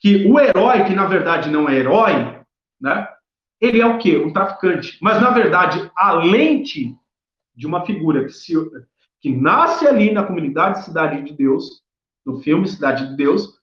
que 0.00 0.26
o 0.26 0.40
herói, 0.40 0.86
que 0.86 0.92
na 0.92 1.06
verdade 1.06 1.48
não 1.48 1.68
é 1.68 1.76
herói, 1.76 2.14
né, 2.80 3.08
ele 3.60 3.80
é 3.80 3.86
o 3.86 3.96
quê? 3.98 4.18
Um 4.18 4.32
traficante. 4.32 4.98
Mas, 5.00 5.22
na 5.22 5.30
verdade, 5.30 5.88
a 5.96 6.14
lente 6.14 6.96
de 7.54 7.64
uma 7.64 7.86
figura 7.86 8.24
que, 8.24 8.32
se, 8.32 8.54
que 9.20 9.30
nasce 9.30 9.86
ali 9.86 10.10
na 10.10 10.24
comunidade 10.24 10.84
Cidade 10.84 11.22
de 11.22 11.32
Deus, 11.32 11.80
no 12.24 12.40
filme 12.40 12.66
Cidade 12.66 13.10
de 13.10 13.16
Deus, 13.16 13.56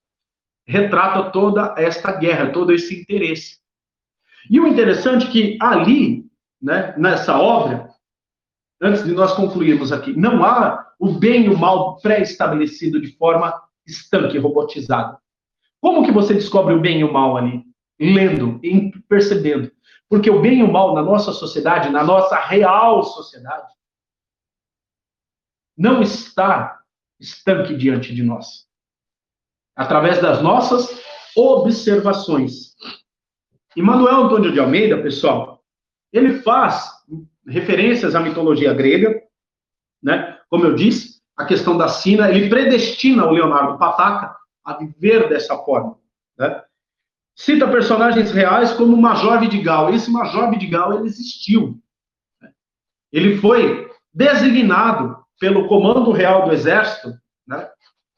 retrata 0.65 1.31
toda 1.31 1.75
esta 1.77 2.13
guerra, 2.13 2.53
todo 2.53 2.71
esse 2.71 3.01
interesse. 3.01 3.61
E 4.49 4.59
o 4.59 4.67
interessante 4.67 5.27
é 5.27 5.31
que 5.31 5.57
ali, 5.61 6.25
né, 6.61 6.93
nessa 6.97 7.37
obra, 7.37 7.89
antes 8.81 9.03
de 9.03 9.13
nós 9.13 9.33
concluirmos 9.33 9.91
aqui, 9.91 10.13
não 10.13 10.43
há 10.43 10.93
o 10.99 11.13
bem 11.13 11.45
e 11.45 11.49
o 11.49 11.57
mal 11.57 11.99
pré-estabelecido 12.01 12.99
de 13.01 13.15
forma 13.17 13.53
estanque, 13.85 14.37
robotizada. 14.37 15.17
Como 15.81 16.05
que 16.05 16.11
você 16.11 16.33
descobre 16.33 16.73
o 16.73 16.79
bem 16.79 17.01
e 17.01 17.03
o 17.03 17.11
mal 17.11 17.35
ali? 17.35 17.63
Lendo, 17.99 18.59
percebendo. 19.07 19.71
Porque 20.09 20.29
o 20.29 20.41
bem 20.41 20.59
e 20.59 20.63
o 20.63 20.71
mal 20.71 20.93
na 20.93 21.01
nossa 21.01 21.31
sociedade, 21.31 21.89
na 21.89 22.03
nossa 22.03 22.37
real 22.37 23.03
sociedade, 23.03 23.71
não 25.77 26.01
está 26.01 26.79
estanque 27.19 27.75
diante 27.75 28.13
de 28.13 28.23
nós. 28.23 28.67
Através 29.75 30.21
das 30.21 30.41
nossas 30.41 31.01
observações. 31.35 32.75
E 33.75 33.81
Manuel 33.81 34.25
Antônio 34.25 34.51
de 34.51 34.59
Almeida, 34.59 35.01
pessoal, 35.01 35.63
ele 36.11 36.39
faz 36.41 36.91
referências 37.47 38.15
à 38.15 38.19
mitologia 38.19 38.73
grega, 38.73 39.21
né? 40.01 40.39
Como 40.49 40.65
eu 40.65 40.75
disse, 40.75 41.21
a 41.35 41.45
questão 41.45 41.77
da 41.77 41.87
sina, 41.87 42.29
ele 42.29 42.49
predestina 42.49 43.25
o 43.25 43.31
Leonardo 43.31 43.77
Pataca 43.77 44.35
a 44.63 44.73
viver 44.77 45.27
dessa 45.27 45.57
forma, 45.57 45.97
né? 46.37 46.63
Cita 47.35 47.67
personagens 47.67 48.31
reais 48.31 48.73
como 48.73 48.95
Major 48.95 49.39
Vidigal. 49.39 49.91
Esse 49.91 50.11
Major 50.11 50.51
Vidigal 50.51 50.93
ele 50.93 51.07
existiu. 51.07 51.79
Ele 53.11 53.37
foi 53.37 53.89
designado 54.13 55.17
pelo 55.39 55.67
Comando 55.67 56.11
Real 56.11 56.45
do 56.45 56.53
Exército 56.53 57.17
né, 57.47 57.67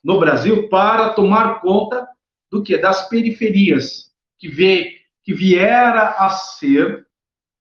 no 0.04 0.20
Brasil 0.20 0.68
para 0.68 1.14
tomar 1.14 1.62
conta 1.62 2.08
do 2.52 2.62
que 2.62 2.78
das 2.78 3.08
periferias 3.08 4.12
que 4.38 4.50
vê 4.50 5.05
que 5.26 5.34
viera 5.34 6.16
a 6.20 6.30
ser 6.30 7.06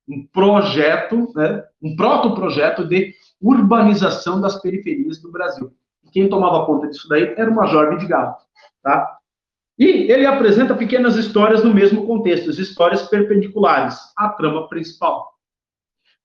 um 0.06 0.26
projeto, 0.26 1.32
né, 1.34 1.64
um 1.82 1.96
proto-projeto 1.96 2.84
de 2.84 3.14
urbanização 3.40 4.40
das 4.40 4.60
periferias 4.60 5.20
do 5.20 5.32
Brasil. 5.32 5.72
E 6.04 6.10
quem 6.10 6.28
tomava 6.28 6.66
conta 6.66 6.88
disso 6.88 7.08
daí 7.08 7.34
era 7.36 7.50
o 7.50 7.54
Major 7.54 7.90
Vidigal, 7.90 8.38
tá? 8.82 9.18
E 9.78 10.12
ele 10.12 10.26
apresenta 10.26 10.74
pequenas 10.74 11.16
histórias 11.16 11.64
no 11.64 11.74
mesmo 11.74 12.06
contexto, 12.06 12.50
as 12.50 12.58
histórias 12.58 13.08
perpendiculares 13.08 13.98
à 14.16 14.28
trama 14.28 14.68
principal. 14.68 15.32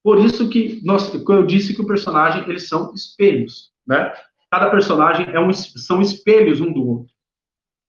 Por 0.03 0.19
isso 0.19 0.49
que 0.49 0.81
nós, 0.83 1.11
eu 1.13 1.45
disse 1.45 1.73
que 1.73 1.81
o 1.81 1.87
personagem 1.87 2.47
eles 2.47 2.67
são 2.67 2.93
espelhos, 2.93 3.71
né? 3.87 4.13
Cada 4.51 4.69
personagem 4.69 5.27
é 5.33 5.39
um, 5.39 5.51
são 5.53 6.01
espelhos 6.01 6.59
um 6.59 6.71
do 6.71 6.87
outro, 6.87 7.13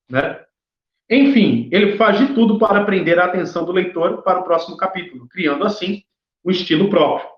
né? 0.09 0.45
Enfim, 1.11 1.69
ele 1.73 1.97
faz 1.97 2.19
de 2.19 2.33
tudo 2.35 2.57
para 2.57 2.85
prender 2.85 3.19
a 3.19 3.25
atenção 3.25 3.65
do 3.65 3.73
leitor 3.73 4.23
para 4.23 4.39
o 4.39 4.45
próximo 4.45 4.77
capítulo, 4.77 5.29
criando 5.29 5.65
assim 5.65 6.05
um 6.45 6.53
estilo 6.53 6.89
próprio. 6.89 7.29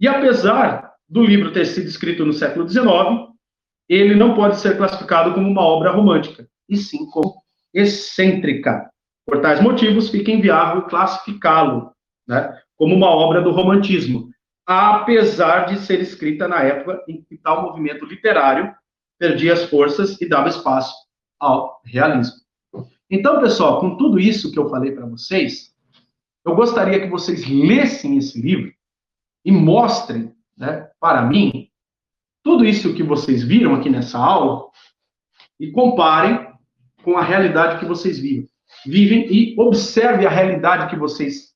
E 0.00 0.08
apesar 0.08 0.94
do 1.06 1.22
livro 1.22 1.52
ter 1.52 1.66
sido 1.66 1.86
escrito 1.86 2.24
no 2.24 2.32
século 2.32 2.66
XIX, 2.66 3.28
ele 3.86 4.14
não 4.14 4.34
pode 4.34 4.56
ser 4.56 4.78
classificado 4.78 5.34
como 5.34 5.46
uma 5.46 5.60
obra 5.60 5.90
romântica, 5.90 6.48
e 6.66 6.76
sim 6.78 7.04
como 7.10 7.42
excêntrica. 7.74 8.88
Por 9.26 9.42
tais 9.42 9.60
motivos, 9.60 10.08
fica 10.08 10.30
inviável 10.30 10.82
classificá-lo 10.82 11.92
né, 12.26 12.58
como 12.76 12.94
uma 12.94 13.10
obra 13.10 13.42
do 13.42 13.50
romantismo, 13.50 14.30
apesar 14.64 15.66
de 15.66 15.78
ser 15.80 16.00
escrita 16.00 16.48
na 16.48 16.62
época 16.62 17.04
em 17.06 17.22
que 17.22 17.36
tal 17.36 17.62
movimento 17.62 18.06
literário 18.06 18.72
perdia 19.18 19.52
as 19.52 19.64
forças 19.64 20.18
e 20.20 20.28
dava 20.28 20.48
espaço 20.48 20.94
ao 21.38 21.82
realismo. 21.84 22.39
Então, 23.10 23.40
pessoal, 23.40 23.80
com 23.80 23.96
tudo 23.96 24.20
isso 24.20 24.52
que 24.52 24.58
eu 24.58 24.68
falei 24.68 24.92
para 24.92 25.04
vocês, 25.06 25.74
eu 26.44 26.54
gostaria 26.54 27.00
que 27.00 27.08
vocês 27.08 27.46
lessem 27.48 28.16
esse 28.16 28.40
livro 28.40 28.72
e 29.44 29.50
mostrem 29.50 30.32
né, 30.56 30.88
para 31.00 31.22
mim 31.22 31.68
tudo 32.42 32.64
isso 32.64 32.94
que 32.94 33.02
vocês 33.02 33.42
viram 33.42 33.74
aqui 33.74 33.90
nessa 33.90 34.18
aula 34.18 34.68
e 35.58 35.70
comparem 35.72 36.48
com 37.02 37.18
a 37.18 37.22
realidade 37.22 37.80
que 37.80 37.84
vocês 37.84 38.18
vivem. 38.18 38.48
Vivem 38.86 39.26
e 39.30 39.58
observe 39.58 40.26
a 40.26 40.30
realidade 40.30 40.88
que 40.88 40.96
vocês 40.96 41.52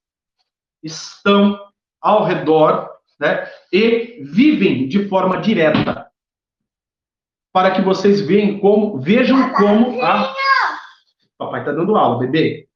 estão 0.82 1.58
ao 2.00 2.24
redor, 2.24 2.90
né? 3.18 3.48
E 3.72 4.22
vivem 4.22 4.88
de 4.88 5.08
forma 5.08 5.40
direta. 5.40 6.10
Para 7.52 7.70
que 7.70 7.80
vocês 7.80 8.20
vejam 8.20 8.58
como, 8.58 9.00
vejam 9.00 9.52
como 9.52 10.02
a 10.02 10.34
Papai 11.38 11.60
está 11.60 11.72
dando 11.72 11.96
aula, 11.96 12.18
bebê. 12.18 12.68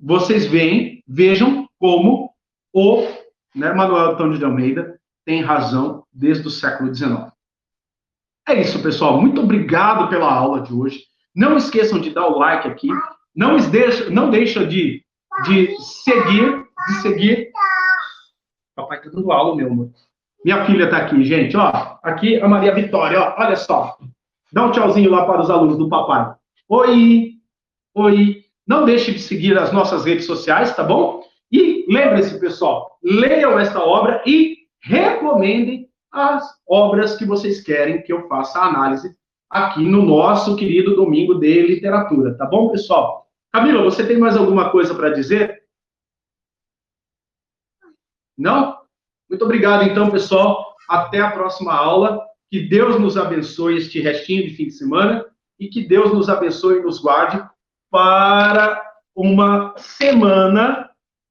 Vocês 0.00 0.46
veem, 0.46 1.02
vejam 1.06 1.68
como 1.78 2.30
o 2.72 3.06
né, 3.54 3.72
Manuel 3.72 4.12
Antônio 4.12 4.38
de 4.38 4.44
Almeida 4.44 4.98
tem 5.24 5.42
razão 5.42 6.04
desde 6.12 6.46
o 6.46 6.50
século 6.50 6.92
XIX. 6.92 7.30
É 8.48 8.60
isso, 8.60 8.82
pessoal. 8.82 9.20
Muito 9.20 9.40
obrigado 9.40 10.08
pela 10.08 10.32
aula 10.32 10.62
de 10.62 10.72
hoje. 10.72 11.04
Não 11.34 11.56
esqueçam 11.56 12.00
de 12.00 12.10
dar 12.10 12.26
o 12.26 12.38
like 12.38 12.66
aqui. 12.66 12.88
Não 13.34 13.56
deixa, 13.56 14.10
não 14.10 14.30
deixa 14.30 14.66
de, 14.66 15.04
de 15.44 15.80
seguir, 15.80 16.64
de 16.88 16.94
seguir. 17.00 17.50
Papai 18.74 19.00
tá 19.00 19.10
dando 19.10 19.30
aula, 19.30 19.54
meu 19.54 19.68
amor. 19.68 19.90
Minha 20.44 20.64
filha 20.66 20.90
tá 20.90 20.98
aqui, 20.98 21.22
gente, 21.24 21.56
ó. 21.56 21.98
Aqui 22.02 22.40
a 22.40 22.48
Maria 22.48 22.74
Vitória, 22.74 23.20
ó. 23.20 23.34
Olha 23.38 23.56
só. 23.56 23.96
Dá 24.52 24.66
um 24.66 24.72
tchauzinho 24.72 25.10
lá 25.10 25.24
para 25.24 25.40
os 25.40 25.50
alunos 25.50 25.78
do 25.78 25.88
papai. 25.88 26.34
Oi, 26.68 27.31
oi. 27.94 28.44
Não 28.66 28.84
deixe 28.84 29.12
de 29.12 29.18
seguir 29.18 29.58
as 29.58 29.72
nossas 29.72 30.04
redes 30.04 30.24
sociais, 30.24 30.74
tá 30.74 30.84
bom? 30.84 31.22
E 31.50 31.84
lembre-se, 31.88 32.38
pessoal, 32.38 32.98
leiam 33.02 33.58
esta 33.58 33.80
obra 33.80 34.22
e 34.24 34.58
recomendem 34.80 35.88
as 36.10 36.44
obras 36.66 37.16
que 37.16 37.24
vocês 37.24 37.60
querem 37.60 38.02
que 38.02 38.12
eu 38.12 38.28
faça 38.28 38.58
a 38.58 38.66
análise 38.66 39.16
aqui 39.50 39.84
no 39.84 40.02
nosso 40.02 40.56
querido 40.56 40.96
Domingo 40.96 41.34
de 41.34 41.62
Literatura, 41.62 42.34
tá 42.36 42.46
bom, 42.46 42.70
pessoal? 42.70 43.26
Camila, 43.52 43.82
você 43.82 44.06
tem 44.06 44.16
mais 44.18 44.34
alguma 44.34 44.70
coisa 44.70 44.94
para 44.94 45.10
dizer? 45.10 45.62
Não? 48.36 48.78
Muito 49.28 49.44
obrigado, 49.44 49.84
então, 49.84 50.10
pessoal. 50.10 50.74
Até 50.88 51.20
a 51.20 51.30
próxima 51.30 51.74
aula. 51.74 52.20
Que 52.50 52.60
Deus 52.60 52.98
nos 52.98 53.16
abençoe 53.16 53.76
este 53.76 54.00
restinho 54.00 54.42
de 54.44 54.54
fim 54.54 54.64
de 54.64 54.72
semana 54.72 55.24
e 55.58 55.68
que 55.68 55.86
Deus 55.86 56.12
nos 56.12 56.28
abençoe 56.28 56.78
e 56.78 56.82
nos 56.82 56.98
guarde 56.98 57.42
para 57.92 58.82
uma 59.14 59.74
semana 59.76 60.88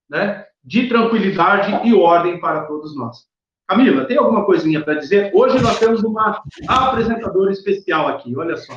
né, 0.07 0.45
de 0.63 0.87
tranquilidade 0.87 1.87
e 1.87 1.91
ordem 1.91 2.39
para 2.39 2.65
todos 2.67 2.95
nós. 2.95 3.25
Camila, 3.67 4.05
tem 4.05 4.17
alguma 4.17 4.45
coisinha 4.45 4.83
para 4.83 4.93
dizer? 4.93 5.31
Hoje 5.33 5.59
nós 5.59 5.79
temos 5.79 6.03
uma 6.03 6.43
apresentadora 6.67 7.51
especial 7.51 8.07
aqui, 8.07 8.37
olha 8.37 8.55
só. 8.57 8.73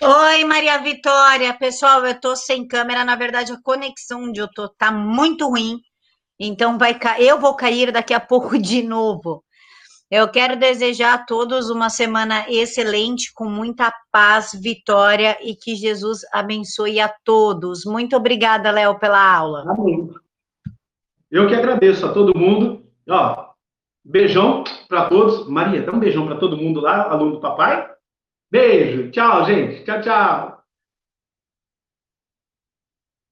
Oi, 0.00 0.44
Maria 0.44 0.78
Vitória. 0.78 1.52
Pessoal, 1.54 2.04
eu 2.06 2.18
tô 2.18 2.34
sem 2.34 2.66
câmera, 2.66 3.04
na 3.04 3.14
verdade 3.14 3.52
a 3.52 3.60
conexão 3.62 4.24
onde 4.24 4.40
eu 4.40 4.48
tô 4.48 4.68
tá 4.68 4.90
muito 4.90 5.48
ruim. 5.48 5.80
Então 6.40 6.78
vai 6.78 6.98
eu 7.18 7.38
vou 7.38 7.54
cair 7.54 7.92
daqui 7.92 8.14
a 8.14 8.20
pouco 8.20 8.58
de 8.58 8.82
novo. 8.82 9.44
Eu 10.08 10.28
quero 10.28 10.56
desejar 10.56 11.14
a 11.14 11.18
todos 11.18 11.68
uma 11.68 11.90
semana 11.90 12.48
excelente, 12.48 13.32
com 13.34 13.46
muita 13.46 13.92
paz, 14.12 14.52
vitória 14.54 15.36
e 15.42 15.56
que 15.56 15.74
Jesus 15.74 16.20
abençoe 16.32 17.00
a 17.00 17.12
todos. 17.24 17.84
Muito 17.84 18.16
obrigada, 18.16 18.70
Léo, 18.70 18.98
pela 19.00 19.36
aula. 19.36 19.64
Amém. 19.66 20.08
Eu 21.28 21.48
que 21.48 21.54
agradeço 21.54 22.06
a 22.06 22.12
todo 22.12 22.38
mundo. 22.38 22.86
Ó, 23.08 23.48
beijão 24.04 24.62
para 24.88 25.08
todos. 25.08 25.48
Maria, 25.48 25.82
dá 25.82 25.90
um 25.90 25.98
beijão 25.98 26.24
para 26.24 26.36
todo 26.36 26.56
mundo 26.56 26.80
lá, 26.80 27.10
aluno 27.10 27.32
do 27.32 27.40
papai. 27.40 27.90
Beijo. 28.48 29.10
Tchau, 29.10 29.44
gente. 29.44 29.84
Tchau, 29.84 30.00
tchau. 30.02 30.55